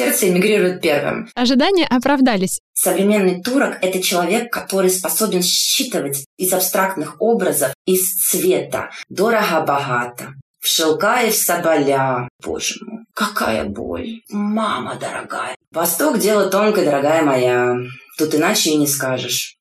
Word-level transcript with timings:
Сердце 0.00 0.30
эмигрирует 0.30 0.80
первым. 0.80 1.28
Ожидания 1.34 1.86
оправдались. 1.86 2.60
Современный 2.72 3.42
турок— 3.42 3.76
это 3.82 4.02
человек, 4.02 4.50
который 4.50 4.88
способен 4.88 5.42
считывать 5.42 6.24
из 6.38 6.54
абстрактных 6.54 7.20
образов, 7.20 7.74
из 7.84 8.08
цвета, 8.14 8.88
дорого-богато, 9.10 10.28
в 10.58 10.66
шелка 10.66 11.20
и 11.24 11.30
в 11.30 11.34
соболя. 11.34 12.30
Боже 12.42 12.76
мой, 12.80 13.00
какая 13.14 13.64
боль. 13.64 14.22
Мама 14.30 14.96
дорогая. 14.98 15.54
Восток— 15.70 16.16
дело 16.18 16.48
тонкое, 16.48 16.86
дорогая 16.86 17.22
моя. 17.22 17.76
Тут 18.16 18.34
иначе 18.34 18.70
и 18.70 18.78
не 18.78 18.86
скажешь. 18.86 19.56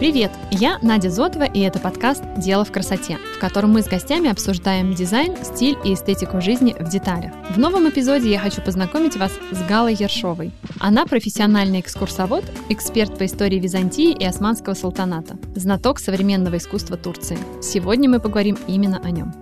Привет, 0.00 0.30
я 0.50 0.78
Надя 0.80 1.10
Зотова, 1.10 1.42
и 1.42 1.60
это 1.60 1.78
подкаст 1.78 2.22
«Дело 2.38 2.64
в 2.64 2.72
красоте», 2.72 3.18
в 3.36 3.38
котором 3.38 3.72
мы 3.72 3.82
с 3.82 3.86
гостями 3.86 4.30
обсуждаем 4.30 4.94
дизайн, 4.94 5.36
стиль 5.44 5.76
и 5.84 5.92
эстетику 5.92 6.40
жизни 6.40 6.74
в 6.80 6.88
деталях. 6.88 7.34
В 7.50 7.58
новом 7.58 7.86
эпизоде 7.86 8.30
я 8.30 8.38
хочу 8.38 8.62
познакомить 8.62 9.16
вас 9.16 9.30
с 9.50 9.62
Галой 9.68 9.92
Ершовой. 9.92 10.52
Она 10.78 11.04
профессиональный 11.04 11.80
экскурсовод, 11.80 12.46
эксперт 12.70 13.18
по 13.18 13.26
истории 13.26 13.58
Византии 13.58 14.12
и 14.12 14.24
Османского 14.24 14.72
султаната, 14.72 15.36
знаток 15.54 15.98
современного 15.98 16.56
искусства 16.56 16.96
Турции. 16.96 17.38
Сегодня 17.60 18.08
мы 18.08 18.20
поговорим 18.20 18.56
именно 18.66 19.02
о 19.04 19.10
нем. 19.10 19.34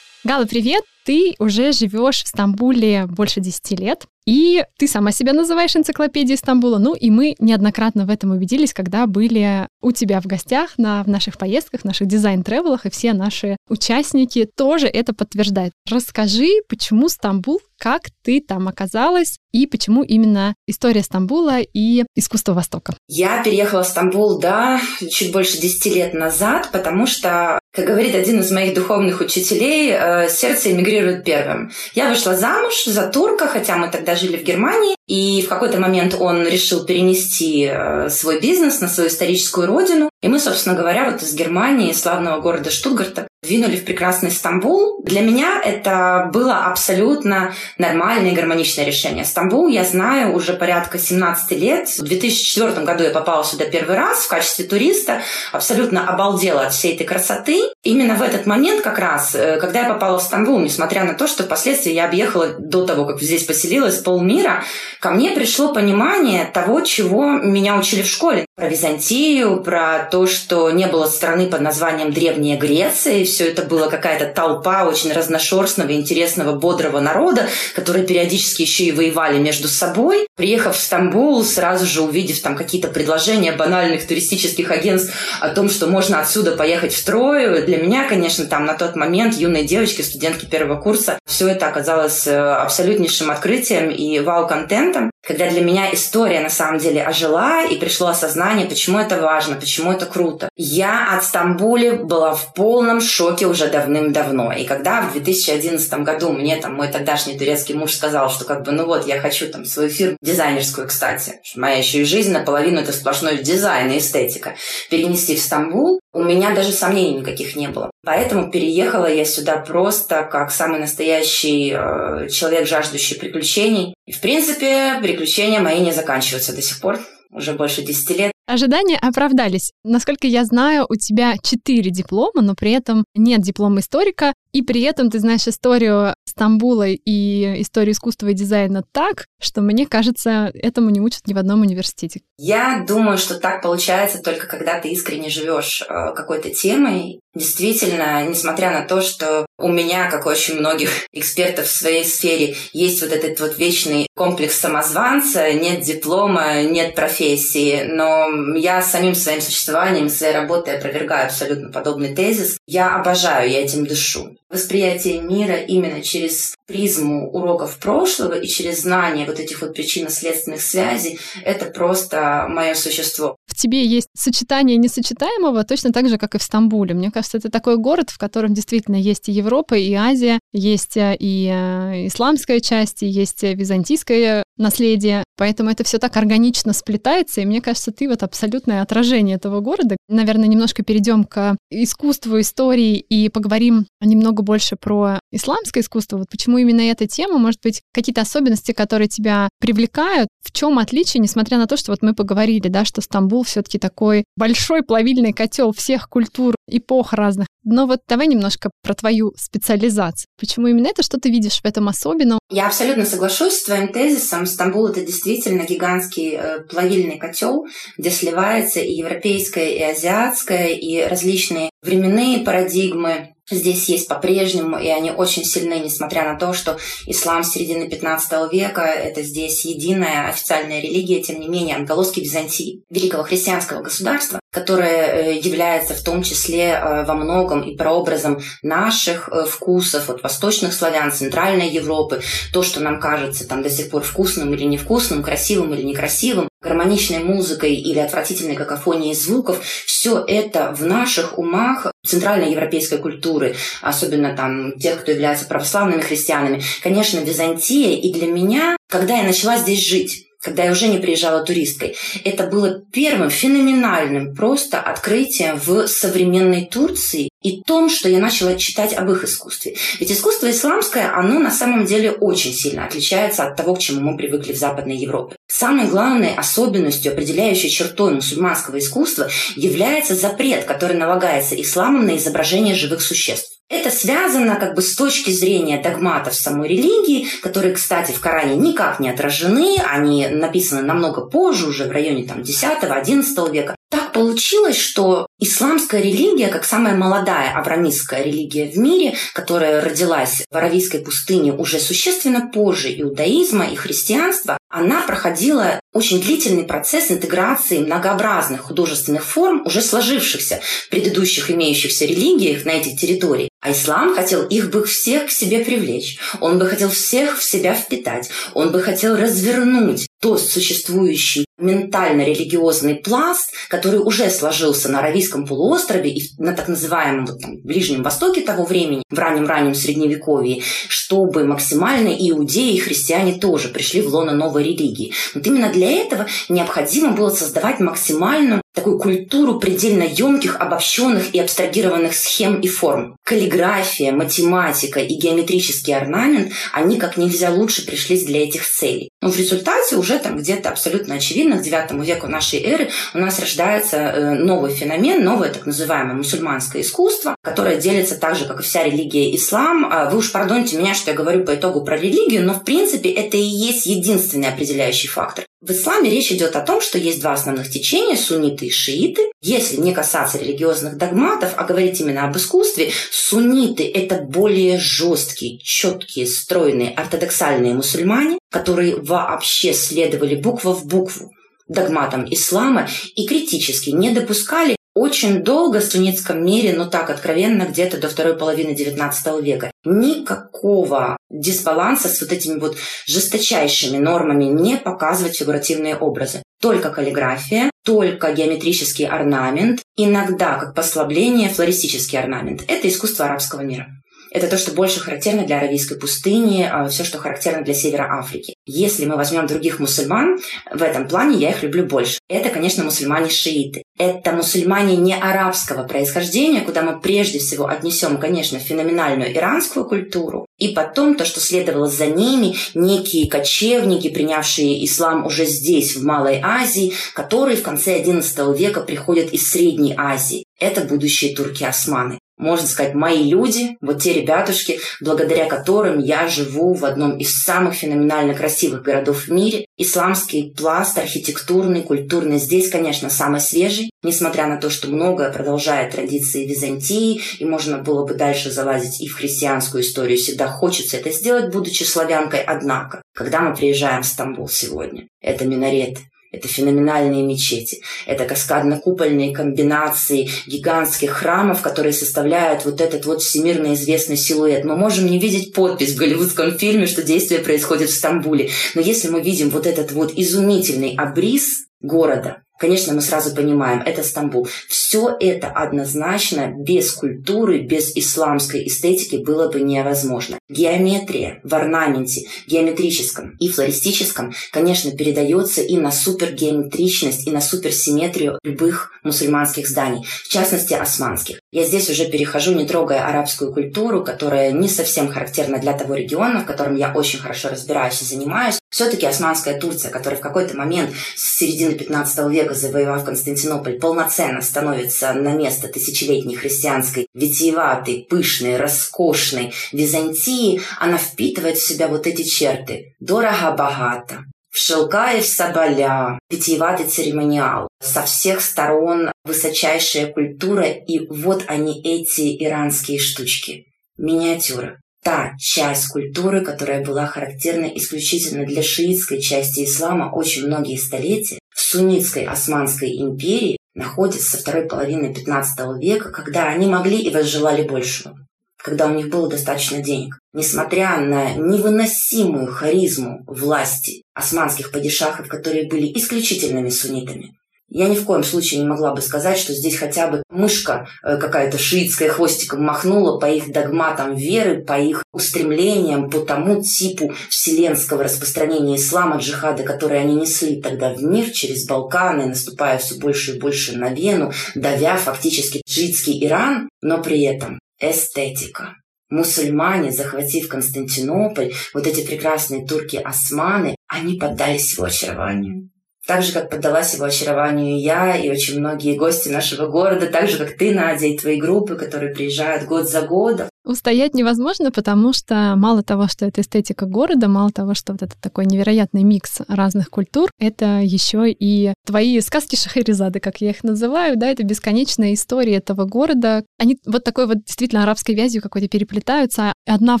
Гала, 0.24 0.46
привет! 0.46 0.82
Ты 1.08 1.36
уже 1.38 1.72
живешь 1.72 2.22
в 2.22 2.28
Стамбуле 2.28 3.06
больше 3.06 3.40
10 3.40 3.80
лет. 3.80 4.04
И 4.26 4.62
ты 4.76 4.86
сама 4.86 5.10
себя 5.10 5.32
называешь 5.32 5.74
энциклопедией 5.74 6.36
Стамбула. 6.36 6.76
Ну 6.76 6.94
и 6.94 7.08
мы 7.08 7.34
неоднократно 7.38 8.04
в 8.04 8.10
этом 8.10 8.32
убедились, 8.32 8.74
когда 8.74 9.06
были 9.06 9.66
у 9.80 9.90
тебя 9.90 10.20
в 10.20 10.26
гостях 10.26 10.76
на, 10.76 11.02
в 11.02 11.08
наших 11.08 11.38
поездках, 11.38 11.80
в 11.80 11.84
наших 11.86 12.08
дизайн-тревелах, 12.08 12.84
и 12.84 12.90
все 12.90 13.14
наши 13.14 13.56
участники 13.70 14.46
тоже 14.54 14.86
это 14.86 15.14
подтверждают. 15.14 15.72
Расскажи, 15.88 16.48
почему 16.68 17.08
Стамбул, 17.08 17.62
как 17.78 18.02
ты 18.22 18.42
там 18.42 18.68
оказалась, 18.68 19.38
и 19.52 19.66
почему 19.66 20.02
именно 20.02 20.54
история 20.66 21.02
Стамбула 21.02 21.60
и 21.60 22.04
искусство 22.14 22.52
Востока? 22.52 22.94
Я 23.08 23.42
переехала 23.42 23.82
в 23.82 23.88
Стамбул, 23.88 24.38
да, 24.38 24.78
чуть 25.10 25.32
больше 25.32 25.58
10 25.58 25.86
лет 25.86 26.12
назад, 26.12 26.68
потому 26.70 27.06
что, 27.06 27.58
как 27.72 27.86
говорит 27.86 28.14
один 28.14 28.40
из 28.40 28.50
моих 28.50 28.74
духовных 28.74 29.20
учителей, 29.22 29.92
э, 29.92 30.28
сердце 30.28 30.72
эмигрирует 30.72 30.97
первым. 31.24 31.70
Я 31.94 32.08
вышла 32.08 32.36
замуж 32.36 32.84
за 32.84 33.08
турка, 33.08 33.46
хотя 33.46 33.76
мы 33.76 33.90
тогда 33.90 34.14
жили 34.14 34.36
в 34.36 34.42
Германии, 34.42 34.96
и 35.06 35.42
в 35.42 35.48
какой-то 35.48 35.78
момент 35.78 36.14
он 36.18 36.46
решил 36.46 36.84
перенести 36.84 37.68
э, 37.70 38.10
свой 38.10 38.40
бизнес 38.40 38.80
на 38.80 38.88
свою 38.88 39.08
историческую 39.08 39.66
родину. 39.66 40.10
И 40.20 40.26
мы, 40.26 40.40
собственно 40.40 40.74
говоря, 40.74 41.08
вот 41.10 41.22
из 41.22 41.32
Германии, 41.34 41.92
славного 41.92 42.40
города 42.40 42.70
Штутгарта, 42.70 43.28
двинули 43.40 43.76
в 43.76 43.84
прекрасный 43.84 44.32
Стамбул. 44.32 45.00
Для 45.04 45.20
меня 45.20 45.60
это 45.64 46.28
было 46.32 46.66
абсолютно 46.66 47.54
нормальное 47.78 48.32
и 48.32 48.34
гармоничное 48.34 48.84
решение. 48.84 49.24
Стамбул 49.24 49.68
я 49.68 49.84
знаю 49.84 50.34
уже 50.34 50.54
порядка 50.54 50.98
17 50.98 51.52
лет. 51.52 51.88
В 51.88 52.02
2004 52.02 52.84
году 52.84 53.04
я 53.04 53.10
попала 53.10 53.44
сюда 53.44 53.66
первый 53.66 53.96
раз 53.96 54.24
в 54.24 54.28
качестве 54.28 54.64
туриста. 54.64 55.22
Абсолютно 55.52 56.08
обалдела 56.08 56.62
от 56.62 56.72
всей 56.72 56.96
этой 56.96 57.04
красоты. 57.06 57.60
Именно 57.84 58.16
в 58.16 58.22
этот 58.22 58.44
момент 58.46 58.82
как 58.82 58.98
раз, 58.98 59.36
э, 59.36 59.58
когда 59.60 59.82
я 59.82 59.88
попала 59.88 60.18
в 60.18 60.22
Стамбул, 60.22 60.58
несмотря 60.58 61.04
на 61.04 61.14
то, 61.14 61.28
что 61.28 61.44
впоследствии 61.44 61.92
я 61.92 62.06
объехала 62.06 62.56
до 62.58 62.84
того, 62.84 63.04
как 63.04 63.22
здесь 63.22 63.44
поселилась, 63.44 63.98
полмира, 63.98 64.64
ко 64.98 65.10
мне 65.10 65.30
пришло 65.30 65.72
понимание 65.72 66.44
того, 66.46 66.80
чего 66.80 67.30
меня 67.30 67.76
учили 67.76 68.02
в 68.02 68.08
школе. 68.08 68.46
Про 68.56 68.68
Византию, 68.68 69.62
про 69.62 70.07
то, 70.10 70.26
что 70.26 70.70
не 70.70 70.86
было 70.86 71.06
страны 71.06 71.48
под 71.48 71.60
названием 71.60 72.12
Древняя 72.12 72.58
Греция, 72.58 73.24
все 73.24 73.48
это 73.48 73.62
было 73.62 73.88
какая-то 73.88 74.26
толпа 74.26 74.84
очень 74.84 75.12
разношерстного, 75.12 75.92
интересного, 75.92 76.52
бодрого 76.52 77.00
народа, 77.00 77.48
которые 77.74 78.06
периодически 78.06 78.62
еще 78.62 78.84
и 78.84 78.92
воевали 78.92 79.38
между 79.38 79.68
собой. 79.68 80.26
Приехав 80.36 80.76
в 80.76 80.80
Стамбул, 80.80 81.44
сразу 81.44 81.86
же 81.86 82.02
увидев 82.02 82.40
там 82.40 82.56
какие-то 82.56 82.88
предложения 82.88 83.52
банальных 83.52 84.06
туристических 84.06 84.70
агентств 84.70 85.12
о 85.40 85.50
том, 85.50 85.68
что 85.68 85.86
можно 85.86 86.20
отсюда 86.20 86.52
поехать 86.52 86.94
в 86.94 87.04
Трою, 87.04 87.64
для 87.64 87.78
меня, 87.78 88.08
конечно, 88.08 88.46
там 88.46 88.64
на 88.64 88.74
тот 88.74 88.96
момент 88.96 89.34
юные 89.34 89.64
девочки, 89.64 90.02
студентки 90.02 90.46
первого 90.46 90.80
курса, 90.80 91.18
все 91.26 91.48
это 91.48 91.66
оказалось 91.66 92.26
э, 92.26 92.36
абсолютнейшим 92.36 93.30
открытием 93.30 93.90
и 93.90 94.20
вау-контентом 94.20 95.10
когда 95.28 95.46
для 95.50 95.60
меня 95.60 95.92
история 95.92 96.40
на 96.40 96.48
самом 96.48 96.78
деле 96.78 97.02
ожила 97.02 97.62
и 97.66 97.76
пришло 97.76 98.08
осознание, 98.08 98.66
почему 98.66 98.98
это 98.98 99.20
важно, 99.20 99.56
почему 99.56 99.92
это 99.92 100.06
круто. 100.06 100.48
Я 100.56 101.14
от 101.14 101.22
Стамбуле 101.22 101.92
была 101.92 102.34
в 102.34 102.54
полном 102.54 103.02
шоке 103.02 103.46
уже 103.46 103.68
давным-давно. 103.68 104.52
И 104.52 104.64
когда 104.64 105.02
в 105.02 105.12
2011 105.12 105.92
году 106.00 106.32
мне 106.32 106.56
там 106.56 106.74
мой 106.74 106.88
тогдашний 106.88 107.38
турецкий 107.38 107.74
муж 107.74 107.92
сказал, 107.92 108.30
что 108.30 108.46
как 108.46 108.62
бы, 108.62 108.72
ну 108.72 108.86
вот, 108.86 109.06
я 109.06 109.20
хочу 109.20 109.48
там 109.48 109.66
свою 109.66 109.90
фирму 109.90 110.16
дизайнерскую, 110.22 110.88
кстати, 110.88 111.40
моя 111.56 111.76
еще 111.76 112.00
и 112.00 112.04
жизнь 112.04 112.32
наполовину 112.32 112.80
это 112.80 112.92
сплошной 112.94 113.36
дизайн 113.36 113.92
и 113.92 113.98
эстетика, 113.98 114.54
перенести 114.88 115.36
в 115.36 115.42
Стамбул, 115.42 116.00
у 116.18 116.24
меня 116.24 116.52
даже 116.52 116.72
сомнений 116.72 117.20
никаких 117.20 117.54
не 117.54 117.68
было. 117.68 117.90
Поэтому 118.04 118.50
переехала 118.50 119.06
я 119.06 119.24
сюда 119.24 119.58
просто 119.58 120.24
как 120.24 120.50
самый 120.50 120.80
настоящий 120.80 121.72
э, 121.72 122.28
человек, 122.28 122.66
жаждущий 122.66 123.16
приключений. 123.16 123.94
И, 124.04 124.12
в 124.12 124.20
принципе, 124.20 124.98
приключения 125.00 125.60
мои 125.60 125.80
не 125.80 125.92
заканчиваются 125.92 126.54
до 126.54 126.60
сих 126.60 126.80
пор 126.80 126.98
уже 127.30 127.52
больше 127.52 127.82
10 127.82 128.18
лет. 128.18 128.32
Ожидания 128.46 128.96
оправдались. 128.96 129.72
Насколько 129.84 130.26
я 130.26 130.44
знаю, 130.44 130.86
у 130.88 130.94
тебя 130.94 131.36
четыре 131.42 131.90
диплома, 131.90 132.40
но 132.40 132.54
при 132.54 132.72
этом 132.72 133.04
нет 133.14 133.42
диплома 133.42 133.80
историка, 133.80 134.32
и 134.52 134.62
при 134.62 134.80
этом 134.82 135.10
ты 135.10 135.18
знаешь 135.18 135.46
историю 135.46 136.14
Стамбула 136.24 136.88
и 136.88 137.60
историю 137.60 137.92
искусства 137.92 138.28
и 138.28 138.34
дизайна 138.34 138.82
так, 138.92 139.26
что 139.40 139.60
мне 139.60 139.86
кажется, 139.86 140.50
этому 140.54 140.90
не 140.90 141.00
учат 141.00 141.26
ни 141.26 141.34
в 141.34 141.38
одном 141.38 141.60
университете. 141.60 142.22
Я 142.40 142.84
думаю, 142.86 143.18
что 143.18 143.34
так 143.34 143.62
получается 143.62 144.22
только 144.22 144.46
когда 144.46 144.78
ты 144.78 144.90
искренне 144.90 145.28
живешь 145.28 145.82
э, 145.82 145.86
какой-то 146.14 146.50
темой. 146.50 147.18
Действительно, 147.34 148.24
несмотря 148.26 148.70
на 148.70 148.86
то, 148.86 149.00
что 149.00 149.44
у 149.58 149.68
меня, 149.68 150.08
как 150.08 150.24
у 150.24 150.28
очень 150.28 150.56
многих 150.58 150.90
экспертов 151.12 151.66
в 151.66 151.76
своей 151.76 152.04
сфере, 152.04 152.54
есть 152.72 153.02
вот 153.02 153.12
этот 153.12 153.40
вот 153.40 153.58
вечный 153.58 154.06
комплекс 154.16 154.56
самозванца, 154.56 155.52
нет 155.52 155.80
диплома, 155.80 156.62
нет 156.62 156.94
профессии, 156.94 157.82
но 157.88 158.54
я 158.56 158.82
самим 158.82 159.16
своим 159.16 159.40
существованием, 159.40 160.08
своей 160.08 160.34
работой 160.34 160.78
опровергаю 160.78 161.26
абсолютно 161.26 161.72
подобный 161.72 162.14
тезис. 162.14 162.58
Я 162.68 162.94
обожаю, 162.94 163.50
я 163.50 163.64
этим 163.64 163.84
дышу. 163.84 164.36
Восприятие 164.48 165.20
мира 165.20 165.56
именно 165.56 166.02
через 166.02 166.54
призму 166.66 167.30
уроков 167.30 167.78
прошлого 167.78 168.34
и 168.34 168.46
через 168.46 168.82
знание 168.82 169.26
вот 169.26 169.38
этих 169.40 169.60
вот 169.60 169.74
причинно-следственных 169.74 170.62
связей— 170.62 171.18
это 171.44 171.66
просто 171.66 172.27
мое 172.48 172.74
существо. 172.74 173.36
В 173.46 173.54
тебе 173.54 173.84
есть 173.84 174.08
сочетание 174.16 174.76
несочетаемого 174.76 175.64
точно 175.64 175.92
так 175.92 176.08
же, 176.08 176.18
как 176.18 176.34
и 176.34 176.38
в 176.38 176.42
Стамбуле. 176.42 176.94
Мне 176.94 177.10
кажется, 177.10 177.38
это 177.38 177.50
такой 177.50 177.76
город, 177.76 178.10
в 178.10 178.18
котором 178.18 178.54
действительно 178.54 178.96
есть 178.96 179.28
и 179.28 179.32
Европа, 179.32 179.74
и 179.74 179.92
Азия, 179.94 180.38
есть 180.52 180.96
э, 180.96 181.16
и 181.18 181.50
э, 181.52 182.06
исламская 182.06 182.60
часть, 182.60 183.02
и 183.02 183.06
есть 183.06 183.42
византийское 183.42 184.42
наследие. 184.58 185.24
Поэтому 185.36 185.70
это 185.70 185.84
все 185.84 185.98
так 185.98 186.16
органично 186.16 186.72
сплетается, 186.72 187.40
и 187.40 187.46
мне 187.46 187.60
кажется, 187.60 187.92
ты 187.92 188.08
вот 188.08 188.22
абсолютное 188.24 188.82
отражение 188.82 189.36
этого 189.36 189.60
города. 189.60 189.96
Наверное, 190.08 190.48
немножко 190.48 190.82
перейдем 190.82 191.24
к 191.24 191.56
искусству, 191.70 192.40
истории 192.40 192.96
и 192.96 193.28
поговорим 193.28 193.86
немного 194.00 194.42
больше 194.42 194.76
про 194.76 195.20
исламское 195.30 195.82
искусство. 195.82 196.18
Вот 196.18 196.28
почему 196.28 196.58
именно 196.58 196.80
эта 196.80 197.06
тема? 197.06 197.38
Может 197.38 197.60
быть, 197.62 197.82
какие-то 197.94 198.22
особенности, 198.22 198.72
которые 198.72 199.08
тебя 199.08 199.48
привлекают? 199.60 200.28
В 200.42 200.50
чем 200.50 200.78
отличие, 200.78 201.20
несмотря 201.20 201.58
на 201.58 201.66
то, 201.66 201.76
что 201.76 201.92
вот 201.92 202.02
мы 202.02 202.14
поговорили, 202.14 202.68
да, 202.68 202.84
что 202.84 203.00
Стамбул 203.00 203.44
все-таки 203.44 203.78
такой 203.78 204.24
большой 204.36 204.82
плавильный 204.82 205.32
котел 205.32 205.72
всех 205.72 206.08
культур, 206.08 206.56
эпох 206.68 207.12
разных. 207.12 207.46
Но 207.64 207.86
вот 207.86 208.00
давай 208.08 208.26
немножко 208.26 208.70
про 208.82 208.94
твою 208.94 209.34
специализацию. 209.36 210.26
Почему 210.38 210.68
именно 210.68 210.86
это? 210.86 211.02
Что 211.02 211.20
ты 211.20 211.30
видишь 211.30 211.60
в 211.60 211.64
этом 211.64 211.88
особенном? 211.88 212.38
Я 212.50 212.66
абсолютно 212.66 213.04
соглашусь 213.04 213.58
с 213.58 213.64
твоим 213.64 213.92
тезисом. 213.92 214.46
Стамбул— 214.48 214.86
это 214.88 215.02
действительно 215.02 215.62
гигантский 215.62 216.36
э, 216.36 216.60
плавильный 216.60 217.18
котел, 217.18 217.66
где 217.96 218.10
сливается 218.10 218.80
и 218.80 218.92
европейское, 218.92 219.68
и 219.70 219.82
азиатское, 219.82 220.68
и 220.68 221.02
различные 221.02 221.70
временные 221.82 222.40
парадигмы, 222.40 223.34
здесь 223.50 223.88
есть 223.88 224.08
по-прежнему, 224.08 224.78
и 224.78 224.88
они 224.88 225.10
очень 225.10 225.44
сильны, 225.44 225.80
несмотря 225.80 226.24
на 226.24 226.38
то, 226.38 226.52
что 226.52 226.78
ислам 227.06 227.44
середины 227.44 227.88
15 227.88 228.52
века– 228.52 228.82
это 228.82 229.22
здесь 229.22 229.64
единая 229.64 230.28
официальная 230.28 230.80
религия, 230.80 231.22
тем 231.22 231.40
не 231.40 231.48
менее, 231.48 231.76
отголоски 231.76 232.20
Византии, 232.20 232.82
великого 232.90 233.22
христианского 233.22 233.82
государства, 233.82 234.40
которое 234.58 235.06
э, 235.06 235.38
является 235.38 235.94
в 235.94 236.02
том 236.02 236.22
числе 236.24 236.70
э, 236.70 237.04
во 237.04 237.14
многом 237.14 237.62
и 237.62 237.76
прообразом 237.76 238.40
наших 238.62 239.28
э, 239.28 239.44
вкусов, 239.46 240.10
от 240.10 240.22
восточных 240.22 240.72
славян, 240.72 241.12
Центральной 241.12 241.68
Европы, 241.68 242.20
то, 242.52 242.64
что 242.64 242.80
нам 242.80 242.98
кажется 242.98 243.46
там 243.46 243.62
до 243.62 243.70
сих 243.70 243.90
пор 243.90 244.02
вкусным 244.02 244.52
или 244.54 244.64
невкусным, 244.64 245.22
красивым 245.22 245.74
или 245.74 245.82
некрасивым, 245.82 246.48
гармоничной 246.60 247.20
музыкой 247.20 247.74
или 247.74 248.00
отвратительной 248.00 248.56
какофонией 248.56 249.14
звуков, 249.14 249.60
все 249.86 250.24
это 250.26 250.74
в 250.76 250.84
наших 250.84 251.38
умах 251.38 251.92
центральной 252.04 252.50
европейской 252.50 252.98
культуры, 252.98 253.54
особенно 253.80 254.34
там 254.34 254.76
тех, 254.76 255.00
кто 255.00 255.12
является 255.12 255.46
православными 255.46 256.00
христианами, 256.00 256.62
конечно, 256.82 257.20
Византия. 257.20 257.96
И 257.96 258.12
для 258.12 258.26
меня, 258.26 258.76
когда 258.88 259.18
я 259.18 259.22
начала 259.22 259.56
здесь 259.56 259.86
жить, 259.86 260.27
когда 260.42 260.64
я 260.64 260.72
уже 260.72 260.88
не 260.88 260.98
приезжала 260.98 261.44
туристкой. 261.44 261.96
Это 262.24 262.44
было 262.44 262.80
первым 262.92 263.30
феноменальным 263.30 264.34
просто 264.34 264.80
открытием 264.80 265.58
в 265.58 265.86
современной 265.86 266.66
Турции 266.66 267.28
и 267.42 267.62
том, 267.62 267.88
что 267.88 268.08
я 268.08 268.18
начала 268.18 268.56
читать 268.56 268.92
об 268.94 269.10
их 269.10 269.24
искусстве. 269.24 269.76
Ведь 270.00 270.10
искусство 270.10 270.50
исламское, 270.50 271.12
оно 271.14 271.38
на 271.38 271.50
самом 271.50 271.84
деле 271.84 272.10
очень 272.10 272.52
сильно 272.52 272.84
отличается 272.84 273.44
от 273.44 273.56
того, 273.56 273.74
к 273.74 273.78
чему 273.78 274.00
мы 274.00 274.16
привыкли 274.16 274.52
в 274.52 274.58
Западной 274.58 274.96
Европе. 274.96 275.36
Самой 275.46 275.86
главной 275.86 276.34
особенностью, 276.34 277.12
определяющей 277.12 277.70
чертой 277.70 278.14
мусульманского 278.14 278.78
искусства, 278.78 279.28
является 279.56 280.14
запрет, 280.14 280.64
который 280.64 280.96
налагается 280.96 281.60
исламом 281.60 282.06
на 282.06 282.16
изображение 282.16 282.74
живых 282.74 283.02
существ. 283.02 283.57
Это 283.70 283.90
связано 283.90 284.56
как 284.56 284.74
бы 284.74 284.80
с 284.80 284.94
точки 284.94 285.30
зрения 285.30 285.80
догматов 285.82 286.34
самой 286.34 286.68
религии, 286.68 287.28
которые, 287.42 287.74
кстати, 287.74 288.12
в 288.12 288.20
Коране 288.20 288.56
никак 288.56 288.98
не 288.98 289.10
отражены, 289.10 289.76
они 289.86 290.26
написаны 290.28 290.80
намного 290.80 291.20
позже, 291.26 291.66
уже 291.66 291.84
в 291.84 291.90
районе 291.90 292.24
там, 292.24 292.40
10-11 292.40 293.52
века. 293.52 293.76
Так 293.90 294.12
получилось, 294.12 294.78
что 294.78 295.26
исламская 295.38 296.00
религия, 296.00 296.48
как 296.48 296.64
самая 296.64 296.94
молодая 296.94 297.54
аврамистская 297.54 298.22
религия 298.22 298.70
в 298.70 298.78
мире, 298.78 299.14
которая 299.34 299.82
родилась 299.82 300.44
в 300.50 300.56
Аравийской 300.56 301.00
пустыне 301.00 301.52
уже 301.52 301.78
существенно 301.78 302.50
позже 302.52 302.88
иудаизма 302.88 303.66
и 303.66 303.76
христианства, 303.76 304.58
она 304.70 305.02
проходила 305.02 305.80
очень 305.94 306.20
длительный 306.20 306.64
процесс 306.64 307.10
интеграции 307.10 307.78
многообразных 307.78 308.62
художественных 308.62 309.24
форм, 309.24 309.62
уже 309.64 309.80
сложившихся 309.80 310.60
в 310.62 310.88
предыдущих 310.90 311.50
имеющихся 311.50 312.04
религиях 312.04 312.66
на 312.66 312.70
этих 312.70 313.00
территориях. 313.00 313.48
А 313.60 313.72
ислам 313.72 314.14
хотел 314.14 314.46
их 314.46 314.70
бы 314.70 314.84
всех 314.84 315.26
к 315.26 315.30
себе 315.30 315.64
привлечь. 315.64 316.18
Он 316.40 316.58
бы 316.58 316.66
хотел 316.66 316.90
всех 316.90 317.38
в 317.38 317.44
себя 317.44 317.74
впитать. 317.74 318.30
Он 318.54 318.70
бы 318.70 318.80
хотел 318.80 319.16
развернуть 319.16 320.06
тот 320.20 320.40
существующий 320.40 321.44
ментально-религиозный 321.58 322.96
пласт, 322.96 323.52
который 323.68 323.98
уже 323.98 324.30
сложился 324.30 324.88
на 324.88 325.00
Аравийском 325.00 325.44
полуострове 325.44 326.10
и 326.10 326.22
на 326.38 326.52
так 326.52 326.68
называемом 326.68 327.26
вот, 327.26 327.40
там, 327.40 327.56
Ближнем 327.62 328.02
Востоке 328.02 328.42
того 328.42 328.64
времени, 328.64 329.02
в 329.10 329.18
раннем-раннем 329.18 329.74
Средневековье, 329.74 330.62
чтобы 330.88 331.44
максимально 331.44 332.08
иудеи 332.08 332.74
и 332.74 332.80
христиане 332.80 333.34
тоже 333.40 333.68
пришли 333.68 334.02
в 334.02 334.08
лоно 334.08 334.32
новой 334.32 334.64
религии. 334.64 335.12
Вот 335.34 335.46
именно 335.46 335.72
для 335.72 335.90
этого 335.90 336.26
необходимо 336.48 337.10
было 337.12 337.30
создавать 337.30 337.80
максимальную 337.80 338.62
такую 338.78 338.98
культуру 338.98 339.58
предельно 339.58 340.04
емких, 340.04 340.60
обобщенных 340.60 341.34
и 341.34 341.40
абстрагированных 341.40 342.14
схем 342.14 342.60
и 342.60 342.68
форм. 342.68 343.16
Каллиграфия, 343.24 344.12
математика 344.12 345.00
и 345.00 345.14
геометрический 345.14 345.96
орнамент, 345.96 346.52
они 346.72 346.96
как 346.96 347.16
нельзя 347.16 347.50
лучше 347.50 347.84
пришлись 347.84 348.24
для 348.24 348.44
этих 348.44 348.64
целей. 348.64 349.07
Но 349.20 349.30
в 349.30 349.36
результате 349.36 349.96
уже 349.96 350.18
там 350.18 350.38
где-то 350.38 350.70
абсолютно 350.70 351.16
очевидно, 351.16 351.58
к 351.58 351.66
IX 351.66 352.04
веку 352.04 352.28
нашей 352.28 352.62
эры 352.62 352.90
у 353.14 353.18
нас 353.18 353.40
рождается 353.40 353.96
э, 353.96 354.34
новый 354.34 354.72
феномен, 354.72 355.24
новое 355.24 355.52
так 355.52 355.66
называемое 355.66 356.14
мусульманское 356.14 356.82
искусство, 356.82 357.34
которое 357.42 357.78
делится 357.78 358.14
так 358.14 358.36
же, 358.36 358.46
как 358.46 358.60
и 358.60 358.62
вся 358.62 358.84
религия 358.84 359.34
ислам. 359.34 359.88
А 359.90 360.08
вы 360.08 360.18
уж 360.18 360.30
пардоньте 360.30 360.76
меня, 360.76 360.94
что 360.94 361.10
я 361.10 361.16
говорю 361.16 361.44
по 361.44 361.54
итогу 361.54 361.84
про 361.84 361.96
религию, 361.96 362.44
но 362.44 362.54
в 362.54 362.62
принципе 362.62 363.10
это 363.10 363.36
и 363.36 363.42
есть 363.42 363.86
единственный 363.86 364.48
определяющий 364.48 365.08
фактор. 365.08 365.46
В 365.60 365.72
исламе 365.72 366.08
речь 366.08 366.30
идет 366.30 366.54
о 366.54 366.60
том, 366.60 366.80
что 366.80 366.98
есть 366.98 367.20
два 367.20 367.32
основных 367.32 367.68
течения– 367.68 368.14
сунниты 368.16 368.66
и 368.66 368.70
шииты. 368.70 369.22
Если 369.42 369.76
не 369.78 369.92
касаться 369.92 370.38
религиозных 370.38 370.96
догматов, 370.96 371.54
а 371.56 371.64
говорить 371.64 372.00
именно 372.00 372.24
об 372.24 372.36
искусстве, 372.36 372.92
сунниты– 373.10 373.82
это 373.94 374.22
более 374.22 374.78
жесткие, 374.78 375.58
четкие, 375.58 376.28
стройные, 376.28 376.90
ортодоксальные 376.90 377.74
мусульмане, 377.74 378.38
которые 378.50 378.96
вообще 378.96 379.72
следовали 379.72 380.34
буква 380.34 380.74
в 380.74 380.86
букву 380.86 381.32
догматам 381.68 382.26
ислама 382.30 382.88
и 383.14 383.26
критически 383.26 383.90
не 383.90 384.10
допускали 384.10 384.76
очень 384.94 385.44
долго 385.44 385.78
в 385.78 385.84
суннитском 385.84 386.44
мире, 386.44 386.74
ну 386.76 386.90
так 386.90 387.08
откровенно, 387.08 387.64
где-то 387.64 387.98
до 387.98 388.08
второй 388.08 388.36
половины 388.36 388.70
XIX 388.70 389.40
века, 389.40 389.70
никакого 389.84 391.16
дисбаланса 391.30 392.08
с 392.08 392.20
вот 392.20 392.32
этими 392.32 392.58
вот 392.58 392.76
жесточайшими 393.06 393.98
нормами 393.98 394.44
не 394.44 394.76
показывать 394.76 395.36
фигуративные 395.38 395.96
образы. 395.96 396.42
Только 396.60 396.90
каллиграфия, 396.90 397.70
только 397.84 398.32
геометрический 398.32 399.06
орнамент, 399.06 399.82
иногда, 399.96 400.58
как 400.58 400.74
послабление, 400.74 401.48
флористический 401.48 402.18
орнамент. 402.18 402.64
Это 402.66 402.88
искусство 402.88 403.26
арабского 403.26 403.60
мира. 403.60 403.97
Это 404.30 404.48
то, 404.48 404.58
что 404.58 404.72
больше 404.72 405.00
характерно 405.00 405.44
для 405.44 405.58
Аравийской 405.58 405.98
пустыни, 405.98 406.68
а, 406.70 406.88
все, 406.88 407.04
что 407.04 407.18
характерно 407.18 407.62
для 407.62 407.74
Севера 407.74 408.18
Африки. 408.18 408.54
Если 408.66 409.06
мы 409.06 409.16
возьмем 409.16 409.46
других 409.46 409.78
мусульман, 409.78 410.38
в 410.72 410.82
этом 410.82 411.08
плане 411.08 411.38
я 411.38 411.50
их 411.50 411.62
люблю 411.62 411.84
больше. 411.86 412.18
Это, 412.28 412.50
конечно, 412.50 412.84
мусульмане-шииты. 412.84 413.82
Это 413.98 414.32
мусульмане 414.32 414.96
не 414.96 415.14
арабского 415.14 415.84
происхождения, 415.84 416.60
куда 416.60 416.82
мы 416.82 417.00
прежде 417.00 417.38
всего 417.38 417.66
отнесем, 417.66 418.18
конечно, 418.18 418.58
феноменальную 418.58 419.34
иранскую 419.34 419.86
культуру, 419.86 420.46
и 420.58 420.68
потом 420.68 421.14
то, 421.14 421.24
что 421.24 421.40
следовало 421.40 421.88
за 421.88 422.06
ними, 422.06 422.56
некие 422.74 423.28
кочевники, 423.28 424.08
принявшие 424.08 424.84
ислам 424.84 425.26
уже 425.26 425.46
здесь, 425.46 425.96
в 425.96 426.04
Малой 426.04 426.40
Азии, 426.42 426.92
которые 427.14 427.56
в 427.56 427.62
конце 427.62 428.00
XI 428.02 428.56
века 428.56 428.82
приходят 428.82 429.32
из 429.32 429.50
Средней 429.50 429.94
Азии. 429.96 430.44
Это 430.60 430.82
будущие 430.82 431.34
турки-османы 431.34 432.18
можно 432.38 432.66
сказать, 432.66 432.94
мои 432.94 433.28
люди, 433.28 433.76
вот 433.80 434.02
те 434.02 434.12
ребятушки, 434.12 434.80
благодаря 435.00 435.46
которым 435.46 435.98
я 435.98 436.28
живу 436.28 436.74
в 436.74 436.84
одном 436.84 437.18
из 437.18 437.34
самых 437.42 437.74
феноменально 437.74 438.34
красивых 438.34 438.82
городов 438.82 439.24
в 439.24 439.32
мире. 439.32 439.66
Исламский 439.76 440.54
пласт, 440.56 440.98
архитектурный, 440.98 441.82
культурный 441.82 442.38
здесь, 442.38 442.70
конечно, 442.70 443.10
самый 443.10 443.40
свежий, 443.40 443.90
несмотря 444.02 444.46
на 444.46 444.56
то, 444.56 444.70
что 444.70 444.88
многое 444.88 445.32
продолжает 445.32 445.92
традиции 445.92 446.46
Византии, 446.46 447.20
и 447.38 447.44
можно 447.44 447.78
было 447.78 448.06
бы 448.06 448.14
дальше 448.14 448.50
залазить 448.50 449.00
и 449.00 449.08
в 449.08 449.16
христианскую 449.16 449.82
историю. 449.82 450.18
Всегда 450.18 450.46
хочется 450.48 450.96
это 450.96 451.10
сделать, 451.10 451.52
будучи 451.52 451.82
славянкой, 451.82 452.40
однако. 452.40 453.02
Когда 453.14 453.40
мы 453.40 453.54
приезжаем 453.54 454.02
в 454.02 454.06
Стамбул 454.06 454.48
сегодня, 454.48 455.08
это 455.20 455.44
минареты, 455.44 456.00
это 456.30 456.48
феноменальные 456.48 457.22
мечети, 457.22 457.80
это 458.06 458.24
каскадно-купольные 458.24 459.32
комбинации 459.32 460.28
гигантских 460.46 461.10
храмов, 461.10 461.62
которые 461.62 461.92
составляют 461.92 462.64
вот 462.64 462.80
этот 462.80 463.06
вот 463.06 463.22
всемирно 463.22 463.74
известный 463.74 464.16
силуэт. 464.16 464.64
Мы 464.64 464.76
можем 464.76 465.06
не 465.06 465.18
видеть 465.18 465.54
подпись 465.54 465.94
в 465.94 465.98
голливудском 465.98 466.58
фильме, 466.58 466.86
что 466.86 467.02
действие 467.02 467.40
происходит 467.40 467.90
в 467.90 467.96
Стамбуле, 467.96 468.50
но 468.74 468.80
если 468.80 469.08
мы 469.08 469.20
видим 469.20 469.50
вот 469.50 469.66
этот 469.66 469.92
вот 469.92 470.12
изумительный 470.16 470.94
обрис 470.96 471.66
города, 471.80 472.42
Конечно, 472.58 472.92
мы 472.92 473.00
сразу 473.00 473.34
понимаем, 473.34 473.82
это 473.82 474.02
Стамбул. 474.02 474.48
Все 474.68 475.16
это 475.20 475.48
однозначно 475.48 476.52
без 476.52 476.90
культуры, 476.90 477.60
без 477.60 477.96
исламской 477.96 478.66
эстетики 478.66 479.16
было 479.16 479.50
бы 479.50 479.60
невозможно. 479.60 480.38
Геометрия 480.48 481.40
в 481.44 481.54
орнаменте, 481.54 482.22
геометрическом 482.46 483.36
и 483.38 483.48
флористическом, 483.48 484.32
конечно, 484.50 484.90
передается 484.90 485.62
и 485.62 485.76
на 485.76 485.92
супергеометричность, 485.92 487.28
и 487.28 487.30
на 487.30 487.40
суперсимметрию 487.40 488.38
любых 488.42 488.90
мусульманских 489.04 489.68
зданий, 489.68 490.04
в 490.04 490.28
частности, 490.28 490.74
османских. 490.74 491.37
Я 491.50 491.64
здесь 491.64 491.88
уже 491.88 492.04
перехожу, 492.04 492.52
не 492.54 492.66
трогая 492.66 493.06
арабскую 493.06 493.54
культуру, 493.54 494.04
которая 494.04 494.52
не 494.52 494.68
совсем 494.68 495.08
характерна 495.08 495.58
для 495.58 495.72
того 495.72 495.94
региона, 495.94 496.40
в 496.40 496.44
котором 496.44 496.76
я 496.76 496.92
очень 496.92 497.18
хорошо 497.18 497.48
разбираюсь 497.48 498.02
и 498.02 498.04
занимаюсь. 498.04 498.58
Все-таки 498.68 499.06
османская 499.06 499.58
Турция, 499.58 499.90
которая 499.90 500.20
в 500.20 500.22
какой-то 500.22 500.54
момент 500.54 500.90
с 501.16 501.38
середины 501.38 501.72
15 501.72 502.30
века, 502.30 502.52
завоевав 502.52 503.02
Константинополь, 503.02 503.78
полноценно 503.78 504.42
становится 504.42 505.14
на 505.14 505.32
место 505.32 505.68
тысячелетней 505.68 506.36
христианской, 506.36 507.06
витиеватой, 507.14 508.06
пышной, 508.10 508.58
роскошной 508.58 509.54
Византии, 509.72 510.60
она 510.78 510.98
впитывает 510.98 511.56
в 511.56 511.66
себя 511.66 511.88
вот 511.88 512.06
эти 512.06 512.24
черты. 512.24 512.94
Дорого-богато, 513.00 514.26
в 514.58 514.60
шелка 514.60 515.22
соболя, 515.22 516.18
витиеватый 516.30 516.86
церемониал. 516.86 517.68
Со 517.80 518.02
всех 518.02 518.40
сторон 518.40 519.12
высочайшая 519.24 520.12
культура, 520.12 520.64
и 520.68 521.06
вот 521.06 521.44
они 521.46 521.80
эти 521.80 522.36
иранские 522.44 522.98
штучки. 522.98 523.66
Миниатюра 523.98 524.80
та 525.04 525.30
часть 525.38 525.86
культуры, 525.90 526.44
которая 526.44 526.84
была 526.84 527.06
характерна 527.06 527.66
исключительно 527.66 528.44
для 528.46 528.64
шиитской 528.64 529.20
части 529.20 529.64
ислама 529.64 530.10
очень 530.12 530.48
многие 530.48 530.76
столетия, 530.76 531.38
в 531.54 531.60
суннитской 531.60 532.24
Османской 532.24 532.90
империи 532.98 533.58
находится 533.74 534.36
со 534.36 534.38
второй 534.38 534.66
половины 534.66 535.14
XV 535.14 535.78
века, 535.80 536.10
когда 536.10 536.48
они 536.48 536.66
могли 536.66 536.98
и 536.98 537.14
возжелали 537.14 537.62
большего. 537.62 538.18
Когда 538.68 538.86
у 538.86 538.94
них 538.94 539.08
было 539.08 539.30
достаточно 539.30 539.82
денег. 539.82 540.18
Несмотря 540.34 541.00
на 541.00 541.32
невыносимую 541.32 542.52
харизму 542.52 543.24
власти 543.26 544.02
османских 544.12 544.72
падишахов, 544.72 545.26
которые 545.26 545.66
были 545.68 545.90
исключительными 545.94 546.68
суннитами, 546.68 547.32
я 547.70 547.88
ни 547.88 547.94
в 547.94 548.04
коем 548.04 548.22
случае 548.22 548.60
не 548.60 548.66
могла 548.66 548.92
бы 548.92 549.00
сказать, 549.00 549.38
что 549.38 549.54
здесь 549.54 549.78
хотя 549.78 550.08
бы 550.08 550.22
мышка 550.28 550.86
э, 551.02 551.16
какая-то 551.16 551.56
шиитская 551.56 552.10
хвостиком 552.10 552.62
махнула 552.62 553.18
по 553.18 553.24
их 553.24 553.50
догматам 553.50 554.14
веры, 554.14 554.62
по 554.62 554.78
их 554.78 555.02
устремлениям, 555.14 556.10
по 556.10 556.20
тому 556.20 556.62
типу 556.62 557.14
вселенского 557.30 558.04
распространения 558.04 558.76
ислама, 558.76 559.16
джихада, 559.16 559.62
который 559.62 559.98
они 559.98 560.14
несли 560.14 560.60
тогда 560.60 560.92
в 560.92 561.02
мир 561.02 561.30
через 561.30 561.66
Балканы, 561.66 562.26
наступая 562.26 562.76
все 562.76 562.96
больше 562.96 563.36
и 563.36 563.40
больше 563.40 563.78
на 563.78 563.88
Вену, 563.88 564.30
давя 564.54 564.98
фактически 564.98 565.62
шиитский 565.66 566.22
Иран, 566.26 566.68
но 566.82 567.02
при 567.02 567.22
этом 567.22 567.58
эстетика. 567.80 568.74
Мусульмане, 569.10 569.90
захватив 569.90 570.48
Константинополь, 570.48 571.52
вот 571.72 571.86
эти 571.86 572.06
прекрасные 572.06 572.66
турки-османы, 572.66 573.76
они 573.86 574.18
поддались 574.18 574.74
его 574.74 574.84
очарованию. 574.84 575.70
Так 576.08 576.22
же, 576.22 576.32
как 576.32 576.48
поддалась 576.48 576.94
его 576.94 577.04
очарованию 577.04 577.78
я 577.78 578.16
и 578.16 578.30
очень 578.30 578.60
многие 578.60 578.96
гости 578.96 579.28
нашего 579.28 579.66
города, 579.66 580.06
так 580.06 580.26
же, 580.26 580.38
как 580.38 580.56
ты, 580.56 580.74
Надя, 580.74 581.04
и 581.04 581.18
твои 581.18 581.38
группы, 581.38 581.74
которые 581.74 582.14
приезжают 582.14 582.64
год 582.64 582.88
за 582.88 583.02
годом. 583.02 583.50
Устоять 583.66 584.14
невозможно, 584.14 584.72
потому 584.72 585.12
что 585.12 585.52
мало 585.54 585.82
того, 585.82 586.08
что 586.08 586.24
это 586.24 586.40
эстетика 586.40 586.86
города, 586.86 587.28
мало 587.28 587.50
того, 587.50 587.74
что 587.74 587.92
вот 587.92 588.00
это 588.02 588.14
такой 588.18 588.46
невероятный 588.46 589.02
микс 589.02 589.42
разных 589.46 589.90
культур, 589.90 590.30
это 590.40 590.80
еще 590.80 591.30
и 591.30 591.74
твои 591.84 592.18
сказки 592.22 592.56
Шахерезады, 592.56 593.20
как 593.20 593.42
я 593.42 593.50
их 593.50 593.62
называю, 593.62 594.16
да, 594.16 594.28
это 594.28 594.44
бесконечная 594.44 595.12
история 595.12 595.56
этого 595.56 595.84
города. 595.84 596.42
Они 596.58 596.78
вот 596.86 597.04
такой 597.04 597.26
вот 597.26 597.44
действительно 597.44 597.82
арабской 597.82 598.14
вязью 598.14 598.40
какой-то 598.40 598.68
переплетаются 598.68 599.52
одна 599.66 599.98
в 599.98 600.00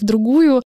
другую, 0.00 0.62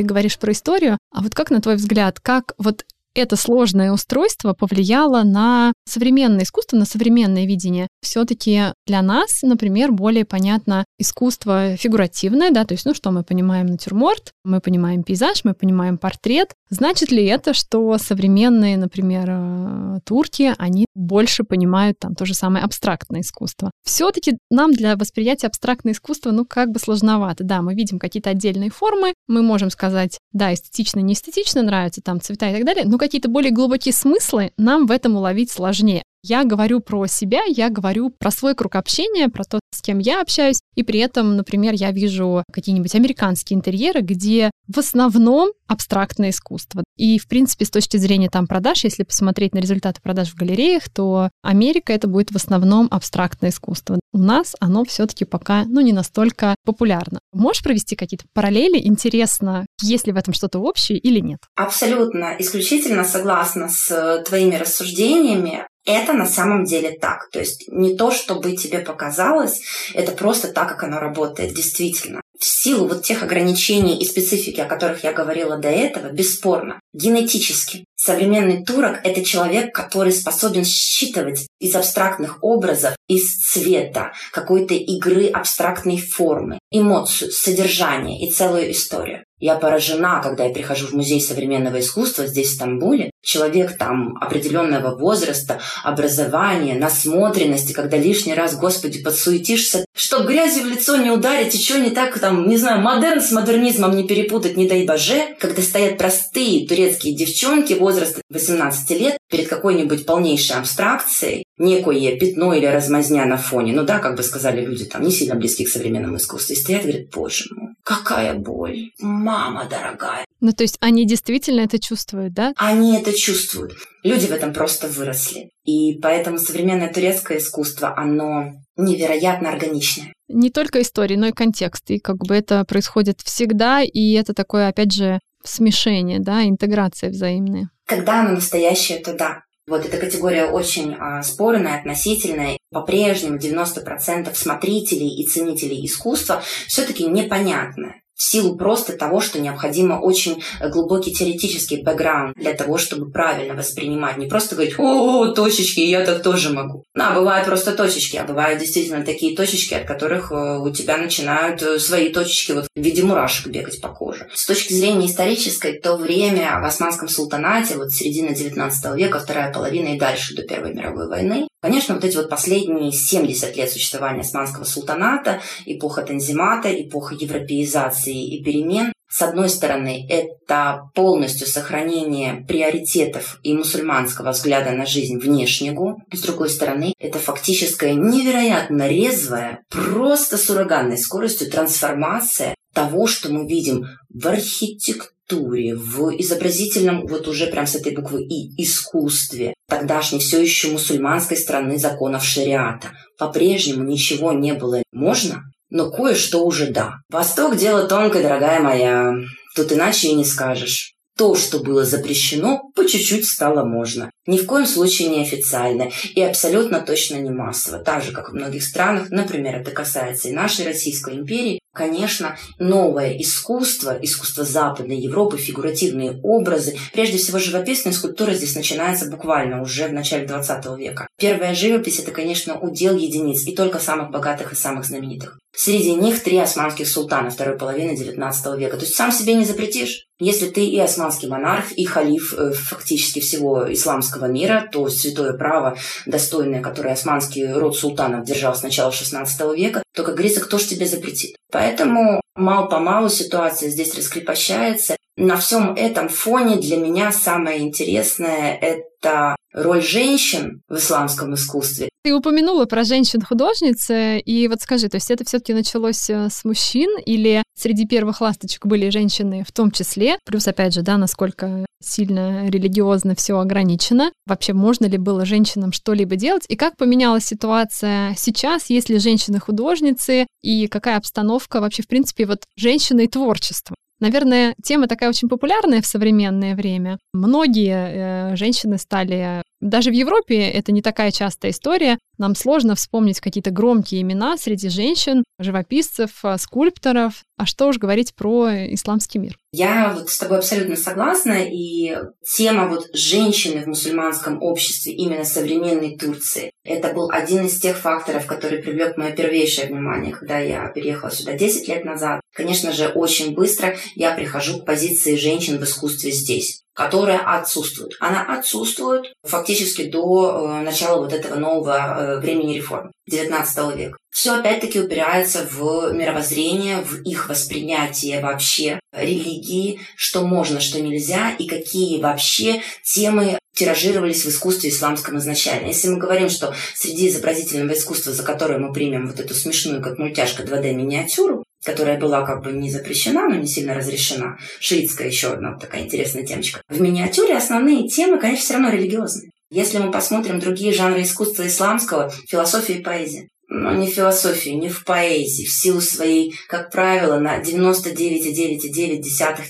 ты 0.00 0.06
говоришь 0.06 0.38
про 0.38 0.52
историю, 0.52 0.96
а 1.12 1.20
вот 1.20 1.34
как, 1.34 1.50
на 1.50 1.60
твой 1.60 1.76
взгляд, 1.76 2.20
как 2.20 2.54
вот 2.56 2.86
это 3.14 3.36
сложное 3.36 3.92
устройство 3.92 4.52
повлияло 4.52 5.22
на 5.22 5.72
современное 5.86 6.44
искусство, 6.44 6.76
на 6.76 6.84
современное 6.84 7.46
видение. 7.46 7.88
Все-таки 8.02 8.72
для 8.86 9.02
нас, 9.02 9.42
например, 9.42 9.92
более 9.92 10.24
понятно 10.24 10.84
искусство 10.98 11.76
фигуративное, 11.76 12.50
да, 12.50 12.64
то 12.64 12.74
есть, 12.74 12.86
ну 12.86 12.94
что, 12.94 13.10
мы 13.10 13.24
понимаем 13.24 13.66
натюрморт, 13.66 14.32
мы 14.44 14.60
понимаем 14.60 15.02
пейзаж, 15.02 15.44
мы 15.44 15.54
понимаем 15.54 15.98
портрет. 15.98 16.54
Значит 16.70 17.10
ли 17.10 17.24
это, 17.24 17.52
что 17.52 17.98
современные, 17.98 18.76
например, 18.76 19.26
э, 19.28 19.98
турки, 20.04 20.54
они 20.58 20.86
больше 20.94 21.42
понимают 21.42 21.98
там 21.98 22.14
то 22.14 22.24
же 22.24 22.34
самое 22.34 22.64
абстрактное 22.64 23.22
искусство? 23.22 23.70
Все-таки 23.84 24.38
нам 24.50 24.72
для 24.72 24.96
восприятия 24.96 25.48
абстрактное 25.48 25.94
искусство, 25.94 26.30
ну, 26.30 26.44
как 26.44 26.70
бы 26.70 26.78
сложновато. 26.78 27.44
Да, 27.44 27.62
мы 27.62 27.74
видим 27.74 27.98
какие-то 27.98 28.30
отдельные 28.30 28.70
формы, 28.70 29.14
мы 29.26 29.42
можем 29.42 29.70
сказать, 29.70 30.18
да, 30.32 30.54
эстетично, 30.54 31.00
не 31.00 31.14
эстетично 31.14 31.62
нравятся 31.62 32.00
там 32.02 32.20
цвета 32.20 32.50
и 32.50 32.54
так 32.54 32.64
далее, 32.64 32.84
но 32.84 32.98
какие-то 33.00 33.28
более 33.28 33.50
глубокие 33.50 33.92
смыслы 33.92 34.52
нам 34.56 34.86
в 34.86 34.90
этом 34.92 35.16
уловить 35.16 35.50
сложнее. 35.50 36.04
Я 36.22 36.44
говорю 36.44 36.80
про 36.80 37.06
себя, 37.06 37.42
я 37.46 37.70
говорю 37.70 38.10
про 38.10 38.30
свой 38.30 38.54
круг 38.54 38.76
общения, 38.76 39.28
про 39.28 39.44
то, 39.44 39.60
с 39.74 39.80
кем 39.80 39.98
я 39.98 40.20
общаюсь, 40.20 40.60
и 40.74 40.82
при 40.82 41.00
этом, 41.00 41.36
например, 41.36 41.72
я 41.74 41.90
вижу 41.92 42.44
какие-нибудь 42.52 42.94
американские 42.94 43.56
интерьеры, 43.56 44.00
где 44.02 44.50
в 44.68 44.78
основном 44.78 45.50
абстрактное 45.66 46.30
искусство. 46.30 46.84
И, 46.96 47.18
в 47.18 47.26
принципе, 47.28 47.64
с 47.64 47.70
точки 47.70 47.96
зрения 47.96 48.28
там 48.28 48.46
продаж, 48.46 48.84
если 48.84 49.04
посмотреть 49.04 49.54
на 49.54 49.58
результаты 49.60 50.00
продаж 50.02 50.30
в 50.30 50.34
галереях, 50.34 50.90
то 50.90 51.30
Америка 51.42 51.92
это 51.92 52.06
будет 52.06 52.30
в 52.32 52.36
основном 52.36 52.88
абстрактное 52.90 53.50
искусство. 53.50 53.98
У 54.12 54.18
нас 54.18 54.54
оно 54.60 54.84
все-таки 54.84 55.24
пока, 55.24 55.64
ну, 55.64 55.80
не 55.80 55.92
настолько 55.92 56.54
популярно. 56.64 57.20
Можешь 57.32 57.62
провести 57.62 57.96
какие-то 57.96 58.24
параллели? 58.34 58.78
Интересно, 58.86 59.64
есть 59.80 60.06
ли 60.06 60.12
в 60.12 60.16
этом 60.16 60.34
что-то 60.34 60.58
общее 60.58 60.98
или 60.98 61.20
нет? 61.20 61.38
Абсолютно, 61.56 62.36
исключительно 62.38 63.04
согласна 63.04 63.68
с 63.68 64.22
твоими 64.26 64.56
рассуждениями. 64.56 65.66
Это 65.84 66.12
на 66.12 66.26
самом 66.26 66.64
деле 66.64 66.98
так. 66.98 67.30
То 67.30 67.38
есть 67.38 67.68
не 67.68 67.96
то, 67.96 68.10
чтобы 68.10 68.56
тебе 68.56 68.80
показалось, 68.80 69.62
это 69.94 70.12
просто 70.12 70.48
так, 70.52 70.68
как 70.68 70.84
оно 70.84 70.98
работает, 70.98 71.54
действительно. 71.54 72.20
В 72.40 72.46
силу 72.46 72.88
вот 72.88 73.02
тех 73.02 73.22
ограничений 73.22 73.98
и 73.98 74.06
специфики, 74.06 74.60
о 74.60 74.64
которых 74.64 75.04
я 75.04 75.12
говорила 75.12 75.58
до 75.58 75.68
этого, 75.68 76.10
бесспорно, 76.10 76.80
генетически. 76.94 77.84
Современный 77.96 78.64
турок– 78.64 79.00
это 79.04 79.22
человек, 79.22 79.74
который 79.74 80.10
способен 80.10 80.64
считывать 80.64 81.46
из 81.60 81.76
абстрактных 81.76 82.38
образов, 82.42 82.96
из 83.08 83.30
цвета, 83.34 84.12
какой-то 84.32 84.72
игры 84.72 85.26
абстрактной 85.26 85.98
формы, 85.98 86.58
эмоцию, 86.70 87.30
содержание 87.30 88.26
и 88.26 88.32
целую 88.32 88.70
историю. 88.70 89.24
Я 89.40 89.54
поражена, 89.56 90.20
когда 90.22 90.44
я 90.44 90.52
прихожу 90.52 90.86
в 90.86 90.92
музей 90.92 91.20
современного 91.20 91.80
искусства 91.80 92.26
здесь, 92.26 92.50
в 92.50 92.54
Стамбуле. 92.54 93.10
Человек 93.22 93.78
там 93.78 94.16
определенного 94.20 94.96
возраста, 94.96 95.60
образования, 95.82 96.74
насмотренности, 96.74 97.72
когда 97.72 97.96
лишний 97.96 98.34
раз, 98.34 98.56
Господи, 98.56 99.02
подсуетишься, 99.02 99.86
чтоб 99.96 100.26
грязью 100.26 100.64
в 100.64 100.68
лицо 100.68 100.96
не 100.96 101.10
ударить, 101.10 101.54
и 101.54 101.62
что 101.62 101.78
не 101.78 101.90
так, 101.90 102.18
там, 102.18 102.29
не 102.32 102.56
знаю, 102.56 102.80
модерн 102.80 103.20
с 103.20 103.32
модернизмом 103.32 103.96
не 103.96 104.06
перепутать, 104.06 104.56
не 104.56 104.68
дай 104.68 104.86
боже, 104.86 105.36
когда 105.38 105.62
стоят 105.62 105.98
простые 105.98 106.66
турецкие 106.66 107.14
девчонки 107.14 107.74
возраста 107.74 108.22
18 108.30 108.90
лет 108.98 109.18
перед 109.30 109.48
какой-нибудь 109.48 110.06
полнейшей 110.06 110.56
абстракцией, 110.56 111.44
некое 111.58 112.18
пятно 112.18 112.54
или 112.54 112.66
размазня 112.66 113.26
на 113.26 113.36
фоне. 113.36 113.72
Ну 113.72 113.84
да, 113.84 113.98
как 113.98 114.16
бы 114.16 114.22
сказали 114.22 114.64
люди, 114.64 114.84
там, 114.84 115.02
не 115.02 115.10
сильно 115.10 115.34
близки 115.34 115.64
к 115.64 115.68
современному 115.68 116.16
искусству. 116.16 116.54
И 116.54 116.56
стоят 116.56 116.84
и 116.84 116.88
говорят, 116.88 117.10
боже 117.10 117.44
мой, 117.54 117.74
какая 117.84 118.34
боль, 118.34 118.90
мама 118.98 119.66
дорогая. 119.68 120.24
Ну 120.40 120.52
то 120.52 120.62
есть 120.62 120.78
они 120.80 121.06
действительно 121.06 121.60
это 121.60 121.78
чувствуют, 121.78 122.32
да? 122.32 122.54
Они 122.56 122.96
это 122.96 123.12
чувствуют. 123.12 123.74
Люди 124.02 124.26
в 124.26 124.32
этом 124.32 124.52
просто 124.52 124.88
выросли. 124.88 125.50
И 125.64 125.98
поэтому 126.00 126.38
современное 126.38 126.92
турецкое 126.92 127.38
искусство, 127.38 127.94
оно 127.96 128.54
невероятно 128.84 129.50
органичное. 129.50 130.12
Не 130.28 130.50
только 130.50 130.80
истории, 130.82 131.16
но 131.16 131.28
и 131.28 131.32
контекст. 131.32 131.90
И 131.90 131.98
как 131.98 132.18
бы 132.18 132.34
это 132.34 132.64
происходит 132.64 133.20
всегда, 133.20 133.82
и 133.82 134.12
это 134.12 134.34
такое, 134.34 134.68
опять 134.68 134.92
же, 134.92 135.20
смешение, 135.44 136.20
да, 136.20 136.44
интеграция 136.44 137.10
взаимная. 137.10 137.70
Когда 137.86 138.20
оно 138.20 138.32
настоящее, 138.32 138.98
то 138.98 139.14
да. 139.14 139.42
Вот 139.66 139.84
эта 139.84 139.98
категория 139.98 140.46
очень 140.46 140.96
а, 140.98 141.22
спорная, 141.22 141.78
относительная. 141.78 142.58
По-прежнему 142.72 143.38
90% 143.38 144.34
смотрителей 144.34 145.20
и 145.20 145.26
ценителей 145.26 145.84
искусства 145.84 146.42
все-таки 146.66 147.06
непонятны 147.06 148.02
силу 148.22 148.56
просто 148.56 148.92
того, 148.92 149.20
что 149.20 149.40
необходимо 149.40 149.94
очень 149.94 150.42
глубокий 150.60 151.12
теоретический 151.12 151.82
бэкграунд 151.82 152.36
для 152.36 152.54
того, 152.54 152.78
чтобы 152.78 153.10
правильно 153.10 153.54
воспринимать. 153.54 154.16
Не 154.16 154.26
просто 154.26 154.54
говорить, 154.54 154.74
о, 154.78 155.28
точечки, 155.28 155.80
я 155.80 156.04
так 156.04 156.22
тоже 156.22 156.50
могу. 156.50 156.84
Да, 156.94 157.12
бывают 157.12 157.46
просто 157.46 157.72
точечки, 157.72 158.16
а 158.16 158.24
бывают 158.24 158.60
действительно 158.60 159.04
такие 159.04 159.36
точечки, 159.36 159.74
от 159.74 159.86
которых 159.86 160.32
э, 160.32 160.58
у 160.58 160.70
тебя 160.70 160.96
начинают 160.96 161.62
э, 161.62 161.78
свои 161.78 162.10
точечки 162.10 162.52
вот 162.52 162.66
в 162.74 162.80
виде 162.80 163.02
мурашек 163.02 163.46
бегать 163.46 163.80
по 163.80 163.88
коже. 163.88 164.28
С 164.34 164.46
точки 164.46 164.72
зрения 164.72 165.06
исторической, 165.06 165.78
то 165.78 165.96
время 165.96 166.60
в 166.60 166.64
Османском 166.64 167.08
султанате, 167.08 167.76
вот 167.76 167.92
середина 167.92 168.34
19 168.34 168.96
века, 168.96 169.20
вторая 169.20 169.52
половина 169.52 169.94
и 169.94 169.98
дальше 169.98 170.34
до 170.34 170.42
Первой 170.42 170.74
мировой 170.74 171.08
войны, 171.08 171.48
Конечно, 171.60 171.94
вот 171.94 172.04
эти 172.04 172.16
вот 172.16 172.30
последние 172.30 172.90
70 172.90 173.56
лет 173.56 173.70
существования 173.70 174.20
Османского 174.20 174.64
султаната, 174.64 175.42
эпоха 175.66 176.02
Танзимата, 176.02 176.70
эпоха 176.72 177.14
европеизации 177.14 178.36
и 178.36 178.42
перемен, 178.42 178.92
с 179.10 179.22
одной 179.22 179.48
стороны, 179.48 180.06
это 180.08 180.88
полностью 180.94 181.48
сохранение 181.48 182.44
приоритетов 182.46 183.40
и 183.42 183.52
мусульманского 183.54 184.30
взгляда 184.30 184.70
на 184.70 184.86
жизнь 184.86 185.18
внешнего. 185.18 185.96
С 186.12 186.20
другой 186.20 186.48
стороны, 186.48 186.94
это 186.96 187.18
фактическая 187.18 187.94
невероятно 187.94 188.86
резвая, 188.86 189.64
просто 189.68 190.38
с 190.38 190.48
ураганной 190.48 190.96
скоростью 190.96 191.50
трансформация 191.50 192.54
того, 192.72 193.08
что 193.08 193.32
мы 193.32 193.48
видим 193.48 193.88
в 194.08 194.28
архитектуре, 194.28 195.10
архитектуре, 195.30 195.74
в 195.74 196.10
изобразительном, 196.18 197.06
вот 197.06 197.28
уже 197.28 197.46
прям 197.46 197.66
с 197.66 197.74
этой 197.74 197.94
буквы 197.94 198.22
«и», 198.22 198.62
искусстве, 198.62 199.54
тогдашней 199.68 200.18
все 200.18 200.40
еще 200.40 200.68
мусульманской 200.68 201.36
страны 201.36 201.78
законов 201.78 202.24
шариата. 202.24 202.92
По-прежнему 203.18 203.84
ничего 203.84 204.32
не 204.32 204.54
было 204.54 204.82
можно, 204.92 205.42
но 205.70 205.90
кое-что 205.90 206.44
уже 206.44 206.70
да. 206.70 206.94
Восток– 207.08 207.56
дело 207.58 207.86
тонкое, 207.86 208.22
дорогая 208.22 208.60
моя. 208.60 209.14
Тут 209.54 209.72
иначе 209.72 210.08
и 210.08 210.14
не 210.14 210.24
скажешь. 210.24 210.94
То, 211.16 211.34
что 211.34 211.58
было 211.58 211.84
запрещено, 211.84 212.62
по 212.74 212.86
чуть-чуть 212.86 213.26
стало 213.26 213.64
можно. 213.64 214.10
Ни 214.26 214.36
в 214.36 214.46
коем 214.46 214.66
случае 214.66 215.08
не 215.08 215.22
официально 215.22 215.90
и 216.14 216.22
абсолютно 216.22 216.80
точно 216.80 217.16
не 217.16 217.30
массово. 217.30 217.78
Так 217.78 218.02
же, 218.02 218.12
как 218.12 218.30
в 218.30 218.34
многих 218.34 218.62
странах, 218.62 219.10
например, 219.10 219.56
это 219.56 219.70
касается 219.70 220.28
и 220.28 220.32
нашей 220.32 220.66
Российской 220.66 221.14
империи, 221.14 221.60
конечно, 221.72 222.36
новое 222.58 223.16
искусство, 223.16 223.96
искусство 224.02 224.44
Западной 224.44 224.98
Европы, 224.98 225.38
фигуративные 225.38 226.20
образы, 226.22 226.76
прежде 226.92 227.16
всего 227.16 227.38
живописная 227.38 227.92
скульптура 227.92 228.34
здесь 228.34 228.54
начинается 228.56 229.06
буквально 229.06 229.62
уже 229.62 229.88
в 229.88 229.92
начале 229.92 230.26
20 230.26 230.78
века. 230.78 231.06
Первая 231.18 231.54
живопись– 231.54 231.98
это, 232.00 232.10
конечно, 232.10 232.58
удел 232.58 232.96
единиц 232.96 233.46
и 233.46 233.54
только 233.54 233.78
самых 233.78 234.10
богатых 234.10 234.52
и 234.52 234.56
самых 234.56 234.84
знаменитых. 234.84 235.38
Среди 235.54 235.94
них 235.94 236.22
три 236.22 236.38
османских 236.38 236.88
султана 236.88 237.30
второй 237.30 237.58
половины 237.58 237.92
XIX 237.92 238.58
века. 238.58 238.76
То 238.76 238.84
есть 238.84 238.94
сам 238.94 239.10
себе 239.10 239.34
не 239.34 239.44
запретишь. 239.44 240.06
Если 240.20 240.48
ты 240.48 240.64
и 240.64 240.78
османский 240.78 241.28
монарх, 241.28 241.72
и 241.72 241.84
халиф 241.84 242.34
э, 242.36 242.52
фактически 242.52 243.20
всего 243.20 243.72
исламского 243.72 244.09
мира, 244.26 244.68
то 244.70 244.88
святое 244.88 245.32
право, 245.32 245.76
достойное, 246.06 246.62
которое 246.62 246.94
османский 246.94 247.50
род 247.52 247.76
султанов 247.76 248.24
держал 248.24 248.54
с 248.54 248.62
начала 248.62 248.90
XVI 248.90 249.56
века, 249.56 249.82
то, 249.94 250.02
как 250.02 250.14
говорится, 250.14 250.40
кто 250.40 250.58
ж 250.58 250.64
тебе 250.64 250.86
запретит? 250.86 251.36
Поэтому 251.50 252.20
мало-помалу 252.34 253.08
ситуация 253.08 253.70
здесь 253.70 253.94
раскрепощается. 253.96 254.96
На 255.16 255.36
всем 255.36 255.74
этом 255.74 256.08
фоне 256.08 256.56
для 256.56 256.76
меня 256.76 257.12
самое 257.12 257.60
интересное– 257.60 258.56
это 258.60 259.36
роль 259.52 259.82
женщин 259.82 260.62
в 260.68 260.76
исламском 260.76 261.34
искусстве. 261.34 261.88
Ты 262.02 262.14
упомянула 262.14 262.64
про 262.64 262.84
женщин-художниц, 262.84 263.88
и 263.90 264.48
вот 264.48 264.62
скажи, 264.62 264.88
то 264.88 264.96
есть 264.96 265.10
это 265.10 265.24
все 265.24 265.38
таки 265.38 265.52
началось 265.52 266.08
э, 266.08 266.28
с 266.30 266.44
мужчин, 266.44 266.88
или 267.04 267.42
среди 267.54 267.86
первых 267.86 268.22
ласточек 268.22 268.64
были 268.64 268.88
женщины 268.88 269.44
в 269.46 269.52
том 269.52 269.70
числе? 269.70 270.16
Плюс, 270.24 270.48
опять 270.48 270.72
же, 270.72 270.80
да, 270.80 270.96
насколько 270.96 271.66
сильно 271.82 272.48
религиозно 272.48 273.14
все 273.14 273.38
ограничено. 273.38 274.12
Вообще, 274.26 274.52
можно 274.52 274.86
ли 274.86 274.98
было 274.98 275.24
женщинам 275.24 275.72
что-либо 275.72 276.16
делать? 276.16 276.44
И 276.48 276.56
как 276.56 276.76
поменялась 276.76 277.26
ситуация 277.26 278.14
сейчас? 278.16 278.70
Есть 278.70 278.88
ли 278.88 278.98
женщины-художницы? 278.98 280.26
И 280.42 280.68
какая 280.68 280.96
обстановка 280.96 281.60
вообще, 281.60 281.82
в 281.82 281.88
принципе, 281.88 282.26
вот 282.26 282.44
женщины 282.56 283.04
и 283.04 283.08
творчество? 283.08 283.74
Наверное, 284.00 284.54
тема 284.62 284.88
такая 284.88 285.10
очень 285.10 285.28
популярная 285.28 285.82
в 285.82 285.86
современное 285.86 286.56
время. 286.56 286.98
Многие 287.12 288.32
э, 288.32 288.36
женщины 288.36 288.78
стали 288.78 289.42
даже 289.60 289.90
в 289.90 289.94
Европе 289.94 290.48
это 290.48 290.72
не 290.72 290.80
такая 290.80 291.10
частая 291.12 291.50
история. 291.50 291.98
Нам 292.16 292.34
сложно 292.34 292.74
вспомнить 292.74 293.20
какие-то 293.20 293.50
громкие 293.50 294.02
имена 294.02 294.36
среди 294.36 294.68
женщин, 294.68 295.22
живописцев, 295.38 296.10
а, 296.22 296.38
скульпторов. 296.38 297.22
А 297.36 297.46
что 297.46 297.68
уж 297.68 297.78
говорить 297.78 298.14
про 298.14 298.50
исламский 298.74 299.18
мир? 299.18 299.36
Я 299.52 299.94
вот 299.94 300.10
с 300.10 300.18
тобой 300.18 300.38
абсолютно 300.38 300.76
согласна. 300.76 301.44
И 301.44 301.94
тема 302.36 302.68
вот 302.68 302.86
женщины 302.94 303.62
в 303.62 303.66
мусульманском 303.66 304.42
обществе 304.42 304.92
именно 304.92 305.24
современной 305.24 305.96
Турции, 305.96 306.52
это 306.64 306.92
был 306.92 307.10
один 307.10 307.46
из 307.46 307.58
тех 307.58 307.76
факторов, 307.76 308.26
который 308.26 308.62
привлек 308.62 308.96
мое 308.96 309.12
первейшее 309.12 309.68
внимание, 309.68 310.12
когда 310.12 310.38
я 310.38 310.68
переехала 310.68 311.10
сюда 311.10 311.34
10 311.34 311.68
лет 311.68 311.84
назад. 311.84 312.20
Конечно 312.34 312.72
же, 312.72 312.88
очень 312.88 313.34
быстро 313.34 313.76
я 313.94 314.14
прихожу 314.14 314.60
к 314.60 314.66
позиции 314.66 315.16
женщин 315.16 315.58
в 315.58 315.64
искусстве 315.64 316.12
здесь 316.12 316.62
которая 316.74 317.18
отсутствует. 317.18 317.92
Она 318.00 318.22
отсутствует 318.22 319.12
фактически 319.22 319.90
до 319.90 320.46
э, 320.48 320.62
начала 320.62 321.00
вот 321.00 321.12
этого 321.12 321.34
нового 321.34 321.76
э, 321.76 322.20
времени 322.20 322.54
реформ 322.54 322.92
XIX 323.10 323.76
века. 323.76 323.96
Все 324.10 324.34
опять-таки 324.34 324.80
упирается 324.80 325.46
в 325.50 325.92
мировоззрение, 325.92 326.82
в 326.82 327.02
их 327.02 327.28
восприятие 327.28 328.20
вообще 328.20 328.80
религии, 328.92 329.80
что 329.96 330.22
можно, 330.22 330.60
что 330.60 330.80
нельзя, 330.80 331.30
и 331.38 331.46
какие 331.46 332.00
вообще 332.00 332.62
темы 332.84 333.38
тиражировались 333.54 334.24
в 334.24 334.28
искусстве 334.28 334.70
исламском 334.70 335.18
изначально. 335.18 335.68
Если 335.68 335.88
мы 335.88 335.98
говорим, 335.98 336.28
что 336.30 336.54
среди 336.74 337.08
изобразительного 337.08 337.74
искусства, 337.74 338.12
за 338.12 338.22
которое 338.22 338.58
мы 338.58 338.72
примем 338.72 339.06
вот 339.06 339.20
эту 339.20 339.34
смешную, 339.34 339.82
как 339.82 339.98
мультяшка 339.98 340.42
2D-миниатюру, 340.42 341.44
которая 341.64 341.98
была 341.98 342.24
как 342.24 342.42
бы 342.42 342.52
не 342.52 342.70
запрещена, 342.70 343.28
но 343.28 343.34
не 343.34 343.46
сильно 343.46 343.74
разрешена. 343.74 344.38
Шиитская 344.60 345.08
еще 345.08 345.28
одна 345.32 345.58
такая 345.58 345.82
интересная 345.82 346.24
темочка. 346.24 346.62
В 346.68 346.80
миниатюре 346.80 347.36
основные 347.36 347.88
темы, 347.88 348.18
конечно, 348.18 348.44
все 348.44 348.54
равно 348.54 348.70
религиозные. 348.70 349.30
Если 349.50 349.78
мы 349.78 349.90
посмотрим 349.90 350.38
другие 350.38 350.72
жанры 350.72 351.02
искусства 351.02 351.46
исламского, 351.46 352.12
философия 352.28 352.74
и 352.74 352.82
поэзия, 352.82 353.28
но 353.50 353.72
не 353.72 353.88
в 353.88 353.90
философии, 353.90 354.50
не 354.50 354.68
в 354.68 354.84
поэзии, 354.84 355.44
в 355.44 355.52
силу 355.52 355.80
своей, 355.80 356.32
как 356.48 356.70
правило, 356.70 357.18
на 357.18 357.40
99,9,9 357.40 359.00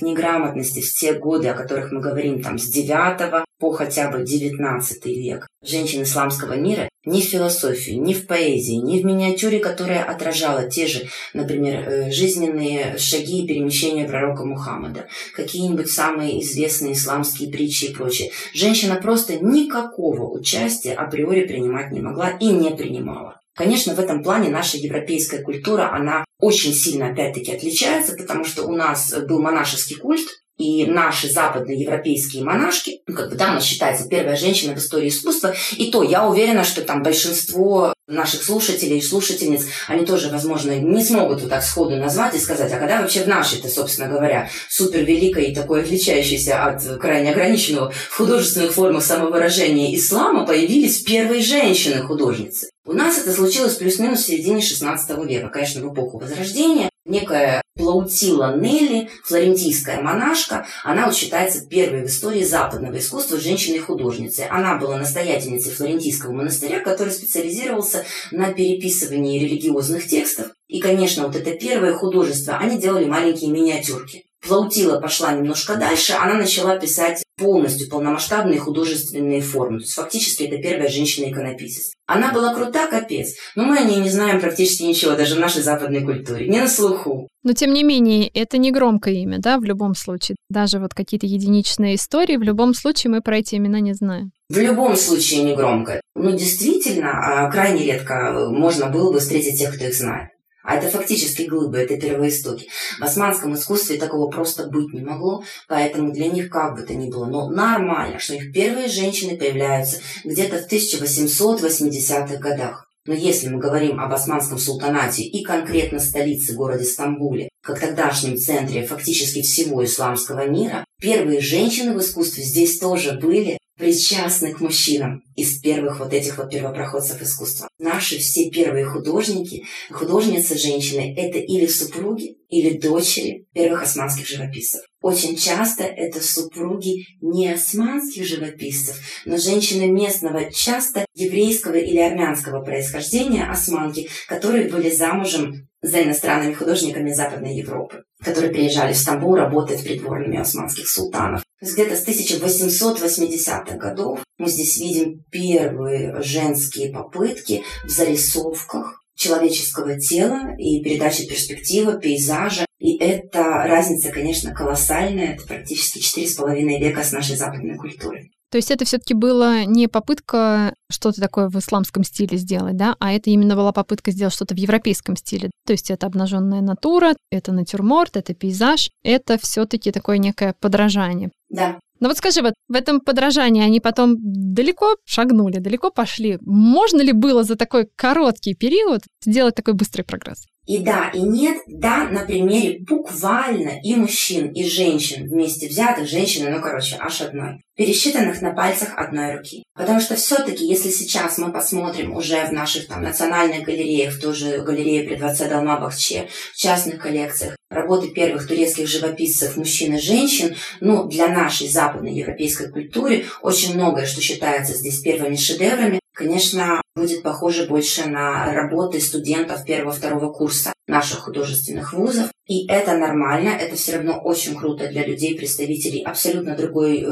неграмотности 0.00 0.80
в 0.80 0.90
те 0.94 1.12
годы, 1.12 1.48
о 1.48 1.54
которых 1.54 1.92
мы 1.92 2.00
говорим, 2.00 2.42
там, 2.42 2.58
с 2.58 2.64
9 2.64 3.44
по 3.58 3.72
хотя 3.72 4.10
бы 4.10 4.24
19 4.24 5.04
век. 5.04 5.46
Женщин 5.62 6.04
исламского 6.04 6.54
мира 6.54 6.88
ни 7.04 7.20
в 7.20 7.24
философии, 7.24 7.92
ни 7.92 8.14
в 8.14 8.26
поэзии, 8.26 8.76
ни 8.76 8.98
в 9.00 9.04
миниатюре, 9.04 9.58
которая 9.58 10.02
отражала 10.02 10.66
те 10.68 10.86
же, 10.86 11.08
например, 11.34 11.86
э, 11.86 12.10
жизненные 12.10 12.96
шаги 12.96 13.42
и 13.42 13.46
перемещения 13.46 14.08
пророка 14.08 14.44
Мухаммада, 14.44 15.08
какие-нибудь 15.34 15.90
самые 15.90 16.42
известные 16.42 16.94
исламские 16.94 17.50
притчи 17.50 17.84
и 17.86 17.94
прочее. 17.94 18.30
Женщина 18.54 18.94
просто 18.96 19.38
никакого 19.38 20.30
участия 20.30 20.94
априори 20.94 21.46
принимать 21.46 21.90
не 21.90 22.00
могла 22.00 22.30
и 22.30 22.46
не 22.46 22.70
принимала. 22.70 23.39
Конечно, 23.56 23.94
в 23.94 24.00
этом 24.00 24.22
плане 24.22 24.48
наша 24.48 24.76
европейская 24.76 25.42
культура, 25.42 25.92
она 25.92 26.24
очень 26.40 26.72
сильно, 26.72 27.10
опять-таки, 27.10 27.52
отличается, 27.52 28.16
потому 28.16 28.44
что 28.44 28.64
у 28.64 28.72
нас 28.72 29.12
был 29.12 29.40
монашеский 29.40 29.96
культ, 29.96 30.28
и 30.60 30.84
наши 30.84 31.30
западные 31.30 31.80
европейские 31.80 32.44
монашки, 32.44 33.00
ну, 33.06 33.16
как 33.16 33.30
бы, 33.30 33.36
да, 33.36 33.50
она 33.50 33.60
считается 33.60 34.06
первая 34.08 34.36
женщина 34.36 34.74
в 34.74 34.78
истории 34.78 35.08
искусства, 35.08 35.54
и 35.76 35.90
то 35.90 36.02
я 36.02 36.28
уверена, 36.28 36.64
что 36.64 36.82
там 36.82 37.02
большинство 37.02 37.94
наших 38.06 38.42
слушателей 38.42 38.98
и 38.98 39.02
слушательниц, 39.02 39.66
они 39.88 40.04
тоже, 40.04 40.28
возможно, 40.28 40.72
не 40.72 41.02
смогут 41.02 41.40
вот 41.40 41.48
так 41.48 41.62
сходу 41.62 41.96
назвать 41.96 42.34
и 42.34 42.38
сказать, 42.38 42.70
а 42.72 42.78
когда 42.78 43.00
вообще 43.00 43.22
в 43.22 43.28
нашей-то, 43.28 43.68
собственно 43.68 44.08
говоря, 44.08 44.50
супер 44.68 45.00
великой 45.04 45.46
и 45.46 45.54
такой 45.54 45.82
отличающейся 45.82 46.64
от 46.64 46.82
крайне 47.00 47.30
ограниченного 47.30 47.90
в 47.90 48.16
художественных 48.16 48.72
формах 48.72 49.02
самовыражения 49.02 49.96
ислама 49.96 50.44
появились 50.44 50.98
первые 51.02 51.40
женщины-художницы. 51.40 52.68
У 52.90 52.92
нас 52.92 53.18
это 53.18 53.32
случилось 53.32 53.76
плюс-минус 53.76 54.18
в 54.18 54.26
середине 54.26 54.58
XVI 54.58 55.24
века, 55.24 55.48
конечно, 55.48 55.80
в 55.80 55.94
эпоху 55.94 56.18
Возрождения. 56.18 56.90
Некая 57.04 57.62
Плаутила 57.76 58.56
Нелли, 58.56 59.08
флорентийская 59.22 60.02
монашка, 60.02 60.66
она 60.82 61.06
вот 61.06 61.14
считается 61.14 61.64
первой 61.64 62.02
в 62.02 62.06
истории 62.06 62.42
западного 62.42 62.98
искусства 62.98 63.38
женщиной-художницей. 63.38 64.48
Она 64.48 64.74
была 64.74 64.98
настоятельницей 64.98 65.70
флорентийского 65.70 66.32
монастыря, 66.32 66.80
который 66.80 67.12
специализировался 67.12 68.04
на 68.32 68.52
переписывании 68.52 69.38
религиозных 69.38 70.08
текстов. 70.08 70.48
И, 70.66 70.80
конечно, 70.80 71.28
вот 71.28 71.36
это 71.36 71.52
первое 71.52 71.94
художество, 71.94 72.56
они 72.56 72.76
делали 72.76 73.04
маленькие 73.04 73.52
миниатюрки. 73.52 74.24
Плаутила 74.44 75.00
пошла 75.00 75.32
немножко 75.32 75.76
дальше, 75.76 76.14
она 76.14 76.34
начала 76.34 76.76
писать 76.76 77.22
полностью 77.40 77.88
полномасштабные 77.88 78.60
художественные 78.60 79.40
формы. 79.40 79.78
То 79.78 79.84
есть 79.84 79.94
фактически 79.94 80.44
это 80.44 80.58
первая 80.58 80.88
женщина-иконописец. 80.88 81.92
Она 82.06 82.32
была 82.32 82.54
крута, 82.54 82.86
капец, 82.88 83.34
но 83.56 83.64
мы 83.64 83.78
о 83.78 83.84
ней 83.84 84.00
не 84.00 84.10
знаем 84.10 84.40
практически 84.40 84.82
ничего, 84.82 85.12
даже 85.12 85.36
в 85.36 85.40
нашей 85.40 85.62
западной 85.62 86.04
культуре. 86.04 86.48
Не 86.48 86.60
на 86.60 86.68
слуху. 86.68 87.28
Но 87.42 87.52
тем 87.54 87.72
не 87.72 87.84
менее, 87.84 88.28
это 88.28 88.58
не 88.58 88.70
громкое 88.70 89.14
имя, 89.14 89.38
да, 89.38 89.58
в 89.58 89.64
любом 89.64 89.94
случае. 89.94 90.36
Даже 90.50 90.78
вот 90.78 90.92
какие-то 90.92 91.26
единичные 91.26 91.94
истории, 91.94 92.36
в 92.36 92.42
любом 92.42 92.74
случае 92.74 93.12
мы 93.12 93.22
про 93.22 93.38
эти 93.38 93.54
имена 93.54 93.80
не 93.80 93.94
знаем. 93.94 94.32
В 94.50 94.58
любом 94.58 94.96
случае 94.96 95.44
не 95.44 95.54
громко. 95.54 96.00
Ну, 96.16 96.32
действительно, 96.32 97.12
а, 97.12 97.50
крайне 97.50 97.84
редко 97.84 98.48
можно 98.50 98.88
было 98.88 99.12
бы 99.12 99.20
встретить 99.20 99.58
тех, 99.58 99.74
кто 99.74 99.86
их 99.86 99.94
знает. 99.94 100.30
А 100.62 100.76
это 100.76 100.88
фактически 100.88 101.42
глыбы, 101.42 101.78
это 101.78 101.98
первоистоки. 101.98 102.68
В 102.98 103.02
османском 103.02 103.54
искусстве 103.54 103.98
такого 103.98 104.30
просто 104.30 104.66
быть 104.68 104.92
не 104.92 105.00
могло, 105.00 105.42
поэтому 105.68 106.12
для 106.12 106.28
них 106.28 106.50
как 106.50 106.76
бы 106.76 106.82
то 106.82 106.94
ни 106.94 107.10
было, 107.10 107.26
но 107.26 107.48
нормально, 107.48 108.18
что 108.18 108.34
их 108.34 108.52
первые 108.52 108.88
женщины 108.88 109.36
появляются 109.38 110.00
где-то 110.24 110.58
в 110.58 110.70
1880-х 110.70 112.36
годах. 112.36 112.86
Но 113.06 113.14
если 113.14 113.48
мы 113.48 113.58
говорим 113.58 113.98
об 113.98 114.12
османском 114.12 114.58
султанате 114.58 115.22
и 115.22 115.42
конкретно 115.42 115.98
столице 115.98 116.52
городе 116.52 116.84
Стамбуле, 116.84 117.48
как 117.62 117.80
тогдашнем 117.80 118.36
центре 118.36 118.86
фактически 118.86 119.40
всего 119.42 119.82
исламского 119.84 120.46
мира, 120.46 120.84
первые 121.00 121.40
женщины 121.40 121.94
в 121.94 122.00
искусстве 122.00 122.44
здесь 122.44 122.78
тоже 122.78 123.12
были, 123.12 123.58
причастны 123.80 124.52
к 124.52 124.60
мужчинам 124.60 125.22
из 125.34 125.58
первых 125.60 125.98
вот 125.98 126.12
этих 126.12 126.38
вот 126.38 126.50
первопроходцев 126.50 127.20
искусства. 127.22 127.68
Наши 127.78 128.18
все 128.18 128.50
первые 128.50 128.84
художники, 128.84 129.64
художницы 129.90 130.56
женщины, 130.58 131.14
это 131.16 131.38
или 131.38 131.66
супруги, 131.66 132.36
или 132.48 132.78
дочери 132.78 133.46
первых 133.54 133.82
османских 133.82 134.28
живописцев. 134.28 134.82
Очень 135.00 135.36
часто 135.36 135.84
это 135.84 136.22
супруги 136.22 137.06
не 137.22 137.48
османских 137.48 138.26
живописцев, 138.26 138.96
но 139.24 139.38
женщины 139.38 139.86
местного, 139.86 140.52
часто 140.52 141.06
еврейского 141.14 141.76
или 141.76 141.98
армянского 141.98 142.62
происхождения 142.62 143.44
османки, 143.44 144.10
которые 144.28 144.68
были 144.68 144.90
замужем 144.90 145.69
за 145.82 146.02
иностранными 146.02 146.52
художниками 146.52 147.12
Западной 147.12 147.56
Европы. 147.56 148.02
которые 148.22 148.52
приезжали 148.52 148.92
в 148.92 148.98
Стамбул 148.98 149.34
работать 149.34 149.82
придворными 149.82 150.38
османских 150.38 150.86
султанов. 150.86 151.42
Где-то 151.62 151.96
с 151.96 152.06
1880-х 152.06 153.76
годов 153.78 154.20
мы 154.36 154.48
здесь 154.48 154.76
видим 154.78 155.24
первые 155.30 156.20
женские 156.22 156.92
попытки 156.92 157.62
в 157.84 157.88
зарисовках 157.88 159.02
человеческого 159.14 159.98
тела 159.98 160.54
и 160.58 160.82
передачи 160.82 161.26
перспективы, 161.26 161.98
пейзажа. 161.98 162.66
И 162.78 162.96
эта 162.98 163.42
разница, 163.42 164.10
конечно, 164.10 164.54
колоссальная. 164.54 165.34
Это 165.34 165.46
практически 165.46 165.98
четыре 165.98 166.28
с 166.28 166.34
половиной 166.34 166.78
века 166.78 167.02
с 167.02 167.12
нашей 167.12 167.36
западной 167.36 167.76
культурой. 167.76 168.30
То 168.50 168.56
есть 168.58 168.70
это 168.70 168.84
все-таки 168.84 169.14
была 169.14 169.64
не 169.64 169.86
попытка 169.86 170.74
что-то 170.90 171.20
такое 171.20 171.48
в 171.48 171.56
исламском 171.56 172.02
стиле 172.02 172.36
сделать, 172.36 172.76
да, 172.76 172.96
а 172.98 173.12
это 173.12 173.30
именно 173.30 173.54
была 173.54 173.72
попытка 173.72 174.10
сделать 174.10 174.34
что-то 174.34 174.54
в 174.54 174.58
европейском 174.58 175.16
стиле. 175.16 175.50
То 175.66 175.72
есть 175.72 175.90
это 175.90 176.06
обнаженная 176.06 176.60
натура, 176.60 177.14
это 177.30 177.52
натюрморт, 177.52 178.16
это 178.16 178.34
пейзаж, 178.34 178.90
это 179.04 179.38
все-таки 179.38 179.92
такое 179.92 180.18
некое 180.18 180.54
подражание. 180.58 181.30
Да. 181.48 181.78
Но 182.00 182.08
вот 182.08 182.16
скажи, 182.16 182.40
вот 182.40 182.54
в 182.68 182.74
этом 182.74 183.00
подражании 183.00 183.62
они 183.62 183.78
потом 183.78 184.16
далеко 184.18 184.96
шагнули, 185.04 185.58
далеко 185.58 185.90
пошли. 185.90 186.38
Можно 186.40 187.02
ли 187.02 187.12
было 187.12 187.44
за 187.44 187.56
такой 187.56 187.88
короткий 187.94 188.54
период 188.54 189.02
сделать 189.22 189.54
такой 189.54 189.74
быстрый 189.74 190.02
прогресс? 190.02 190.46
И 190.66 190.78
да, 190.78 191.10
и 191.12 191.20
нет, 191.20 191.58
да, 191.66 192.04
на 192.04 192.24
примере 192.24 192.80
буквально 192.80 193.80
и 193.82 193.94
мужчин, 193.94 194.52
и 194.52 194.64
женщин 194.64 195.26
вместе 195.26 195.68
взятых, 195.68 196.08
женщины, 196.08 196.50
ну, 196.50 196.60
короче, 196.60 196.96
аж 197.00 197.22
одной, 197.22 197.62
пересчитанных 197.76 198.40
на 198.42 198.52
пальцах 198.52 198.90
одной 198.96 199.36
руки. 199.36 199.64
Потому 199.74 200.00
что 200.00 200.14
все-таки, 200.16 200.66
если 200.66 200.90
сейчас 200.90 201.38
мы 201.38 201.50
посмотрим 201.50 202.14
уже 202.14 202.44
в 202.44 202.52
наших 202.52 202.86
там 202.86 203.02
национальных 203.02 203.64
галереях, 203.64 204.12
в 204.12 204.20
ту 204.20 204.34
же 204.34 204.58
галерее 204.60 205.04
при 205.04 205.16
дворце 205.16 205.48
Далма-Бахче, 205.48 206.28
в 206.52 206.56
частных 206.56 207.02
коллекциях, 207.02 207.56
работы 207.70 208.10
первых 208.10 208.46
турецких 208.46 208.86
живописцев 208.86 209.56
мужчин 209.56 209.94
и 209.94 210.00
женщин, 210.00 210.54
ну, 210.80 211.08
для 211.08 211.28
нашей 211.28 211.68
западной 211.68 212.14
европейской 212.14 212.70
культуры 212.70 213.24
очень 213.40 213.74
многое, 213.74 214.06
что 214.06 214.20
считается 214.20 214.74
здесь 214.74 215.00
первыми 215.00 215.36
шедеврами, 215.36 216.00
конечно, 216.20 216.82
будет 216.94 217.22
похоже 217.22 217.66
больше 217.66 218.06
на 218.06 218.52
работы 218.52 219.00
студентов 219.00 219.64
первого-второго 219.64 220.30
курса 220.30 220.74
наших 220.86 221.20
художественных 221.20 221.94
вузов. 221.94 222.30
И 222.46 222.66
это 222.66 222.96
нормально, 222.96 223.48
это 223.48 223.74
все 223.74 223.96
равно 223.96 224.20
очень 224.22 224.54
круто 224.54 224.86
для 224.88 225.06
людей, 225.06 225.34
представителей 225.34 226.02
абсолютно 226.02 226.54
другой 226.56 226.98
э, 226.98 227.04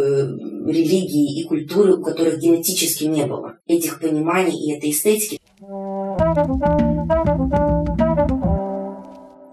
религии 0.66 1.40
и 1.40 1.44
культуры, 1.44 1.94
у 1.96 2.02
которых 2.02 2.38
генетически 2.38 3.04
не 3.04 3.24
было 3.24 3.56
этих 3.66 3.98
пониманий 3.98 4.58
и 4.58 4.76
этой 4.76 4.90
эстетики. 4.90 5.38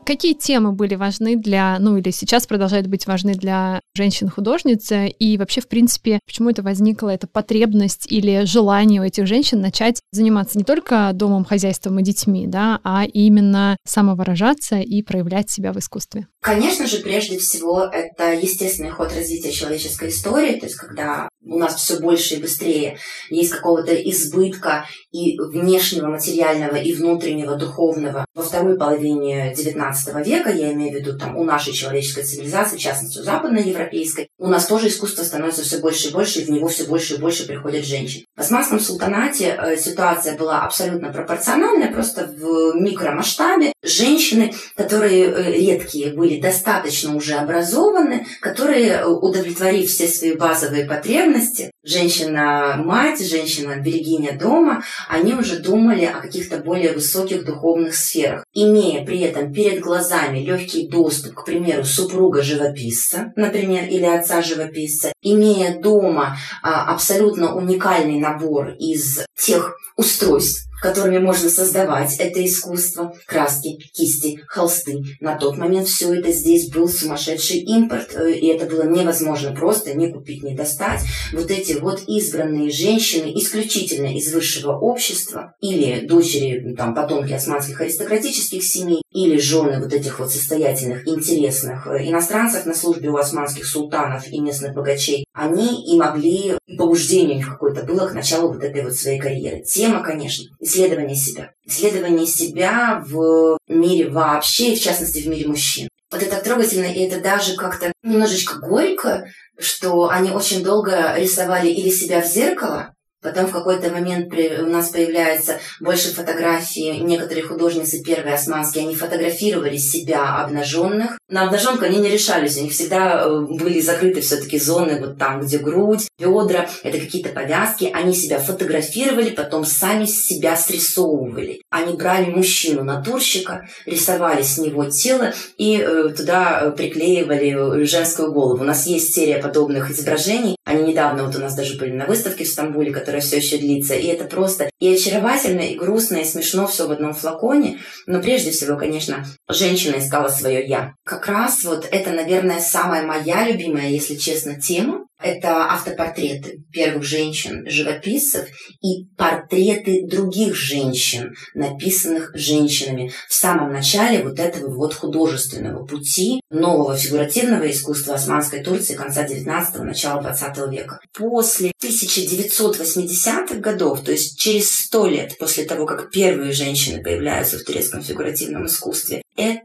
Какие 0.06 0.34
темы 0.34 0.72
были 0.72 0.94
важны 0.94 1.36
для, 1.36 1.78
ну 1.80 1.98
или 1.98 2.12
сейчас 2.12 2.46
продолжают 2.46 2.86
быть 2.86 3.08
важны 3.08 3.34
для 3.34 3.82
женщин-художниц? 3.96 4.92
И 5.18 5.38
вообще, 5.38 5.62
в 5.62 5.68
принципе, 5.68 6.20
почему 6.26 6.52
это 6.52 6.62
возникла, 6.62 7.10
эта 7.10 7.28
потребность 7.28 8.06
или 8.12 8.46
желание 8.46 9.02
у 9.02 9.04
этих 9.04 9.26
женщин 9.26 9.62
начать 9.62 10.00
заниматься 10.12 10.60
не 10.60 10.64
только 10.64 11.10
домом, 11.14 11.44
хозяйством 11.44 11.98
и 12.00 12.04
детьми, 12.04 12.46
да, 12.46 12.80
а 12.84 13.06
именно 13.06 13.78
самовыражаться 13.84 14.78
и 14.78 15.02
проявлять 15.02 15.50
себя 15.50 15.74
в 15.74 15.80
искусстве? 15.80 16.28
Конечно 16.42 16.86
же, 16.86 16.98
прежде 17.00 17.40
всего, 17.40 17.90
это 17.92 18.34
естественный 18.34 18.92
ход 18.92 19.12
развития 19.12 19.52
человеческой 19.52 20.10
истории, 20.10 20.60
то 20.60 20.68
есть 20.68 20.76
когда 20.76 21.28
у 21.46 21.58
нас 21.58 21.76
все 21.76 22.00
больше 22.00 22.36
и 22.36 22.42
быстрее 22.42 22.98
есть 23.30 23.52
какого-то 23.52 23.94
избытка 23.94 24.86
и 25.12 25.38
внешнего 25.40 26.08
материального, 26.08 26.76
и 26.76 26.94
внутреннего 26.94 27.56
духовного. 27.56 28.26
Во 28.34 28.44
второй 28.44 28.78
половине 28.78 29.54
XIX 29.54 29.94
века, 30.24 30.52
я 30.52 30.74
имею 30.74 30.92
в 30.92 30.96
виду 30.96 31.18
там 31.18 31.38
у 31.38 31.44
нашей 31.44 31.74
человеческой 31.74 32.24
цивилизации, 32.24 32.78
в 32.78 32.82
частности 32.82 33.20
у 33.20 33.24
западноевропейской, 33.24 34.30
у 34.38 34.48
нас 34.48 34.66
тоже 34.66 34.88
искусство 34.88 35.24
становится 35.24 35.64
все 35.64 35.78
больше 35.78 36.10
и 36.10 36.12
больше, 36.12 36.42
и 36.42 36.46
в 36.46 36.50
него 36.50 36.68
все 36.68 36.86
больше 36.86 37.16
и 37.16 37.18
больше 37.18 37.48
приходят 37.48 37.86
женщин. 37.86 38.26
В 38.36 38.42
Османском 38.42 38.80
султанате 38.80 39.58
э, 39.58 39.78
ситуация 39.78 40.38
была 40.38 40.64
абсолютно 40.64 41.12
пропорциональная, 41.12 41.92
просто 41.92 42.26
в 42.28 42.76
микромасштабе. 42.76 43.72
Женщины, 43.84 44.54
которые 44.76 45.26
э, 45.26 45.52
редкие 45.54 46.14
были, 46.14 46.42
достаточно 46.42 47.16
уже 47.16 47.36
образованы, 47.36 48.26
которые, 48.42 48.90
э, 48.90 49.06
удовлетворив 49.06 49.90
все 49.90 50.08
свои 50.08 50.34
базовые 50.34 50.86
потребности, 50.86 51.35
женщина-мать, 51.84 53.26
женщина-берегиня 53.26 54.38
дома, 54.38 54.84
они 55.08 55.34
уже 55.34 55.60
думали 55.60 56.06
о 56.06 56.20
каких-то 56.20 56.58
более 56.58 56.94
высоких 56.94 57.46
духовных 57.46 57.96
сферах, 57.96 58.44
имея 58.54 59.06
при 59.06 59.22
этом 59.22 59.54
перед 59.54 59.82
глазами 59.82 60.40
легкий 60.40 60.88
доступ, 60.88 61.36
к 61.36 61.46
примеру, 61.46 61.84
супруга 61.84 62.42
живописца, 62.42 63.34
например, 63.36 63.88
или 63.88 64.06
отца 64.06 64.42
живописца, 64.42 65.14
имея 65.22 65.80
дома 65.80 66.38
а, 66.64 66.92
абсолютно 66.94 67.56
уникальный 67.56 68.20
набор 68.20 68.76
из 68.80 69.26
тех 69.38 69.78
устройств, 69.96 70.68
которыми 70.82 71.18
можно 71.18 71.50
создавать 71.50 72.16
это 72.20 72.46
искусство. 72.46 73.14
Краски, 73.26 73.78
кисти, 73.94 74.42
холсты. 74.48 75.04
На 75.20 75.38
тот 75.38 75.58
момент 75.58 75.88
все 75.88 76.14
это 76.14 76.32
здесь 76.32 76.70
был 76.70 76.88
сумасшедший 76.88 77.60
импорт, 77.60 78.16
э, 78.16 78.34
и 78.34 78.48
это 78.48 78.66
было 78.66 78.84
невозможно 78.84 79.54
просто 79.54 79.94
не 79.94 80.12
купить, 80.12 80.44
не 80.44 80.56
достать. 80.56 81.02
Вот 81.34 81.50
эти 81.52 81.74
вот 81.74 82.04
избранные 82.08 82.70
женщины 82.72 83.32
исключительно 83.36 84.16
из 84.16 84.34
высшего 84.34 84.78
общества 84.78 85.54
или 85.62 86.06
дочери, 86.06 86.76
там, 86.76 86.94
потомки 86.94 87.34
османских 87.34 87.82
аристократических 87.82 88.64
семей, 88.64 89.02
или 89.16 89.40
жены 89.40 89.80
вот 89.80 89.94
этих 89.94 90.20
вот 90.20 90.30
состоятельных, 90.30 91.08
интересных 91.08 91.88
э, 91.88 92.10
иностранцев 92.10 92.66
на 92.66 92.74
службе 92.74 93.10
у 93.10 93.16
османских 93.16 93.66
султанов 93.66 94.28
и 94.28 94.42
местных 94.42 94.74
богачей, 94.74 95.26
они 95.34 95.90
и 95.90 95.98
могли, 95.98 96.58
побуждение 96.78 97.36
у 97.36 97.38
них 97.38 97.50
какое-то 97.50 97.84
было 97.84 98.08
к 98.08 98.14
началу 98.14 98.52
вот 98.52 98.62
этой 98.62 98.84
вот 98.84 98.94
своей 98.94 99.18
карьеры. 99.18 99.62
Тема, 99.62 100.04
конечно, 100.04 100.44
исследование 100.60 101.16
себя. 101.16 101.52
Исследование 101.66 102.28
себя 102.28 103.02
в 103.08 103.58
мире 103.70 104.10
вообще, 104.10 104.74
и 104.74 104.76
в 104.76 104.82
частности 104.82 105.20
в 105.20 105.28
мире 105.28 105.48
мужчин. 105.48 105.88
Вот 106.12 106.22
это 106.22 106.44
трогательно, 106.44 106.86
и 106.86 107.00
это 107.00 107.22
даже 107.22 107.56
как-то 107.56 107.94
немножечко 108.04 108.60
горько, 108.60 109.26
что 109.58 110.10
они 110.10 110.32
очень 110.32 110.62
долго 110.62 111.16
рисовали 111.18 111.70
или 111.70 111.90
себя 111.90 112.22
в 112.22 112.26
зеркало, 112.26 112.94
Потом 113.26 113.48
в 113.48 113.52
какой-то 113.52 113.90
момент 113.90 114.32
у 114.34 114.68
нас 114.68 114.90
появляется 114.90 115.58
больше 115.80 116.14
фотографий. 116.14 117.00
Некоторые 117.00 117.44
художницы, 117.44 118.04
первые 118.04 118.36
османские, 118.36 118.86
они 118.86 118.94
фотографировали 118.94 119.78
себя 119.78 120.44
обнаженных. 120.44 121.18
На 121.28 121.48
обнаженку 121.48 121.86
они 121.86 121.98
не 121.98 122.10
решались, 122.10 122.56
у 122.58 122.62
них 122.62 122.72
всегда 122.72 123.24
э, 123.26 123.40
были 123.50 123.82
закрыты 123.82 124.22
все-таки 124.22 124.60
зоны 124.60 125.00
вот 125.00 125.18
там, 125.18 125.42
где 125.42 125.58
грудь, 125.58 126.08
бедра, 126.20 126.70
это 126.84 127.00
какие-то 127.00 127.30
повязки. 127.30 127.90
Они 127.92 128.14
себя 128.14 128.38
фотографировали, 128.38 129.32
потом 129.32 129.66
сами 129.66 130.06
себя 130.06 130.56
срисовывали. 130.56 131.64
Они 131.72 131.98
брали 131.98 132.30
мужчину, 132.30 132.84
натурщика, 132.84 133.68
рисовали 133.88 134.44
с 134.44 134.60
него 134.60 134.86
тело 134.86 135.34
и 135.58 135.78
э, 135.78 136.10
туда 136.16 136.62
э, 136.62 136.72
приклеивали 136.72 137.86
женскую 137.86 138.32
голову. 138.32 138.62
У 138.62 138.68
нас 138.68 138.86
есть 138.86 139.16
серия 139.16 139.40
подобных 139.40 139.90
изображений. 139.90 140.58
Они 140.64 140.84
недавно 140.84 141.26
вот 141.26 141.36
у 141.36 141.40
нас 141.40 141.56
даже 141.56 141.78
были 141.78 141.92
на 141.92 142.06
выставке 142.06 142.44
в 142.44 142.48
Стамбуле, 142.48 142.92
которая 143.16 143.22
все 143.22 143.38
еще 143.38 143.58
длится. 143.58 143.96
И 143.96 144.08
это 144.08 144.26
просто 144.26 144.70
и 144.80 144.94
очаровательно, 144.94 145.62
и 145.62 145.76
грустно, 145.76 146.18
и 146.18 146.26
смешно 146.26 146.68
все 146.68 146.88
в 146.88 146.92
одном 146.92 147.14
флаконе. 147.14 147.80
Но 148.08 148.22
прежде 148.22 148.52
всего, 148.52 148.78
конечно, 148.78 149.26
женщина 149.50 149.98
искала 150.00 150.30
свое 150.30 150.66
«я». 150.66 150.94
Как 151.06 151.28
раз 151.28 151.64
вот 151.64 151.88
это, 151.90 152.12
наверное, 152.12 152.60
самая 152.60 153.06
моя 153.06 153.48
любимая, 153.48 153.90
если 153.90 154.16
честно, 154.16 154.60
тема 154.60 155.06
это 155.22 155.66
автопортреты 155.72 156.64
первых 156.72 157.04
женщин-живописцев 157.04 158.48
и 158.82 159.06
портреты 159.18 160.06
других 160.06 160.56
женщин, 160.56 161.36
написанных 161.54 162.32
женщинами 162.34 163.12
в 163.28 163.34
самом 163.34 163.72
начале 163.72 164.24
вот 164.24 164.40
этого 164.40 164.74
вот 164.74 164.94
художественного 164.94 165.86
пути 165.86 166.42
нового 166.50 166.98
фигуративного 166.98 167.70
искусства 167.72 168.16
Османской 168.16 168.64
Турции 168.64 168.96
конца 168.96 169.26
19-го, 169.26 169.84
начала 169.84 170.22
20 170.22 170.58
века. 170.72 171.00
После 171.14 171.72
1980-х 171.82 173.56
годов, 173.56 174.02
то 174.02 174.12
есть 174.12 174.38
через 174.38 174.70
сто 174.72 175.08
лет 175.08 175.38
после 175.38 175.66
того, 175.66 175.86
как 175.86 176.12
первые 176.12 176.52
женщины 176.52 177.02
появляются 177.02 177.58
в 177.58 177.64
турецком 177.64 178.02
фигуративном 178.02 178.66
искусстве, 178.66 179.22
это 179.38 179.62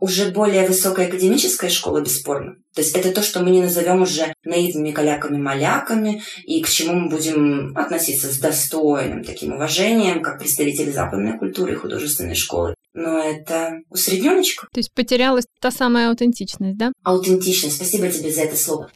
уже 0.00 0.30
более 0.30 0.66
высокая 0.66 1.08
академическая 1.08 1.70
школа, 1.70 2.00
бесспорно. 2.00 2.54
То 2.74 2.82
есть 2.82 2.96
это 2.96 3.10
то, 3.12 3.22
что 3.22 3.40
мы 3.40 3.50
не 3.50 3.62
назовем 3.62 4.02
уже 4.02 4.32
наивными 4.44 4.92
каляками-маляками, 4.92 6.22
и 6.44 6.62
к 6.62 6.68
чему 6.68 6.94
мы 6.94 7.08
будем 7.10 7.76
относиться 7.76 8.32
с 8.32 8.38
достойным 8.38 9.24
таким 9.24 9.54
уважением, 9.54 10.22
как 10.22 10.38
представители 10.38 10.90
западной 10.90 11.38
культуры 11.38 11.72
и 11.72 11.76
художественной 11.76 12.36
школы. 12.36 12.74
Но 12.92 13.18
это 13.18 13.80
усредненочка. 13.88 14.68
То 14.72 14.78
есть 14.78 14.92
потерялась 14.92 15.46
та 15.60 15.70
самая 15.70 16.10
аутентичность, 16.10 16.76
да? 16.76 16.92
Аутентичность. 17.02 17.76
Спасибо 17.76 18.08
тебе 18.08 18.32
за 18.32 18.42
это 18.42 18.56
слово. 18.56 18.90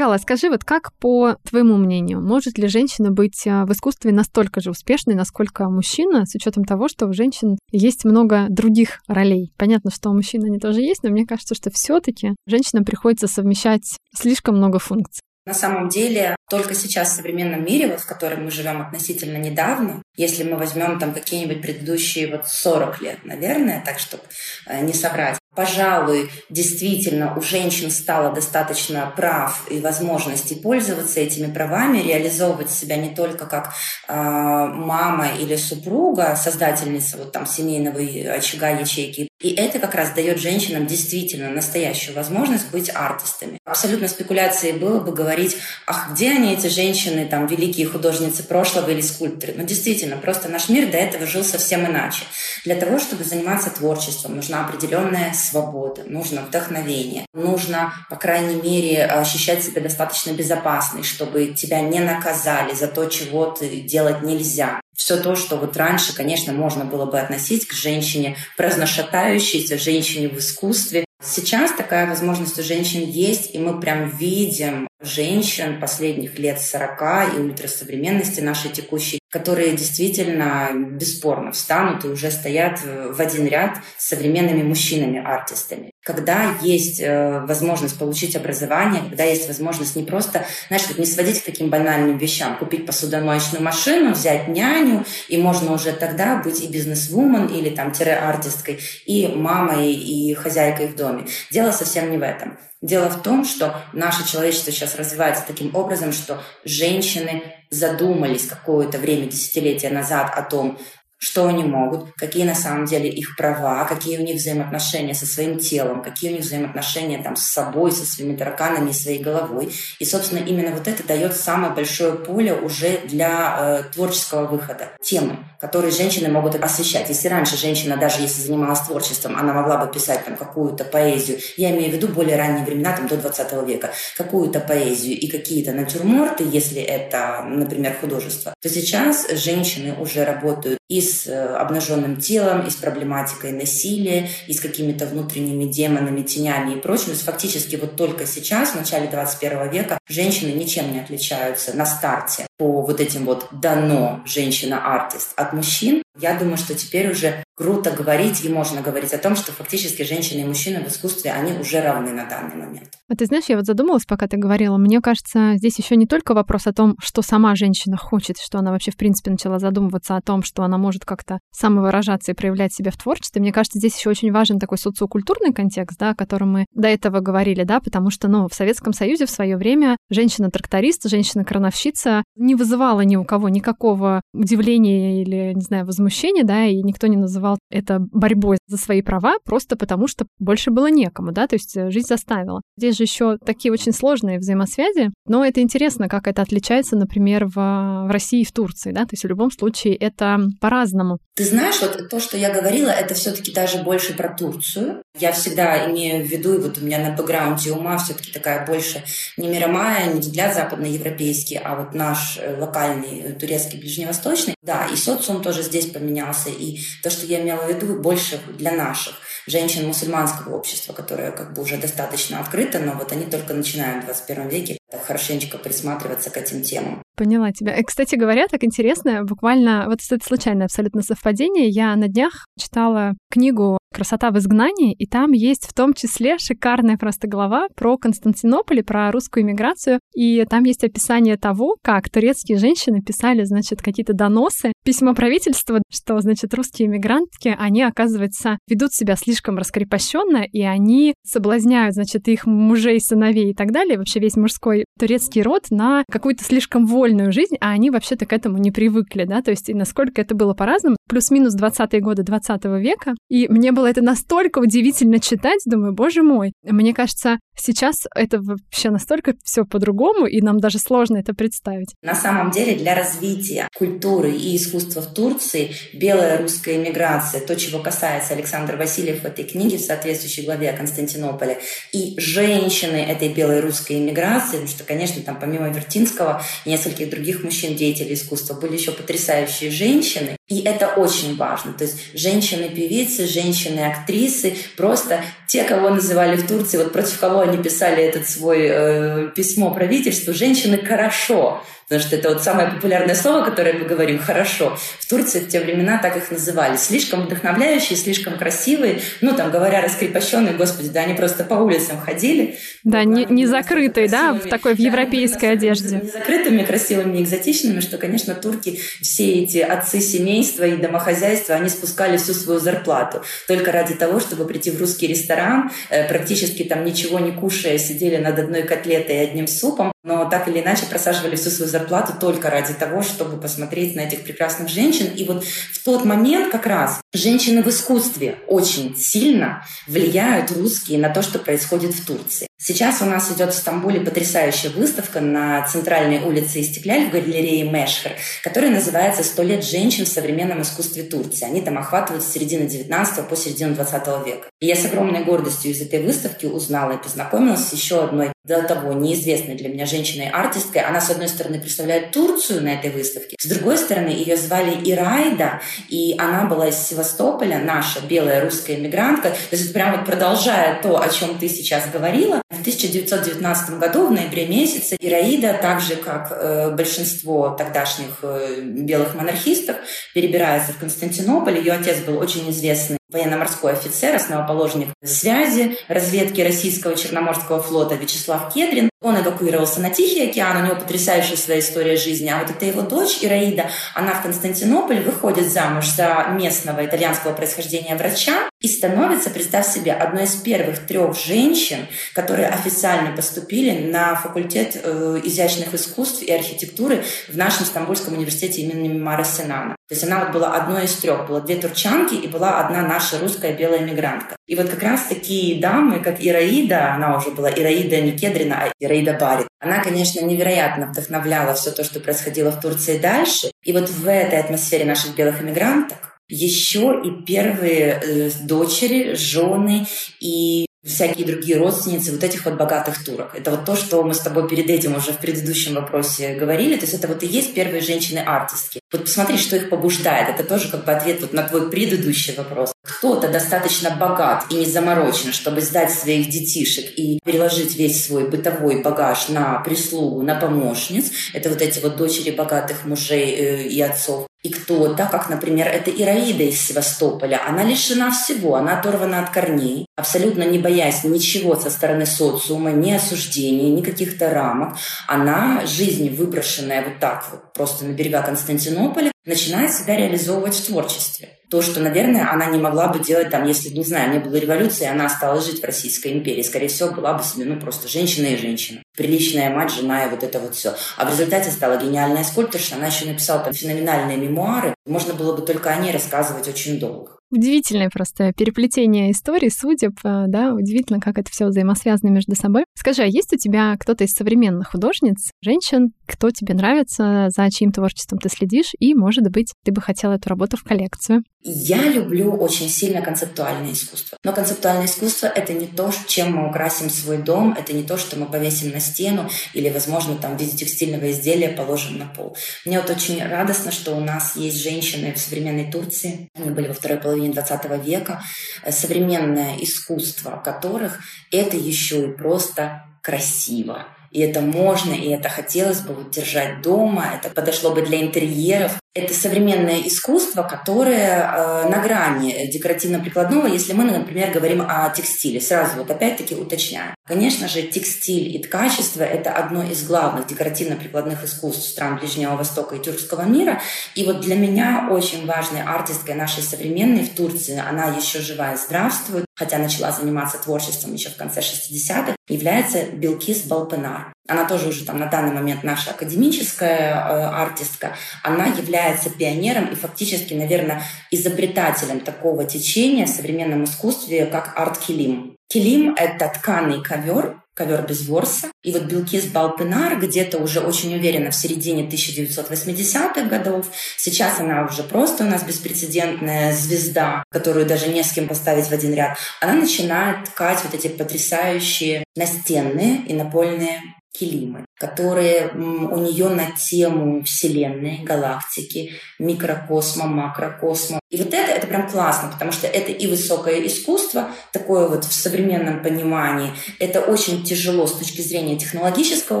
Гала, 0.00 0.16
скажи, 0.16 0.48
вот 0.48 0.64
как 0.64 0.94
по 0.94 1.36
твоему 1.46 1.76
мнению, 1.76 2.22
может 2.22 2.56
ли 2.56 2.68
женщина 2.68 3.10
быть 3.10 3.46
а, 3.46 3.66
в 3.66 3.72
искусстве 3.72 4.12
настолько 4.12 4.62
же 4.62 4.70
успешной, 4.70 5.14
насколько 5.14 5.68
мужчина, 5.68 6.24
с 6.24 6.34
учетом 6.34 6.64
того, 6.64 6.88
что 6.88 7.06
у 7.06 7.12
женщин 7.12 7.58
есть 7.70 8.06
много 8.06 8.46
других 8.48 9.02
ролей? 9.08 9.52
Понятно, 9.58 9.90
что 9.90 10.08
у 10.08 10.14
мужчин 10.14 10.42
они 10.42 10.58
тоже 10.58 10.80
есть, 10.80 11.02
но 11.02 11.10
мне 11.10 11.26
кажется, 11.26 11.54
что 11.54 11.70
все-таки 11.70 12.34
женщинам 12.46 12.86
приходится 12.86 13.26
совмещать 13.26 13.98
слишком 14.16 14.56
много 14.56 14.78
функций. 14.78 15.20
На 15.44 15.52
самом 15.52 15.90
деле, 15.90 16.34
только 16.48 16.74
сейчас 16.74 17.10
в 17.10 17.16
современном 17.16 17.62
мире, 17.62 17.88
вот 17.88 18.00
в 18.00 18.06
котором 18.06 18.44
мы 18.44 18.50
живем 18.50 18.80
относительно 18.80 19.36
недавно, 19.36 20.02
если 20.16 20.44
мы 20.44 20.56
возьмем 20.56 20.98
там 20.98 21.12
какие-нибудь 21.12 21.60
предыдущие 21.60 22.30
вот 22.30 22.46
40 22.46 23.02
лет, 23.02 23.24
наверное, 23.24 23.82
так, 23.84 23.98
чтобы 23.98 24.22
э, 24.66 24.80
не 24.80 24.94
соврать, 24.94 25.38
пожалуй, 25.54 26.30
действительно 26.48 27.36
у 27.36 27.42
женщин 27.42 27.90
стало 27.90 28.32
достаточно 28.32 29.12
прав 29.16 29.66
и 29.70 29.80
возможностей 29.80 30.54
пользоваться 30.54 31.20
этими 31.20 31.52
правами, 31.52 31.98
реализовывать 31.98 32.70
себя 32.70 32.96
не 32.96 33.14
только 33.14 33.46
как 33.46 33.72
э, 34.08 34.14
мама 34.14 35.28
или 35.38 35.56
супруга, 35.56 36.36
создательница 36.36 37.18
вот 37.18 37.32
там 37.32 37.46
семейного 37.46 37.98
очага 38.32 38.70
ячейки. 38.70 39.28
И 39.40 39.54
это 39.54 39.78
как 39.78 39.94
раз 39.94 40.10
дает 40.10 40.38
женщинам 40.38 40.86
действительно 40.86 41.50
настоящую 41.50 42.14
возможность 42.14 42.70
быть 42.70 42.90
артистами. 42.94 43.58
Абсолютно 43.64 44.06
спекуляцией 44.06 44.78
было 44.78 45.00
бы 45.00 45.12
говорить, 45.12 45.56
ах, 45.86 46.10
где 46.12 46.32
они, 46.32 46.52
эти 46.52 46.66
женщины, 46.66 47.26
там, 47.26 47.46
великие 47.46 47.86
художницы 47.86 48.42
прошлого 48.42 48.90
или 48.90 49.00
скульпторы. 49.00 49.54
Но 49.56 49.62
действительно, 49.62 50.18
просто 50.18 50.48
наш 50.48 50.68
мир 50.68 50.90
до 50.90 50.98
этого 50.98 51.26
жил 51.26 51.42
совсем 51.42 51.86
иначе. 51.86 52.24
Для 52.64 52.74
того, 52.76 52.98
чтобы 52.98 53.24
заниматься 53.24 53.70
творчеством, 53.70 54.36
нужна 54.36 54.66
определенная 54.66 55.32
свободы, 55.40 56.04
нужно 56.04 56.42
вдохновение, 56.42 57.26
нужно, 57.32 57.92
по 58.08 58.16
крайней 58.16 58.60
мере, 58.60 59.04
ощущать 59.04 59.64
себя 59.64 59.80
достаточно 59.80 60.32
безопасной, 60.32 61.02
чтобы 61.02 61.48
тебя 61.48 61.80
не 61.80 62.00
наказали 62.00 62.74
за 62.74 62.86
то, 62.86 63.06
чего 63.06 63.46
ты 63.46 63.80
делать 63.80 64.22
нельзя. 64.22 64.80
Все 64.96 65.16
то, 65.16 65.34
что 65.34 65.56
вот 65.56 65.76
раньше, 65.76 66.14
конечно, 66.14 66.52
можно 66.52 66.84
было 66.84 67.06
бы 67.06 67.18
относить 67.18 67.66
к 67.66 67.72
женщине, 67.72 68.36
праздношатающейся 68.56 69.78
женщине 69.78 70.28
в 70.28 70.38
искусстве. 70.38 71.04
Сейчас 71.22 71.72
такая 71.72 72.06
возможность 72.06 72.58
у 72.58 72.62
женщин 72.62 73.08
есть, 73.08 73.54
и 73.54 73.58
мы 73.58 73.80
прям 73.80 74.08
видим 74.10 74.88
женщин 75.00 75.80
последних 75.80 76.38
лет 76.38 76.60
40 76.60 77.34
и 77.34 77.40
ультрасовременности 77.40 78.40
нашей 78.40 78.70
текущей, 78.70 79.19
которые 79.30 79.76
действительно 79.76 80.70
бесспорно 80.74 81.52
встанут 81.52 82.04
и 82.04 82.08
уже 82.08 82.30
стоят 82.30 82.80
в 82.82 83.20
один 83.20 83.46
ряд 83.46 83.78
с 83.96 84.08
современными 84.08 84.62
мужчинами-артистами. 84.62 85.92
Когда 86.10 86.56
есть 86.60 87.00
э, 87.00 87.40
возможность 87.46 87.96
получить 87.96 88.34
образование, 88.34 89.00
когда 89.08 89.22
есть 89.22 89.46
возможность 89.46 89.94
не 89.94 90.02
просто, 90.02 90.44
знаешь, 90.66 90.86
вот 90.88 90.98
не 90.98 91.06
сводить 91.06 91.40
к 91.40 91.44
таким 91.44 91.70
банальным 91.70 92.18
вещам, 92.18 92.56
купить 92.58 92.84
посудомоечную 92.84 93.62
машину, 93.62 94.12
взять 94.12 94.48
няню, 94.48 95.04
и 95.28 95.38
можно 95.38 95.72
уже 95.72 95.92
тогда 95.92 96.42
быть 96.42 96.64
и 96.64 96.66
бизнес-вумен, 96.66 97.46
или 97.46 97.70
там 97.70 97.92
тире-артисткой, 97.92 98.80
и 99.06 99.28
мамой, 99.28 99.92
и 99.92 100.34
хозяйкой 100.34 100.88
в 100.88 100.96
доме. 100.96 101.26
Дело 101.52 101.70
совсем 101.70 102.10
не 102.10 102.18
в 102.18 102.22
этом. 102.22 102.58
Дело 102.82 103.08
в 103.08 103.22
том, 103.22 103.44
что 103.44 103.76
наше 103.92 104.26
человечество 104.26 104.72
сейчас 104.72 104.96
развивается 104.96 105.44
таким 105.46 105.76
образом, 105.76 106.12
что 106.12 106.42
женщины 106.64 107.42
задумались 107.70 108.46
какое-то 108.46 108.98
время, 108.98 109.26
десятилетия 109.26 109.90
назад 109.90 110.32
о 110.34 110.42
том, 110.42 110.76
что 111.20 111.46
они 111.46 111.64
могут, 111.64 112.12
какие 112.16 112.44
на 112.44 112.54
самом 112.54 112.86
деле 112.86 113.10
их 113.10 113.36
права, 113.36 113.84
какие 113.84 114.18
у 114.18 114.22
них 114.22 114.36
взаимоотношения 114.36 115.12
со 115.14 115.26
своим 115.26 115.58
телом, 115.58 116.02
какие 116.02 116.30
у 116.30 116.32
них 116.32 116.42
взаимоотношения 116.42 117.22
там, 117.22 117.36
с 117.36 117.42
собой, 117.42 117.92
со 117.92 118.06
своими 118.06 118.34
тараканами 118.34 118.90
своей 118.90 119.22
головой. 119.22 119.70
И, 119.98 120.04
собственно, 120.06 120.38
именно 120.38 120.70
вот 120.74 120.88
это 120.88 121.06
дает 121.06 121.36
самое 121.36 121.74
большое 121.74 122.14
поле 122.14 122.54
уже 122.54 123.00
для 123.04 123.56
э, 123.60 123.92
творческого 123.92 124.46
выхода. 124.46 124.92
Темы, 125.02 125.44
которые 125.60 125.92
женщины 125.92 126.30
могут 126.30 126.54
освещать. 126.54 127.10
Если 127.10 127.28
раньше 127.28 127.58
женщина, 127.58 127.98
даже 127.98 128.22
если 128.22 128.40
занималась 128.40 128.80
творчеством, 128.80 129.36
она 129.36 129.52
могла 129.52 129.76
бы 129.84 129.92
писать 129.92 130.24
там 130.24 130.36
какую-то 130.36 130.84
поэзию, 130.84 131.38
я 131.58 131.70
имею 131.70 131.90
в 131.90 131.94
виду 131.94 132.08
более 132.08 132.36
ранние 132.36 132.64
времена, 132.64 132.96
там, 132.96 133.06
до 133.08 133.18
20 133.18 133.66
века, 133.66 133.90
какую-то 134.16 134.60
поэзию 134.60 135.18
и 135.20 135.28
какие-то 135.28 135.72
натюрморты, 135.72 136.44
если 136.50 136.80
это, 136.80 137.44
например, 137.46 137.94
художество, 138.00 138.54
то 138.58 138.68
сейчас 138.70 139.30
женщины 139.32 139.94
уже 140.00 140.24
работают 140.24 140.80
и 140.88 141.00
с 141.00 141.09
э, 141.26 141.54
обнаженным 141.56 142.16
телом, 142.16 142.66
и 142.66 142.70
с 142.70 142.74
проблематикой 142.74 143.52
насилия, 143.52 144.28
и 144.46 144.52
с 144.52 144.60
какими-то 144.60 145.06
внутренними 145.06 145.64
демонами, 145.64 146.22
тенями 146.22 146.74
и 146.74 146.80
прочим. 146.80 147.06
То 147.06 147.10
есть 147.12 147.24
фактически 147.24 147.76
вот 147.76 147.96
только 147.96 148.26
сейчас, 148.26 148.70
в 148.70 148.74
начале 148.76 149.08
21 149.08 149.70
века, 149.70 149.98
женщины 150.08 150.50
ничем 150.50 150.92
не 150.92 151.00
отличаются 151.00 151.76
на 151.76 151.86
старте 151.86 152.46
по 152.60 152.82
вот 152.82 153.00
этим 153.00 153.24
вот 153.24 153.48
дано 153.52 154.20
женщина-артист 154.26 155.32
от 155.34 155.54
мужчин. 155.54 156.02
Я 156.20 156.38
думаю, 156.38 156.58
что 156.58 156.74
теперь 156.74 157.10
уже 157.10 157.42
круто 157.56 157.90
говорить, 157.90 158.44
и 158.44 158.48
можно 158.50 158.82
говорить 158.82 159.14
о 159.14 159.18
том, 159.18 159.34
что 159.34 159.52
фактически 159.52 160.02
женщины 160.02 160.40
и 160.40 160.44
мужчины 160.44 160.84
в 160.84 160.88
искусстве, 160.88 161.30
они 161.32 161.58
уже 161.58 161.80
равны 161.80 162.10
на 162.12 162.26
данный 162.26 162.56
момент. 162.56 162.90
А 163.08 163.16
ты 163.16 163.26
знаешь, 163.26 163.46
я 163.48 163.56
вот 163.56 163.66
задумалась, 163.66 164.04
пока 164.06 164.28
ты 164.28 164.36
говорила, 164.36 164.76
мне 164.76 165.00
кажется, 165.00 165.56
здесь 165.56 165.78
еще 165.78 165.96
не 165.96 166.06
только 166.06 166.32
вопрос 166.32 166.66
о 166.66 166.72
том, 166.72 166.96
что 167.00 167.22
сама 167.22 167.54
женщина 167.56 167.96
хочет, 167.96 168.38
что 168.38 168.58
она 168.58 168.70
вообще, 168.72 168.90
в 168.90 168.96
принципе, 168.96 169.30
начала 169.30 169.58
задумываться 169.58 170.16
о 170.16 170.22
том, 170.22 170.42
что 170.42 170.62
она 170.62 170.78
может 170.78 171.04
как-то 171.04 171.38
самовыражаться 171.50 172.32
и 172.32 172.34
проявлять 172.34 172.72
себя 172.72 172.90
в 172.90 172.96
творчестве. 172.96 173.40
Мне 173.40 173.52
кажется, 173.52 173.78
здесь 173.78 173.96
еще 173.96 174.10
очень 174.10 174.32
важен 174.32 174.58
такой 174.58 174.78
социокультурный 174.78 175.52
контекст, 175.52 175.98
да, 175.98 176.10
о 176.10 176.14
котором 176.14 176.52
мы 176.52 176.66
до 176.74 176.88
этого 176.88 177.20
говорили, 177.20 177.64
да, 177.64 177.80
потому 177.80 178.10
что, 178.10 178.28
ну, 178.28 178.48
в 178.48 178.54
Советском 178.54 178.92
Союзе 178.92 179.26
в 179.26 179.30
свое 179.30 179.56
время 179.56 179.96
женщина-тракторист, 180.08 181.08
женщина-крановщица 181.08 182.22
не 182.50 182.56
вызывала 182.56 183.02
ни 183.02 183.14
у 183.14 183.24
кого 183.24 183.48
никакого 183.48 184.22
удивления 184.34 185.22
или, 185.22 185.52
не 185.54 185.60
знаю, 185.60 185.86
возмущения, 185.86 186.42
да, 186.42 186.64
и 186.64 186.82
никто 186.82 187.06
не 187.06 187.16
называл 187.16 187.58
это 187.70 188.00
борьбой 188.00 188.58
за 188.66 188.76
свои 188.76 189.02
права, 189.02 189.36
просто 189.44 189.76
потому 189.76 190.08
что 190.08 190.26
больше 190.40 190.72
было 190.72 190.90
некому, 190.90 191.30
да, 191.30 191.46
то 191.46 191.54
есть 191.54 191.76
э, 191.76 191.90
жизнь 191.90 192.08
заставила. 192.08 192.60
Здесь 192.76 192.96
же 192.96 193.04
еще 193.04 193.38
такие 193.38 193.72
очень 193.72 193.92
сложные 193.92 194.40
взаимосвязи, 194.40 195.10
но 195.26 195.44
это 195.44 195.60
интересно, 195.60 196.08
как 196.08 196.26
это 196.26 196.42
отличается, 196.42 196.96
например, 196.96 197.46
в, 197.46 197.54
в 197.54 198.08
России 198.10 198.40
и 198.40 198.44
в 198.44 198.50
Турции, 198.50 198.90
да, 198.90 199.02
то 199.02 199.10
есть 199.12 199.22
в 199.22 199.28
любом 199.28 199.52
случае 199.52 199.94
это 199.94 200.40
по-разному. 200.60 201.18
Ты 201.36 201.44
знаешь, 201.44 201.80
вот 201.80 202.08
то, 202.08 202.18
что 202.18 202.36
я 202.36 202.52
говорила, 202.52 202.90
это 202.90 203.14
все-таки 203.14 203.52
даже 203.52 203.78
больше 203.78 204.16
про 204.16 204.28
Турцию. 204.28 205.02
Я 205.18 205.30
всегда 205.30 205.88
имею 205.88 206.26
в 206.26 206.28
виду, 206.28 206.54
и 206.54 206.58
вот 206.58 206.78
у 206.78 206.84
меня 206.84 206.98
на 206.98 207.14
бэкграунде 207.14 207.70
ума 207.70 207.96
все-таки 207.98 208.32
такая 208.32 208.66
больше 208.66 209.04
не 209.36 209.46
мировая, 209.46 210.12
не 210.12 210.20
взгляд 210.20 210.54
западноевропейский, 210.54 211.58
а 211.58 211.76
вот 211.76 211.94
наш 211.94 212.39
локальный 212.58 213.20
э, 213.20 213.32
турецкий 213.32 213.78
ближневосточный. 213.78 214.54
Да, 214.62 214.86
и 214.92 214.96
социум 214.96 215.42
тоже 215.42 215.62
здесь 215.62 215.86
поменялся, 215.86 216.50
и 216.50 216.78
то, 217.02 217.10
что 217.10 217.26
я 217.26 217.40
имела 217.40 217.62
в 217.64 217.68
виду, 217.68 218.00
больше 218.00 218.40
для 218.58 218.72
наших 218.72 219.14
женщин 219.46 219.86
мусульманского 219.86 220.56
общества, 220.56 220.92
которое 220.92 221.32
как 221.32 221.54
бы 221.54 221.62
уже 221.62 221.76
достаточно 221.76 222.40
открыто, 222.40 222.78
но 222.78 222.92
вот 222.92 223.12
они 223.12 223.24
только 223.26 223.54
начинают 223.54 224.04
в 224.04 224.06
21 224.06 224.48
веке 224.48 224.78
хорошенечко 224.98 225.58
присматриваться 225.58 226.30
к 226.30 226.36
этим 226.36 226.62
темам. 226.62 227.02
Поняла 227.16 227.52
тебя. 227.52 227.76
И, 227.76 227.82
кстати 227.82 228.16
говоря, 228.16 228.46
так 228.48 228.64
интересно, 228.64 229.24
буквально, 229.24 229.86
вот 229.86 230.00
это 230.08 230.24
случайное 230.24 230.66
абсолютно 230.66 231.02
совпадение, 231.02 231.68
я 231.68 231.94
на 231.96 232.08
днях 232.08 232.46
читала 232.58 233.14
книгу 233.30 233.79
«Красота 233.92 234.30
в 234.30 234.38
изгнании», 234.38 234.94
и 234.94 235.06
там 235.06 235.32
есть 235.32 235.66
в 235.66 235.72
том 235.72 235.94
числе 235.94 236.38
шикарная 236.38 236.96
просто 236.96 237.28
глава 237.28 237.68
про 237.74 237.96
Константинополь, 237.96 238.82
про 238.82 239.10
русскую 239.10 239.42
иммиграцию, 239.44 240.00
и 240.14 240.44
там 240.48 240.64
есть 240.64 240.84
описание 240.84 241.36
того, 241.36 241.76
как 241.82 242.08
турецкие 242.08 242.58
женщины 242.58 243.02
писали, 243.02 243.44
значит, 243.44 243.82
какие-то 243.82 244.12
доносы, 244.12 244.72
письма 244.84 245.14
правительства, 245.14 245.82
что, 245.90 246.20
значит, 246.20 246.54
русские 246.54 246.88
иммигрантки, 246.88 247.54
они, 247.58 247.82
оказывается, 247.82 248.58
ведут 248.68 248.92
себя 248.92 249.16
слишком 249.16 249.58
раскрепощенно, 249.58 250.44
и 250.44 250.62
они 250.62 251.14
соблазняют, 251.24 251.94
значит, 251.94 252.28
их 252.28 252.46
мужей, 252.46 253.00
сыновей 253.00 253.50
и 253.50 253.54
так 253.54 253.72
далее, 253.72 253.98
вообще 253.98 254.20
весь 254.20 254.36
мужской 254.36 254.84
турецкий 254.98 255.42
род 255.42 255.66
на 255.70 256.04
какую-то 256.10 256.44
слишком 256.44 256.86
вольную 256.86 257.32
жизнь, 257.32 257.56
а 257.60 257.70
они 257.70 257.90
вообще-то 257.90 258.26
к 258.26 258.32
этому 258.32 258.58
не 258.58 258.70
привыкли, 258.70 259.24
да, 259.24 259.42
то 259.42 259.50
есть 259.50 259.68
и 259.68 259.74
насколько 259.74 260.20
это 260.20 260.34
было 260.34 260.54
по-разному, 260.54 260.96
плюс-минус 261.08 261.56
20-е 261.56 262.00
годы 262.00 262.22
20 262.22 262.64
века, 262.80 263.14
и 263.28 263.48
мне 263.48 263.72
было 263.72 263.79
это 263.86 264.02
настолько 264.02 264.58
удивительно 264.58 265.20
читать, 265.20 265.60
думаю, 265.66 265.92
боже 265.92 266.22
мой, 266.22 266.52
мне 266.62 266.94
кажется, 266.94 267.38
сейчас 267.56 268.06
это 268.14 268.40
вообще 268.40 268.90
настолько 268.90 269.34
все 269.44 269.64
по-другому, 269.64 270.26
и 270.26 270.40
нам 270.40 270.58
даже 270.58 270.78
сложно 270.78 271.18
это 271.18 271.34
представить. 271.34 271.94
На 272.02 272.14
самом 272.14 272.50
деле 272.50 272.74
для 272.76 272.94
развития 272.94 273.68
культуры 273.76 274.32
и 274.32 274.56
искусства 274.56 275.00
в 275.00 275.12
Турции 275.14 275.72
белая 275.94 276.38
русская 276.38 276.76
иммиграция, 276.76 277.40
то, 277.40 277.56
чего 277.56 277.80
касается 277.80 278.34
Александр 278.34 278.76
Васильев 278.76 279.22
в 279.22 279.24
этой 279.24 279.44
книге, 279.44 279.78
в 279.78 279.82
соответствующей 279.82 280.42
главе 280.42 280.70
о 280.70 280.76
Константинополе, 280.76 281.58
и 281.92 282.14
женщины 282.18 282.96
этой 282.96 283.28
белой 283.28 283.60
русской 283.60 283.98
иммиграции, 283.98 284.52
потому 284.52 284.68
что, 284.68 284.84
конечно, 284.84 285.22
там 285.22 285.38
помимо 285.38 285.68
Вертинского 285.68 286.42
и 286.64 286.70
нескольких 286.70 287.10
других 287.10 287.44
мужчин, 287.44 287.76
деятелей 287.76 288.14
искусства, 288.14 288.54
были 288.54 288.74
еще 288.74 288.92
потрясающие 288.92 289.70
женщины, 289.70 290.36
И 290.50 290.62
это 290.62 290.88
очень 290.88 291.36
важно. 291.36 291.72
То 291.72 291.84
есть 291.84 292.10
женщины-певицы, 292.12 293.26
женщины-актрисы, 293.28 294.56
просто 294.76 295.22
те, 295.46 295.62
кого 295.62 295.90
называли 295.90 296.36
в 296.36 296.46
Турции, 296.46 296.76
вот 296.76 296.92
против 296.92 297.20
кого 297.20 297.40
они 297.40 297.56
писали 297.62 298.02
этот 298.02 298.28
свой 298.28 298.66
э, 298.68 299.30
письмо 299.34 299.72
правительству, 299.72 300.34
женщины 300.34 300.76
хорошо. 300.76 301.62
Потому 301.90 302.06
что 302.06 302.14
это 302.14 302.28
вот 302.28 302.40
самое 302.44 302.70
популярное 302.70 303.16
слово, 303.16 303.44
которое 303.44 303.72
мы 303.72 303.84
говорим 303.84 304.20
«хорошо». 304.20 304.78
В 305.00 305.08
Турции 305.08 305.40
в 305.40 305.48
те 305.48 305.58
времена 305.58 305.98
так 306.00 306.16
их 306.16 306.30
называли. 306.30 306.76
Слишком 306.76 307.22
вдохновляющие, 307.22 307.98
слишком 307.98 308.38
красивые. 308.38 309.00
Ну, 309.20 309.34
там, 309.34 309.50
говоря 309.50 309.80
раскрепощенные, 309.80 310.54
господи, 310.54 310.88
да, 310.88 311.00
они 311.00 311.14
просто 311.14 311.42
по 311.42 311.54
улицам 311.54 311.98
ходили. 311.98 312.56
Да, 312.84 313.02
не, 313.02 313.24
не 313.24 313.44
закрытые, 313.44 314.08
да, 314.08 314.34
в 314.34 314.48
такой 314.48 314.76
в 314.76 314.78
европейской 314.78 315.46
да, 315.46 315.52
одежде. 315.54 315.96
Не 315.96 316.08
закрытыми, 316.08 316.62
красивыми, 316.62 317.22
экзотичными, 317.22 317.80
что, 317.80 317.98
конечно, 317.98 318.36
турки, 318.36 318.78
все 319.02 319.42
эти 319.42 319.58
отцы 319.58 319.98
семейства 319.98 320.62
и 320.62 320.76
домохозяйства, 320.76 321.56
они 321.56 321.68
спускали 321.68 322.18
всю 322.18 322.34
свою 322.34 322.60
зарплату 322.60 323.24
только 323.48 323.72
ради 323.72 323.94
того, 323.94 324.20
чтобы 324.20 324.46
прийти 324.46 324.70
в 324.70 324.78
русский 324.78 325.08
ресторан, 325.08 325.72
э, 325.88 326.06
практически 326.06 326.62
там 326.62 326.84
ничего 326.84 327.18
не 327.18 327.32
кушая, 327.32 327.78
сидели 327.78 328.18
над 328.18 328.38
одной 328.38 328.62
котлетой 328.62 329.16
и 329.16 329.18
одним 329.18 329.48
супом, 329.48 329.90
но 330.04 330.30
так 330.30 330.46
или 330.46 330.60
иначе 330.60 330.86
просаживали 330.86 331.34
всю 331.34 331.50
свою 331.50 331.68
зарплату 331.68 331.79
только 332.12 332.50
ради 332.50 332.74
того, 332.74 333.02
чтобы 333.02 333.40
посмотреть 333.40 333.96
на 333.96 334.00
этих 334.00 334.24
прекрасных 334.24 334.68
женщин. 334.68 335.06
И 335.14 335.24
вот 335.24 335.44
в 335.44 335.84
тот 335.84 336.04
момент 336.04 336.52
как 336.52 336.66
раз 336.66 337.00
женщины 337.12 337.62
в 337.62 337.68
искусстве 337.68 338.38
очень 338.46 338.96
сильно 338.96 339.64
влияют 339.86 340.50
русские 340.52 340.98
на 340.98 341.08
то, 341.08 341.22
что 341.22 341.38
происходит 341.38 341.94
в 341.94 342.06
Турции. 342.06 342.49
Сейчас 342.62 343.00
у 343.00 343.06
нас 343.06 343.32
идет 343.32 343.54
в 343.54 343.56
Стамбуле 343.56 344.00
потрясающая 344.00 344.68
выставка 344.68 345.22
на 345.22 345.66
центральной 345.66 346.20
улице 346.20 346.60
Истекляль 346.60 347.06
в 347.06 347.10
галерее 347.10 347.64
Мешхер, 347.64 348.12
которая 348.44 348.70
называется 348.70 349.24
«Сто 349.24 349.42
лет 349.42 349.64
женщин 349.64 350.04
в 350.04 350.08
современном 350.08 350.60
искусстве 350.60 351.04
Турции». 351.04 351.46
Они 351.46 351.62
там 351.62 351.78
охватывают 351.78 352.22
с 352.22 352.30
середины 352.30 352.66
19 352.66 353.28
по 353.28 353.34
середину 353.34 353.74
20 353.76 354.26
века. 354.26 354.48
И 354.60 354.66
я 354.66 354.76
с 354.76 354.84
огромной 354.84 355.24
гордостью 355.24 355.70
из 355.70 355.80
этой 355.80 356.02
выставки 356.02 356.44
узнала 356.44 356.92
и 356.92 357.02
познакомилась 357.02 357.66
с 357.66 357.72
еще 357.72 358.04
одной 358.04 358.30
до 358.44 358.62
того 358.62 358.92
неизвестной 358.92 359.54
для 359.54 359.70
меня 359.70 359.86
женщиной-артисткой. 359.86 360.82
Она, 360.82 361.00
с 361.00 361.08
одной 361.08 361.28
стороны, 361.28 361.60
представляет 361.60 362.10
Турцию 362.10 362.62
на 362.62 362.74
этой 362.74 362.90
выставке, 362.90 363.36
с 363.40 363.46
другой 363.46 363.78
стороны, 363.78 364.08
ее 364.08 364.36
звали 364.36 364.76
Ирайда, 364.84 365.62
и 365.88 366.14
она 366.18 366.44
была 366.44 366.68
из 366.68 366.76
Севастополя, 366.76 367.58
наша 367.58 368.00
белая 368.00 368.44
русская 368.44 368.76
иммигрантка. 368.76 369.30
То 369.30 369.56
есть 369.56 369.72
прямо 369.72 370.04
продолжая 370.04 370.78
то, 370.82 371.00
о 371.00 371.08
чем 371.08 371.38
ты 371.38 371.48
сейчас 371.48 371.88
говорила, 371.90 372.42
в 372.50 372.60
1919 372.60 373.78
году, 373.78 374.08
в 374.08 374.10
ноябре 374.10 374.46
месяце, 374.46 374.96
Ираида, 374.98 375.58
так 375.62 375.80
же, 375.80 375.94
как 375.94 376.32
э, 376.32 376.70
большинство 376.70 377.50
тогдашних 377.50 378.18
э, 378.22 378.60
белых 378.60 379.14
монархистов, 379.14 379.76
перебирается 380.14 380.72
в 380.72 380.78
Константинополь. 380.78 381.58
Ее 381.58 381.72
отец 381.72 382.00
был 382.00 382.18
очень 382.18 382.50
известный 382.50 382.99
военно-морской 383.10 383.72
офицер, 383.72 384.14
основоположник 384.14 384.88
связи 385.04 385.76
разведки 385.88 386.40
российского 386.40 386.96
Черноморского 386.96 387.62
флота 387.62 387.94
Вячеслав 387.94 388.52
Кедрин. 388.52 388.90
Он 389.02 389.18
эвакуировался 389.18 389.80
на 389.80 389.90
Тихий 389.90 390.28
океан, 390.28 390.62
у 390.62 390.66
него 390.66 390.76
потрясающая 390.76 391.36
своя 391.36 391.60
история 391.60 391.96
жизни. 391.96 392.28
А 392.28 392.38
вот 392.38 392.50
эта 392.50 392.66
его 392.66 392.82
дочь 392.82 393.18
Ираида, 393.22 393.70
она 393.94 394.12
в 394.12 394.22
Константинополь 394.22 395.00
выходит 395.00 395.50
замуж 395.50 395.86
за 395.88 396.26
местного 396.32 396.84
итальянского 396.84 397.32
происхождения 397.32 397.96
врача 397.96 398.50
и 398.60 398.68
становится, 398.68 399.30
представь 399.30 399.66
себе, 399.66 399.92
одной 399.92 400.24
из 400.24 400.34
первых 400.36 400.86
трех 400.86 401.18
женщин, 401.18 401.86
которые 402.14 402.48
официально 402.48 403.16
поступили 403.16 403.90
на 403.90 404.16
факультет 404.16 404.78
э, 404.82 405.20
изящных 405.24 405.72
искусств 405.72 406.22
и 406.22 406.30
архитектуры 406.30 407.02
в 407.28 407.36
нашем 407.36 407.64
Стамбульском 407.64 408.14
университете 408.14 408.60
имени 408.60 408.98
Мара 408.98 409.24
Сенана. 409.24 409.76
То 409.90 409.94
есть 409.96 410.04
она 410.04 410.20
вот 410.20 410.32
была 410.32 410.54
одной 410.54 410.84
из 410.84 410.94
трех. 410.94 411.26
Было 411.26 411.40
две 411.40 411.56
турчанки 411.56 412.14
и 412.14 412.28
была 412.28 412.60
одна 412.60 412.82
наша 412.82 413.18
русская 413.18 413.52
белая 413.52 413.80
мигрантка. 413.80 414.36
И 414.46 414.54
вот 414.54 414.68
как 414.68 414.80
раз 414.84 415.06
такие 415.08 415.60
дамы, 415.60 415.98
как 415.98 416.24
Ираида, 416.24 416.94
она 416.94 417.16
уже 417.16 417.32
была 417.32 417.50
Ираида 417.50 418.00
не 418.00 418.12
Кедрина, 418.12 418.62
а 418.62 418.72
Ираида 418.78 419.14
Барит, 419.14 419.48
она, 419.58 419.82
конечно, 419.82 420.24
невероятно 420.24 420.86
вдохновляла 420.86 421.54
все 421.54 421.72
то, 421.72 421.82
что 421.82 421.98
происходило 421.98 422.52
в 422.52 422.60
Турции 422.60 422.98
дальше. 422.98 423.50
И 423.64 423.72
вот 423.72 423.88
в 423.90 424.06
этой 424.06 424.38
атмосфере 424.38 424.84
наших 424.84 425.16
белых 425.16 425.42
иммигранток 425.42 426.20
еще 426.28 427.02
и 427.04 427.10
первые 427.24 428.00
э, 428.00 428.30
дочери, 428.44 429.14
жены 429.14 429.88
и 430.20 430.66
всякие 430.84 431.26
другие 431.26 431.58
родственницы 431.58 432.12
вот 432.12 432.24
этих 432.24 432.44
вот 432.44 432.54
богатых 432.54 433.04
турок. 433.04 433.34
Это 433.34 433.50
вот 433.50 433.64
то, 433.64 433.76
что 433.76 434.02
мы 434.02 434.14
с 434.14 434.20
тобой 434.20 434.48
перед 434.48 434.68
этим 434.70 434.96
уже 434.96 435.12
в 435.12 435.18
предыдущем 435.18 435.74
вопросе 435.74 436.34
говорили. 436.34 436.76
То 436.76 436.82
есть 436.82 436.94
это 436.94 437.08
вот 437.08 437.22
и 437.22 437.26
есть 437.26 437.54
первые 437.54 437.82
женщины-артистки. 437.82 438.80
Вот 438.92 439.04
посмотри, 439.04 439.36
что 439.36 439.56
их 439.56 439.68
побуждает. 439.68 440.28
Это 440.28 440.42
тоже 440.42 440.68
как 440.68 440.84
бы 440.84 440.92
ответ 440.92 441.20
вот 441.20 441.32
на 441.32 441.42
твой 441.46 441.70
предыдущий 441.70 442.34
вопрос. 442.34 442.72
Кто-то 442.82 443.28
достаточно 443.28 443.90
богат 443.90 444.46
и 444.50 444.54
не 444.54 444.66
заморочен, 444.66 445.32
чтобы 445.32 445.60
сдать 445.60 445.92
своих 445.92 446.28
детишек 446.28 446.86
и 446.96 447.20
переложить 447.24 447.76
весь 447.76 448.04
свой 448.04 448.28
бытовой 448.28 448.82
багаж 448.82 449.28
на 449.28 449.60
прислугу, 449.60 450.22
на 450.22 450.34
помощниц. 450.34 451.10
Это 451.34 451.50
вот 451.50 451.60
эти 451.60 451.78
вот 451.80 451.96
дочери 451.96 452.30
богатых 452.30 452.84
мужей 452.84 453.34
э, 453.34 453.62
и 453.68 453.80
отцов. 453.80 454.29
И 454.42 454.48
кто-то, 454.48 455.06
как, 455.06 455.28
например, 455.28 455.68
это 455.68 455.90
Ираида 455.90 456.44
из 456.44 456.58
Севастополя, 456.60 457.46
она 457.46 457.62
лишена 457.62 458.10
всего, 458.10 458.56
она 458.56 458.78
оторвана 458.78 459.22
от 459.22 459.28
корней, 459.28 459.86
абсолютно 459.96 460.44
не 460.44 460.58
боясь 460.58 461.04
ничего 461.04 461.56
со 461.56 461.68
стороны 461.68 462.06
социума, 462.06 462.70
ни 462.70 462.90
осуждений, 462.90 463.70
ни 463.70 463.82
каких-то 463.82 464.30
рамок. 464.30 464.78
Она, 465.06 465.66
жизнь 465.66 466.08
выброшенная 466.16 466.82
вот 466.84 466.98
так 467.00 467.26
вот, 467.30 467.52
просто 467.52 467.84
на 467.84 467.92
берега 467.92 468.22
Константинополя, 468.22 469.09
начинает 469.24 469.72
себя 469.72 469.96
реализовывать 469.96 470.54
в 470.54 470.66
творчестве. 470.66 471.36
То, 471.50 471.62
что, 471.62 471.80
наверное, 471.80 472.30
она 472.30 472.46
не 472.46 472.58
могла 472.58 472.88
бы 472.88 473.04
делать 473.04 473.30
там, 473.30 473.44
если, 473.44 473.70
не 473.70 473.82
знаю, 473.82 474.12
не 474.12 474.20
было 474.20 474.36
революции, 474.36 474.86
она 474.86 475.06
осталась 475.06 475.46
жить 475.46 475.60
в 475.60 475.64
Российской 475.64 476.12
империи. 476.12 476.42
Скорее 476.42 476.68
всего, 476.68 476.90
была 476.90 477.14
бы 477.14 477.24
себе, 477.24 477.44
ну, 477.44 477.58
просто 477.58 477.88
женщина 477.88 478.26
и 478.26 478.36
женщина. 478.36 478.82
Приличная 478.96 479.50
мать, 479.50 479.72
жена 479.72 480.04
и 480.04 480.10
вот 480.10 480.22
это 480.22 480.38
вот 480.38 480.54
все. 480.54 480.74
А 480.96 481.04
в 481.04 481.10
результате 481.10 481.50
стала 481.50 481.76
гениальная 481.76 482.22
скульпторша. 482.22 482.76
Она 482.76 482.86
еще 482.86 483.06
написала 483.06 483.42
там 483.42 483.52
феноменальные 483.52 484.16
мемуары. 484.16 484.74
Можно 484.86 485.14
было 485.14 485.36
бы 485.36 485.42
только 485.42 485.70
о 485.70 485.76
ней 485.76 485.92
рассказывать 485.92 486.46
очень 486.46 486.78
долго. 486.78 487.19
Удивительное 487.30 487.90
просто 487.90 488.32
переплетение 488.32 489.12
историй, 489.12 489.50
судеб, 489.50 489.92
э, 490.02 490.24
да, 490.26 490.52
удивительно, 490.52 491.00
как 491.00 491.16
это 491.16 491.30
все 491.30 491.46
взаимосвязано 491.46 492.10
между 492.10 492.34
собой. 492.34 492.64
Скажи, 492.74 493.02
а 493.02 493.06
есть 493.06 493.32
у 493.32 493.36
тебя 493.36 493.76
кто-то 493.78 494.04
из 494.04 494.12
современных 494.12 494.72
художниц, 494.72 495.30
женщин, 495.40 495.92
кто 496.06 496.30
тебе 496.30 496.54
нравится, 496.54 497.28
за 497.28 497.48
чьим 497.50 497.70
творчеством 497.70 498.18
ты 498.18 498.28
следишь, 498.28 498.72
и, 498.78 498.94
может 498.94 499.30
быть, 499.30 499.52
ты 499.64 499.70
бы 499.70 499.80
хотела 499.80 500.14
эту 500.14 500.28
работу 500.28 500.56
в 500.56 500.64
коллекцию? 500.64 501.22
Я 501.42 501.84
люблю 501.84 502.32
очень 502.32 502.68
сильно 502.68 503.00
концептуальное 503.00 503.72
искусство. 503.72 504.18
Но 504.24 504.32
концептуальное 504.32 504.86
искусство— 504.86 505.26
это 505.34 505.54
не 505.54 505.66
то, 505.66 505.90
чем 506.06 506.36
мы 506.36 506.48
украсим 506.50 506.90
свой 506.90 507.18
дом, 507.18 507.54
это 507.58 507.72
не 507.72 507.82
то, 507.82 507.96
что 507.96 508.18
мы 508.18 508.26
повесим 508.26 508.72
на 508.72 508.80
стену 508.80 509.30
или, 509.54 509.70
возможно, 509.70 510.16
там 510.16 510.36
в 510.36 510.40
виде 510.40 510.56
текстильного 510.56 511.10
изделия 511.10 511.48
положим 511.48 511.96
на 511.96 512.06
пол. 512.06 512.36
Мне 512.66 512.80
вот 512.80 512.90
очень 512.90 513.24
радостно, 513.24 513.70
что 513.72 513.94
у 513.96 514.00
нас 514.00 514.36
есть 514.36 514.62
женщины 514.62 515.14
в 515.14 515.18
современной 515.18 515.70
Турции. 515.70 516.28
Они 516.34 516.50
были 516.50 516.68
во 516.68 516.74
второй 516.74 516.98
половине 516.98 517.19
20 517.28 517.84
века. 517.84 518.22
Э, 518.62 518.72
современное 518.72 519.56
искусство 519.56 520.40
которых 520.42 521.00
это 521.30 521.56
еще 521.56 522.06
и 522.06 522.12
просто 522.12 522.84
красиво 523.02 523.86
и 524.10 524.20
это 524.20 524.40
можно, 524.40 524.92
и 524.92 525.08
это 525.10 525.28
хотелось 525.28 525.80
бы 525.80 525.94
держать 526.10 526.62
дома, 526.62 527.12
это 527.14 527.32
подошло 527.32 527.72
бы 527.72 527.82
для 527.82 528.00
интерьеров. 528.00 528.72
Это 528.92 529.14
современное 529.14 529.82
искусство, 529.86 530.42
которое 530.42 531.22
э, 531.22 531.68
на 531.68 531.80
грани 531.80 532.50
декоративно-прикладного, 532.50 533.46
если 533.46 533.72
мы, 533.72 533.84
например, 533.84 534.32
говорим 534.32 534.62
о 534.66 534.90
текстиле. 534.90 535.40
Сразу 535.40 535.76
вот 535.76 535.90
опять-таки 535.92 536.34
уточняю. 536.34 536.92
Конечно 537.10 537.48
же, 537.48 537.62
текстиль 537.62 538.36
и 538.36 538.38
ткачество– 538.38 539.02
это 539.02 539.32
одно 539.32 539.64
из 539.64 539.84
главных 539.84 540.28
декоративно-прикладных 540.28 541.24
искусств 541.24 541.68
стран 541.68 541.96
Ближнего 541.96 542.36
Востока 542.36 542.76
и 542.76 542.80
тюркского 542.80 543.22
мира. 543.22 543.60
И 543.96 544.04
вот 544.04 544.20
для 544.20 544.36
меня 544.36 544.86
очень 544.92 545.26
важной 545.26 545.64
артисткой 545.64 546.14
нашей 546.14 546.44
современной 546.44 547.02
в 547.02 547.16
Турции, 547.16 547.58
она 547.58 547.86
еще 547.86 548.20
жива 548.20 548.52
и 548.52 548.56
здравствует, 548.56 549.24
хотя 549.34 549.58
начала 549.58 549.90
заниматься 549.90 550.38
творчеством 550.38 550.94
еще 550.94 551.08
в 551.08 551.16
конце 551.16 551.40
60-х, 551.40 552.14
является 552.28 552.84
Билкис 552.84 553.42
Балпенар. 553.42 554.12
Она 554.28 554.44
тоже 554.44 554.68
уже 554.68 554.84
там 554.84 555.00
на 555.00 555.06
данный 555.06 555.32
момент 555.32 555.64
наша 555.64 555.90
академическая 555.90 556.94
э, 556.94 557.24
артистка. 557.24 557.96
Она 558.22 558.46
является 558.46 559.10
пионером 559.10 559.66
и 559.66 559.74
фактически, 559.74 560.34
наверное, 560.34 560.84
изобретателем 561.10 561.98
такого 561.98 562.44
течения 562.44 563.06
в 563.06 563.10
современном 563.10 563.64
искусстве, 563.64 564.26
как 564.26 564.56
арт-килим. 564.56 565.39
Килим– 565.52 565.96
это 565.98 566.28
тканый 566.32 566.80
ковер, 566.80 567.42
ковер 567.54 567.84
без 567.84 568.06
ворса. 568.06 568.52
И 568.62 568.70
вот 568.70 568.84
Билкис 568.84 569.24
Балпинар 569.24 569.98
где-то 569.98 570.38
уже 570.38 570.60
очень 570.60 570.94
уверенно 570.94 571.32
в 571.32 571.34
середине 571.34 571.88
1980-х 571.88 573.22
годов. 573.22 573.66
Сейчас 573.96 574.38
она 574.38 574.64
уже 574.64 574.84
просто 574.84 575.24
у 575.24 575.26
нас 575.26 575.42
беспрецедентная 575.42 576.54
звезда, 576.54 577.24
которую 577.32 577.66
даже 577.66 577.88
не 577.88 578.04
с 578.04 578.12
кем 578.12 578.28
поставить 578.28 578.66
в 578.66 578.72
один 578.72 578.94
ряд. 578.94 579.18
Она 579.40 579.54
начинает 579.54 580.26
ткать 580.26 580.60
вот 580.62 580.72
эти 580.72 580.86
потрясающие 580.86 582.04
настенные 582.14 582.98
и 583.08 583.12
напольные 583.12 583.80
килимы, 584.16 584.64
которые 584.78 585.48
у 585.48 585.96
нее 585.98 586.28
на 586.28 586.52
тему 586.52 587.24
Вселенной, 587.24 588.04
галактики, 588.04 588.92
микрокосма, 589.18 590.06
макрокосма. 590.06 590.99
И 591.10 591.16
вот 591.16 591.34
это, 591.34 591.50
это 591.50 591.66
прям 591.66 591.90
классно, 591.90 592.30
потому 592.32 592.52
что 592.52 592.68
это 592.68 592.92
и 592.92 593.06
высокое 593.08 593.66
искусство, 593.66 594.30
такое 594.52 594.86
вот 594.86 595.04
в 595.04 595.12
современном 595.12 595.82
понимании. 595.82 596.52
Это 596.78 597.00
очень 597.00 597.42
тяжело 597.42 597.88
с 597.88 597.98
точки 597.98 598.20
зрения 598.20 598.56
технологического 598.56 599.40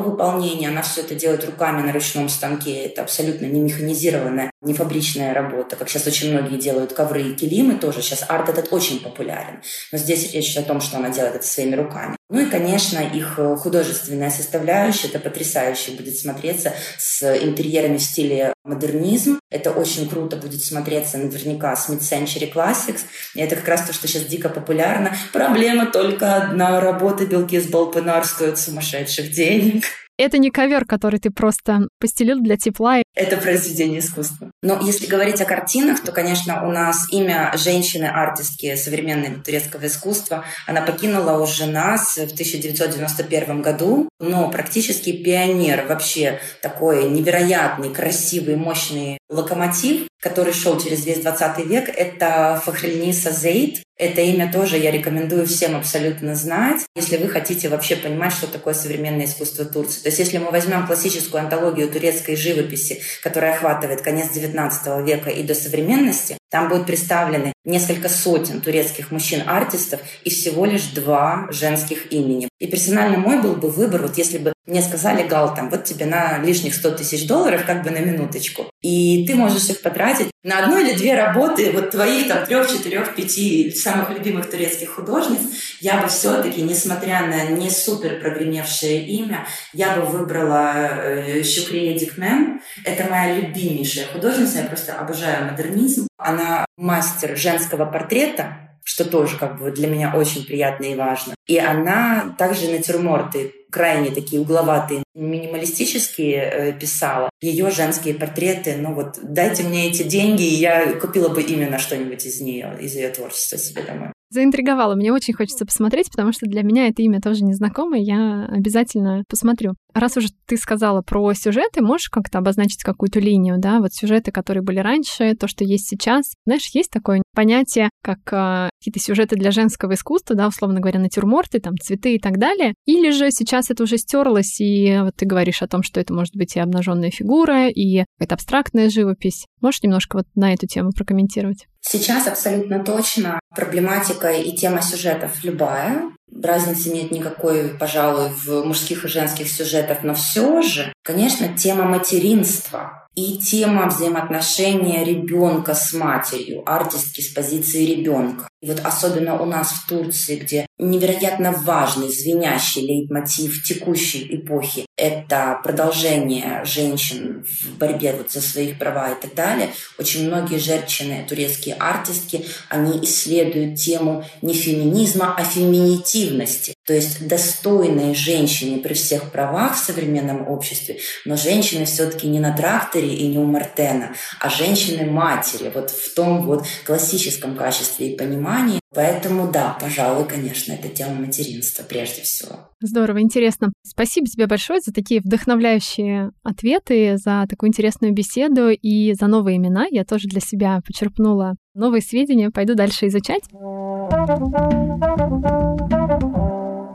выполнения. 0.00 0.68
Она 0.68 0.82
все 0.82 1.02
это 1.02 1.14
делает 1.14 1.44
руками 1.44 1.86
на 1.86 1.92
ручном 1.92 2.28
станке. 2.28 2.86
Это 2.86 3.02
абсолютно 3.02 3.46
не 3.46 3.60
механизированная, 3.60 4.50
не 4.62 4.74
фабричная 4.74 5.32
работа. 5.32 5.76
Как 5.76 5.88
сейчас 5.88 6.08
очень 6.08 6.32
многие 6.32 6.58
делают 6.58 6.92
ковры 6.92 7.22
и 7.22 7.34
килимы 7.34 7.76
тоже. 7.76 8.02
Сейчас 8.02 8.24
арт 8.28 8.48
этот 8.48 8.72
очень 8.72 8.98
популярен. 8.98 9.62
Но 9.92 9.98
здесь 9.98 10.32
речь 10.32 10.56
о 10.56 10.62
том, 10.62 10.80
что 10.80 10.96
она 10.96 11.10
делает 11.10 11.36
это 11.36 11.46
своими 11.46 11.76
руками. 11.76 12.16
Ну 12.30 12.40
и, 12.40 12.46
конечно, 12.46 12.98
их 12.98 13.38
э, 13.38 13.56
художественная 13.56 14.30
составляющая. 14.30 15.08
Это 15.08 15.18
потрясающе 15.18 15.92
будет 15.92 16.16
смотреться 16.16 16.72
с 16.96 17.22
интерьерами 17.42 17.96
в 17.96 18.02
стиле 18.02 18.52
модернизм. 18.64 19.38
Это 19.50 19.70
очень 19.70 20.08
круто 20.08 20.36
будет 20.36 20.62
смотреться 20.62 21.18
наверняка 21.18 21.74
с 21.76 21.88
Mid-Century 21.88 22.52
Classics. 22.52 23.00
И 23.34 23.40
это 23.40 23.56
как 23.56 23.68
раз 23.68 23.86
то, 23.86 23.92
что 23.92 24.06
сейчас 24.06 24.24
дико 24.24 24.48
популярно. 24.48 25.14
Проблема 25.32 25.86
только 25.86 26.36
одна. 26.36 26.80
Работа 26.80 27.26
белки 27.26 27.58
с 27.58 27.66
Балпенар 27.66 28.24
стоит 28.24 28.58
сумасшедших 28.58 29.30
денег. 29.30 29.84
Это 30.18 30.36
не 30.36 30.50
ковер, 30.50 30.84
который 30.84 31.18
ты 31.18 31.30
просто 31.30 31.88
постелил 31.98 32.40
для 32.40 32.58
тепла. 32.58 32.98
Это 33.20 33.36
произведение 33.36 34.00
искусства. 34.00 34.50
Но 34.62 34.80
если 34.80 35.04
говорить 35.04 35.42
о 35.42 35.44
картинах, 35.44 36.02
то, 36.02 36.10
конечно, 36.10 36.66
у 36.66 36.72
нас 36.72 37.12
имя 37.12 37.52
женщины-артистки 37.54 38.76
современного 38.76 39.42
турецкого 39.44 39.86
искусства, 39.88 40.46
она 40.66 40.80
покинула 40.80 41.38
уже 41.38 41.66
нас 41.66 42.16
в 42.16 42.32
1991 42.32 43.60
году, 43.60 44.08
но 44.18 44.50
практически 44.50 45.12
пионер, 45.12 45.84
вообще 45.86 46.40
такой 46.62 47.10
невероятный, 47.10 47.92
красивый, 47.92 48.56
мощный 48.56 49.18
локомотив, 49.28 50.08
который 50.20 50.52
шел 50.52 50.78
через 50.80 51.04
весь 51.04 51.20
20 51.20 51.66
век, 51.66 51.88
это 51.88 52.60
Фахрельниса 52.64 53.30
Зейд. 53.32 53.82
Это 53.96 54.22
имя 54.22 54.50
тоже 54.50 54.78
я 54.78 54.90
рекомендую 54.90 55.46
всем 55.46 55.76
абсолютно 55.76 56.34
знать, 56.34 56.80
если 56.96 57.18
вы 57.18 57.28
хотите 57.28 57.68
вообще 57.68 57.96
понимать, 57.96 58.32
что 58.32 58.46
такое 58.46 58.72
современное 58.72 59.26
искусство 59.26 59.66
Турции. 59.66 60.00
То 60.00 60.08
есть 60.08 60.18
если 60.18 60.38
мы 60.38 60.50
возьмем 60.50 60.86
классическую 60.86 61.42
антологию 61.42 61.90
турецкой 61.90 62.34
живописи, 62.34 63.02
которая 63.22 63.54
охватывает 63.54 64.02
конец 64.02 64.30
XIX 64.30 65.04
века 65.04 65.30
и 65.30 65.42
до 65.42 65.54
современности, 65.54 66.39
там 66.50 66.68
будут 66.68 66.86
представлены 66.86 67.52
несколько 67.64 68.08
сотен 68.08 68.60
турецких 68.60 69.10
мужчин-артистов 69.10 70.00
и 70.24 70.30
всего 70.30 70.66
лишь 70.66 70.86
два 70.86 71.46
женских 71.50 72.12
имени. 72.12 72.48
И 72.58 72.66
персонально 72.66 73.18
мой 73.18 73.40
был 73.40 73.54
бы 73.54 73.70
выбор, 73.70 74.02
вот 74.02 74.18
если 74.18 74.38
бы 74.38 74.52
мне 74.66 74.82
сказали, 74.82 75.26
Гал, 75.26 75.54
там, 75.54 75.70
вот 75.70 75.84
тебе 75.84 76.06
на 76.06 76.38
лишних 76.38 76.74
100 76.74 76.90
тысяч 76.92 77.26
долларов, 77.26 77.64
как 77.66 77.82
бы 77.82 77.90
на 77.90 77.98
минуточку, 77.98 78.70
и 78.82 79.24
ты 79.26 79.34
можешь 79.34 79.68
их 79.68 79.82
потратить 79.82 80.30
на 80.42 80.64
одну 80.64 80.78
или 80.78 80.96
две 80.96 81.14
работы, 81.14 81.70
вот 81.72 81.90
твоих 81.90 82.28
там 82.28 82.46
трех, 82.46 82.70
четырех, 82.70 83.14
пяти 83.14 83.70
самых 83.72 84.10
любимых 84.10 84.50
турецких 84.50 84.90
художниц, 84.90 85.40
я 85.80 86.00
бы 86.00 86.08
все-таки, 86.08 86.62
несмотря 86.62 87.26
на 87.26 87.46
не 87.50 87.70
супер 87.70 88.20
прогремевшее 88.20 89.06
имя, 89.06 89.46
я 89.72 89.96
бы 89.96 90.02
выбрала 90.02 90.74
э, 90.74 91.42
Шукрия 91.42 91.98
Дикмен. 91.98 92.60
Это 92.84 93.04
моя 93.10 93.36
любимейшая 93.36 94.06
художница, 94.06 94.58
я 94.58 94.64
просто 94.64 94.94
обожаю 94.94 95.50
модернизм. 95.50 96.06
Она 96.20 96.64
мастер 96.76 97.36
женского 97.36 97.86
портрета, 97.86 98.78
что 98.84 99.04
тоже 99.04 99.38
как 99.38 99.58
бы 99.58 99.70
для 99.70 99.88
меня 99.88 100.14
очень 100.14 100.44
приятно 100.44 100.84
и 100.84 100.96
важно. 100.96 101.34
И 101.46 101.58
она 101.58 102.34
также 102.38 102.70
натюрморты 102.70 103.54
крайне 103.70 104.10
такие 104.10 104.42
угловатые, 104.42 105.02
минималистические 105.14 106.42
э, 106.42 106.72
писала. 106.72 107.30
Ее 107.40 107.70
женские 107.70 108.14
портреты, 108.14 108.76
ну 108.76 108.94
вот 108.94 109.18
дайте 109.22 109.62
мне 109.62 109.88
эти 109.88 110.02
деньги, 110.02 110.42
и 110.42 110.56
я 110.56 110.92
купила 110.94 111.28
бы 111.28 111.42
именно 111.42 111.78
что-нибудь 111.78 112.26
из 112.26 112.40
нее, 112.40 112.76
из 112.80 112.94
ее 112.94 113.10
творчества 113.10 113.58
себе 113.58 113.82
домой. 113.82 114.08
Заинтриговала. 114.30 114.94
Мне 114.94 115.12
очень 115.12 115.34
хочется 115.34 115.66
посмотреть, 115.66 116.08
потому 116.10 116.32
что 116.32 116.46
для 116.46 116.62
меня 116.62 116.86
это 116.86 117.02
имя 117.02 117.20
тоже 117.20 117.42
незнакомое. 117.42 118.00
Я 118.00 118.46
обязательно 118.46 119.24
посмотрю. 119.28 119.74
Раз 119.94 120.16
уже 120.16 120.28
ты 120.46 120.56
сказала 120.56 121.02
про 121.02 121.32
сюжеты, 121.34 121.82
можешь 121.82 122.08
как-то 122.08 122.38
обозначить 122.38 122.82
какую-то 122.82 123.20
линию, 123.20 123.56
да? 123.58 123.80
Вот 123.80 123.92
сюжеты, 123.92 124.32
которые 124.32 124.62
были 124.62 124.78
раньше, 124.78 125.34
то, 125.34 125.48
что 125.48 125.64
есть 125.64 125.88
сейчас. 125.88 126.32
Знаешь, 126.46 126.70
есть 126.74 126.90
такое 126.90 127.22
понятие, 127.34 127.90
как 128.02 128.18
э, 128.32 128.70
какие-то 128.80 129.00
сюжеты 129.00 129.36
для 129.36 129.50
женского 129.50 129.94
искусства, 129.94 130.36
да, 130.36 130.48
условно 130.48 130.80
говоря, 130.80 131.00
натюрморты, 131.00 131.60
там, 131.60 131.76
цветы 131.78 132.16
и 132.16 132.18
так 132.18 132.38
далее. 132.38 132.74
Или 132.86 133.10
же 133.10 133.30
сейчас 133.30 133.70
это 133.70 133.82
уже 133.82 133.98
стерлось, 133.98 134.60
и 134.60 134.98
вот 135.02 135.16
ты 135.16 135.26
говоришь 135.26 135.62
о 135.62 135.68
том, 135.68 135.82
что 135.82 136.00
это 136.00 136.12
может 136.12 136.34
быть 136.34 136.56
и 136.56 136.60
обнаженная 136.60 137.10
фигура, 137.10 137.68
и 137.68 138.04
какая-то 138.18 138.34
абстрактная 138.34 138.90
живопись. 138.90 139.46
Можешь 139.60 139.82
немножко 139.82 140.16
вот 140.18 140.26
на 140.34 140.52
эту 140.52 140.66
тему 140.66 140.90
прокомментировать? 140.92 141.66
Сейчас 141.82 142.26
абсолютно 142.26 142.84
точно 142.84 143.40
проблематика 143.54 144.30
и 144.30 144.54
тема 144.54 144.82
сюжетов 144.82 145.42
любая. 145.44 146.10
Разницы 146.42 146.90
нет 146.90 147.10
никакой, 147.10 147.70
пожалуй, 147.70 148.30
в 148.30 148.62
мужских 148.64 149.04
и 149.04 149.08
женских 149.08 149.48
сюжетах, 149.48 150.02
но 150.02 150.14
все 150.14 150.62
же, 150.62 150.92
конечно, 151.02 151.56
тема 151.56 151.84
материнства 151.84 153.08
и 153.14 153.38
тема 153.38 153.86
взаимоотношения 153.86 155.04
ребенка 155.04 155.74
с 155.74 155.92
матерью, 155.92 156.62
артистки 156.64 157.20
с 157.20 157.28
позиции 157.28 157.84
ребенка. 157.84 158.49
И 158.62 158.66
вот 158.66 158.80
особенно 158.84 159.40
у 159.40 159.46
нас 159.46 159.70
в 159.70 159.88
Турции, 159.88 160.36
где 160.36 160.66
невероятно 160.78 161.52
важный, 161.52 162.08
звенящий 162.08 162.82
лейтмотив 162.82 163.62
текущей 163.62 164.36
эпохи— 164.36 164.84
это 164.98 165.58
продолжение 165.64 166.62
женщин 166.66 167.46
в 167.46 167.78
борьбе 167.78 168.12
вот 168.12 168.30
за 168.30 168.42
своих 168.42 168.78
права 168.78 169.12
и 169.12 169.20
так 169.20 169.34
далее. 169.34 169.70
Очень 169.98 170.26
многие 170.26 170.58
женщины, 170.58 171.24
турецкие 171.26 171.74
артистки, 171.76 172.44
они 172.68 173.02
исследуют 173.02 173.76
тему 173.76 174.26
не 174.42 174.52
феминизма, 174.52 175.34
а 175.38 175.42
феминитивности. 175.42 176.74
То 176.84 176.92
есть 176.92 177.26
достойные 177.26 178.14
женщины 178.14 178.80
при 178.80 178.92
всех 178.92 179.30
правах 179.32 179.76
в 179.76 179.82
современном 179.82 180.48
обществе, 180.48 180.98
но 181.24 181.36
женщины 181.36 181.86
все-таки 181.86 182.26
не 182.26 182.40
на 182.40 182.54
тракторе 182.54 183.08
и 183.08 183.26
не 183.28 183.38
у 183.38 183.44
Мартена, 183.44 184.14
а 184.38 184.50
женщины-матери, 184.50 185.70
вот 185.74 185.90
в 185.90 186.14
том 186.14 186.42
вот 186.42 186.66
классическом 186.84 187.56
качестве 187.56 188.12
и 188.12 188.16
понимании. 188.16 188.49
Поэтому 188.92 189.50
да, 189.50 189.76
пожалуй, 189.80 190.26
конечно, 190.26 190.72
это 190.72 190.88
тема 190.88 191.14
материнства 191.14 191.84
прежде 191.84 192.22
всего. 192.22 192.70
Здорово, 192.80 193.20
интересно. 193.20 193.72
Спасибо 193.84 194.26
тебе 194.26 194.46
большое 194.46 194.80
за 194.80 194.92
такие 194.92 195.20
вдохновляющие 195.20 196.30
ответы, 196.42 197.16
за 197.16 197.46
такую 197.48 197.68
интересную 197.68 198.12
беседу 198.12 198.70
и 198.70 199.14
за 199.14 199.28
новые 199.28 199.58
имена. 199.58 199.86
Я 199.90 200.04
тоже 200.04 200.26
для 200.26 200.40
себя 200.40 200.80
почерпнула 200.84 201.54
новые 201.74 202.02
сведения, 202.02 202.50
пойду 202.50 202.74
дальше 202.74 203.06
изучать. 203.06 203.44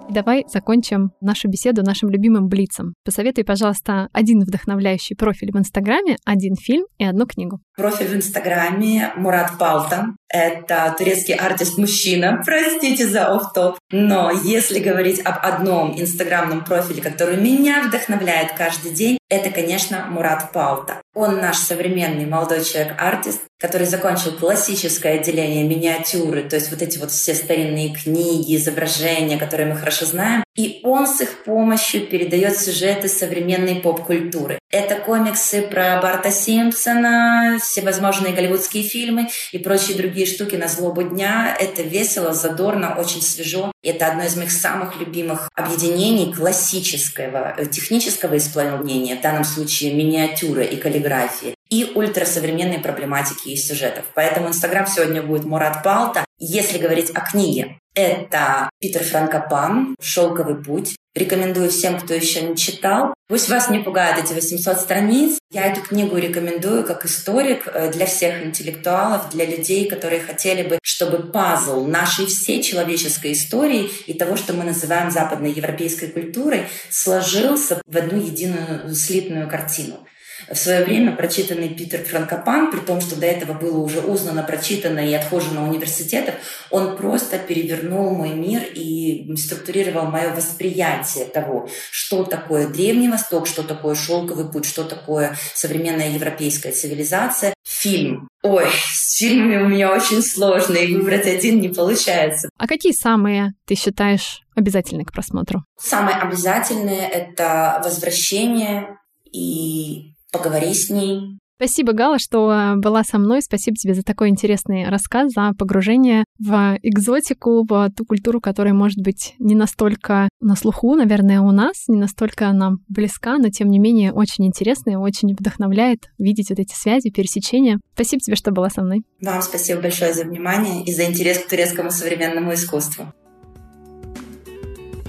Давай 0.10 0.46
закончим 0.48 1.12
нашу 1.20 1.50
беседу 1.50 1.84
нашим 1.84 2.10
любимым 2.10 2.48
блицем. 2.48 2.94
Посоветуй, 3.04 3.44
пожалуйста, 3.44 4.08
один 4.14 4.40
вдохновляющий 4.42 5.16
профиль 5.16 5.52
в 5.52 5.58
Инстаграме, 5.58 6.18
один 6.26 6.56
фильм 6.56 6.86
и 6.98 7.04
одну 7.04 7.26
книгу. 7.26 7.60
Профиль 7.76 8.08
в 8.08 8.16
Инстаграме 8.16 9.12
Мурат 9.18 9.58
Палта. 9.60 10.06
Это 10.30 10.96
турецкий 10.98 11.36
артист-мужчина. 11.36 12.42
Простите 12.46 13.06
за 13.06 13.34
оф-топ. 13.36 13.78
Но 13.92 14.32
если 14.32 14.80
говорить 14.80 15.20
об 15.26 15.46
одном 15.46 16.00
инстаграмном 16.00 16.64
профиле, 16.64 17.02
который 17.02 17.36
меня 17.36 17.84
вдохновляет 17.84 18.54
каждый 18.54 18.92
день, 18.92 19.18
это, 19.30 19.50
конечно, 19.50 20.06
Мурат 20.10 20.52
Палта. 20.54 21.02
Он 21.14 21.40
наш 21.40 21.58
современный 21.58 22.26
молодой 22.26 22.64
человек-артист, 22.64 23.42
который 23.60 23.88
закончил 23.88 24.32
классическое 24.34 25.20
отделение 25.20 25.64
миниатюры, 25.64 26.44
то 26.44 26.56
есть 26.56 26.72
вот 26.72 26.82
эти 26.82 26.98
вот 26.98 27.12
все 27.12 27.34
старинные 27.34 27.94
книги, 27.94 28.56
изображения, 28.56 29.38
которые 29.38 29.68
мы 29.68 29.78
хорошо 29.78 30.06
знаем. 30.06 30.44
И 30.56 30.80
он 30.84 31.08
с 31.08 31.22
их 31.22 31.44
помощью 31.44 32.08
передает 32.08 32.58
сюжеты 32.58 33.10
современной 33.10 33.76
поп-культуры. 33.76 34.60
Это 34.78 34.96
комиксы 34.96 35.62
про 35.62 36.02
Барта 36.02 36.32
Симпсона, 36.32 37.60
всевозможные 37.62 38.34
голливудские 38.34 38.84
фильмы 38.84 39.30
и 39.54 39.58
прочие 39.58 39.96
другие 39.96 40.26
штуки 40.26 40.58
на 40.58 40.68
злобу 40.68 41.02
дня. 41.04 41.56
Это 41.58 41.82
весело, 41.82 42.34
задорно, 42.34 42.94
очень 42.96 43.22
свежо. 43.22 43.72
Это 43.82 44.08
одно 44.08 44.26
из 44.26 44.36
моих 44.36 44.52
самых 44.52 45.00
любимых 45.00 45.50
объединений 45.56 46.34
классического, 46.34 47.56
э, 47.58 47.68
технического 47.68 48.36
исполнения, 48.36 49.16
в 49.16 49.22
данном 49.22 49.46
случае 49.46 49.94
миниатюры 49.94 50.66
и 50.66 50.76
каллиграфии 50.76 51.56
и 51.70 51.94
ультрасовременной 51.96 52.80
проблематики 52.80 53.48
и 53.48 53.56
сюжетов. 53.56 54.04
Поэтому 54.14 54.50
Инстаграм 54.50 54.86
сегодня 54.88 55.24
будет 55.24 55.46
Мурат 55.46 55.84
Палта. 55.84 56.26
Если 56.38 56.80
говорить 56.80 57.12
о 57.12 57.22
книге, 57.22 57.80
это 57.96 58.70
Питер 58.82 59.04
Франкопан 59.04 59.96
«Шелковый 60.02 60.62
путь». 60.62 60.98
Рекомендую 61.16 61.70
всем, 61.70 61.98
кто 61.98 62.14
еще 62.14 62.42
не 62.42 62.58
читал. 62.58 63.14
Пусть 63.30 63.48
вас 63.48 63.70
не 63.70 63.80
пугают 63.80 64.24
эти 64.24 64.34
800 64.34 64.80
страниц. 64.80 65.40
Я 65.50 65.68
эту 65.68 65.82
книгу 65.82 66.18
рекомендую 66.18 66.84
как 66.84 67.06
историк 67.06 67.68
э, 67.68 67.90
для 67.92 68.06
всех 68.06 68.46
интеллектуалов, 68.46 69.30
для 69.30 69.46
людей, 69.46 69.88
которые 69.88 70.22
хотели 70.22 70.68
бы, 70.68 70.78
чтобы 70.84 71.32
пазл 71.32 71.86
нашей 71.86 72.26
всей 72.26 72.62
человеческой 72.62 73.32
истории 73.32 73.90
и 74.08 74.14
того, 74.14 74.36
что 74.36 74.52
мы 74.52 74.66
называем 74.66 75.10
западной 75.10 75.54
европейской 75.54 76.08
культурой, 76.08 76.68
сложился 76.90 77.82
в 77.88 77.98
одну 77.98 78.20
единую 78.20 78.94
слитную 78.94 79.50
картину 79.50 80.06
в 80.50 80.56
свое 80.56 80.84
время 80.84 81.16
прочитанный 81.16 81.70
Питер 81.70 82.04
Франкопан, 82.04 82.72
при 82.72 82.80
том, 82.80 83.02
что 83.02 83.20
до 83.20 83.26
этого 83.26 83.54
было 83.54 83.80
уже 83.80 84.00
узнано, 84.00 84.44
прочитано 84.44 85.00
и 85.00 85.14
отхожено 85.14 85.62
в 85.62 85.70
университетах, 85.70 86.36
он 86.70 86.98
просто 86.98 87.38
перевернул 87.38 88.12
мой 88.12 88.30
мир 88.30 88.62
и 88.74 89.36
структурировал 89.36 90.06
мое 90.06 90.34
восприятие 90.34 91.26
того, 91.26 91.70
что 91.92 92.24
такое 92.24 92.68
Древний 92.68 93.10
Восток, 93.10 93.48
что 93.48 93.64
такое 93.64 93.96
Шелковый 93.96 94.52
путь, 94.52 94.66
что 94.66 94.84
такое 94.84 95.38
современная 95.54 96.12
европейская 96.12 96.72
цивилизация. 96.72 97.54
Фильм. 97.64 98.28
Ой, 98.44 98.68
с 98.94 99.18
фильмами 99.18 99.64
у 99.64 99.68
меня 99.68 99.92
очень 99.92 100.22
сложно, 100.22 100.76
и 100.76 100.94
выбрать 100.94 101.26
один 101.26 101.60
не 101.60 101.70
получается. 101.70 102.50
А 102.58 102.68
какие 102.68 102.92
самые 102.92 103.54
ты 103.66 103.76
считаешь 103.76 104.42
обязательные 104.56 105.06
к 105.06 105.12
просмотру? 105.12 105.64
Самые 105.78 106.18
обязательные— 106.18 107.10
это 107.10 107.82
«Возвращение» 107.84 108.98
и 109.32 110.15
поговори 110.38 110.74
с 110.74 110.90
ней. 110.90 111.38
Спасибо, 111.58 111.94
Гала, 111.94 112.20
что 112.20 112.52
э, 112.52 112.76
была 112.76 113.04
со 113.06 113.18
мной. 113.18 113.42
Спасибо 113.42 113.78
тебе 113.78 113.94
за 113.94 114.04
такой 114.04 114.28
интересный 114.28 114.90
рассказ, 114.90 115.32
за 115.32 115.54
погружение 115.58 116.26
в 116.38 116.78
экзотику, 116.84 117.66
в 117.66 117.90
ту 117.96 118.06
культуру, 118.06 118.42
которая, 118.42 118.74
может 118.74 119.00
быть, 119.00 119.36
не 119.40 119.56
настолько 119.56 120.28
на 120.42 120.56
слуху, 120.58 120.96
наверное, 120.96 121.40
у 121.40 121.52
нас, 121.52 121.88
не 121.88 121.98
настолько 121.98 122.52
нам 122.52 122.80
близка, 122.90 123.38
но, 123.38 123.50
тем 123.50 123.70
не 123.70 123.80
менее, 123.80 124.12
очень 124.12 124.46
интересная, 124.46 124.98
очень 124.98 125.34
вдохновляет 125.34 126.10
видеть 126.18 126.50
вот 126.50 126.60
эти 126.60 126.74
связи, 126.74 127.10
пересечения. 127.10 127.80
Спасибо 127.94 128.20
тебе, 128.20 128.36
что 128.36 128.52
была 128.52 128.70
со 128.70 128.82
мной. 128.82 129.04
Вам 129.22 129.42
спасибо 129.42 129.82
большое 129.82 130.14
за 130.14 130.26
внимание 130.26 130.84
и 130.84 130.94
за 130.94 131.06
интерес 131.06 131.40
к 131.40 131.48
турецкому 131.48 131.90
современному 131.90 132.54
искусству. 132.54 133.14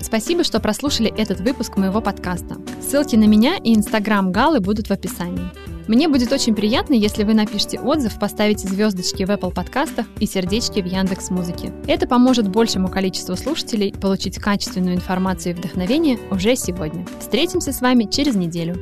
Спасибо, 0.07 0.45
что 0.45 0.61
прослушали 0.61 1.13
этот 1.19 1.41
выпуск 1.41 1.77
моего 1.77 2.01
подкаста. 2.01 2.59
Ссылки 2.81 3.17
на 3.17 3.25
меня 3.25 3.57
и 3.57 3.75
инстаграм 3.75 4.31
Галы 4.31 4.61
будут 4.61 4.87
в 4.87 4.93
описании. 4.93 5.51
Мне 5.89 6.07
будет 6.07 6.31
очень 6.31 6.55
приятно, 6.55 6.95
если 6.95 7.25
вы 7.25 7.35
напишите 7.35 7.81
отзыв, 7.81 8.17
поставите 8.21 8.69
звездочки 8.69 9.25
в 9.25 9.31
Apple 9.31 9.53
подкастах 9.53 10.07
и 10.21 10.27
сердечки 10.27 10.81
в 10.81 10.87
Яндекс 10.87 11.31
Музыке. 11.31 11.73
Это 11.89 12.07
поможет 12.07 12.49
большему 12.49 12.87
количеству 12.87 13.35
слушателей 13.35 13.93
получить 14.01 14.39
качественную 14.39 14.95
информацию 14.95 15.55
и 15.55 15.57
вдохновение 15.57 16.21
уже 16.31 16.55
сегодня. 16.55 17.05
Встретимся 17.19 17.73
с 17.73 17.81
вами 17.81 18.05
через 18.05 18.37
неделю. 18.37 18.77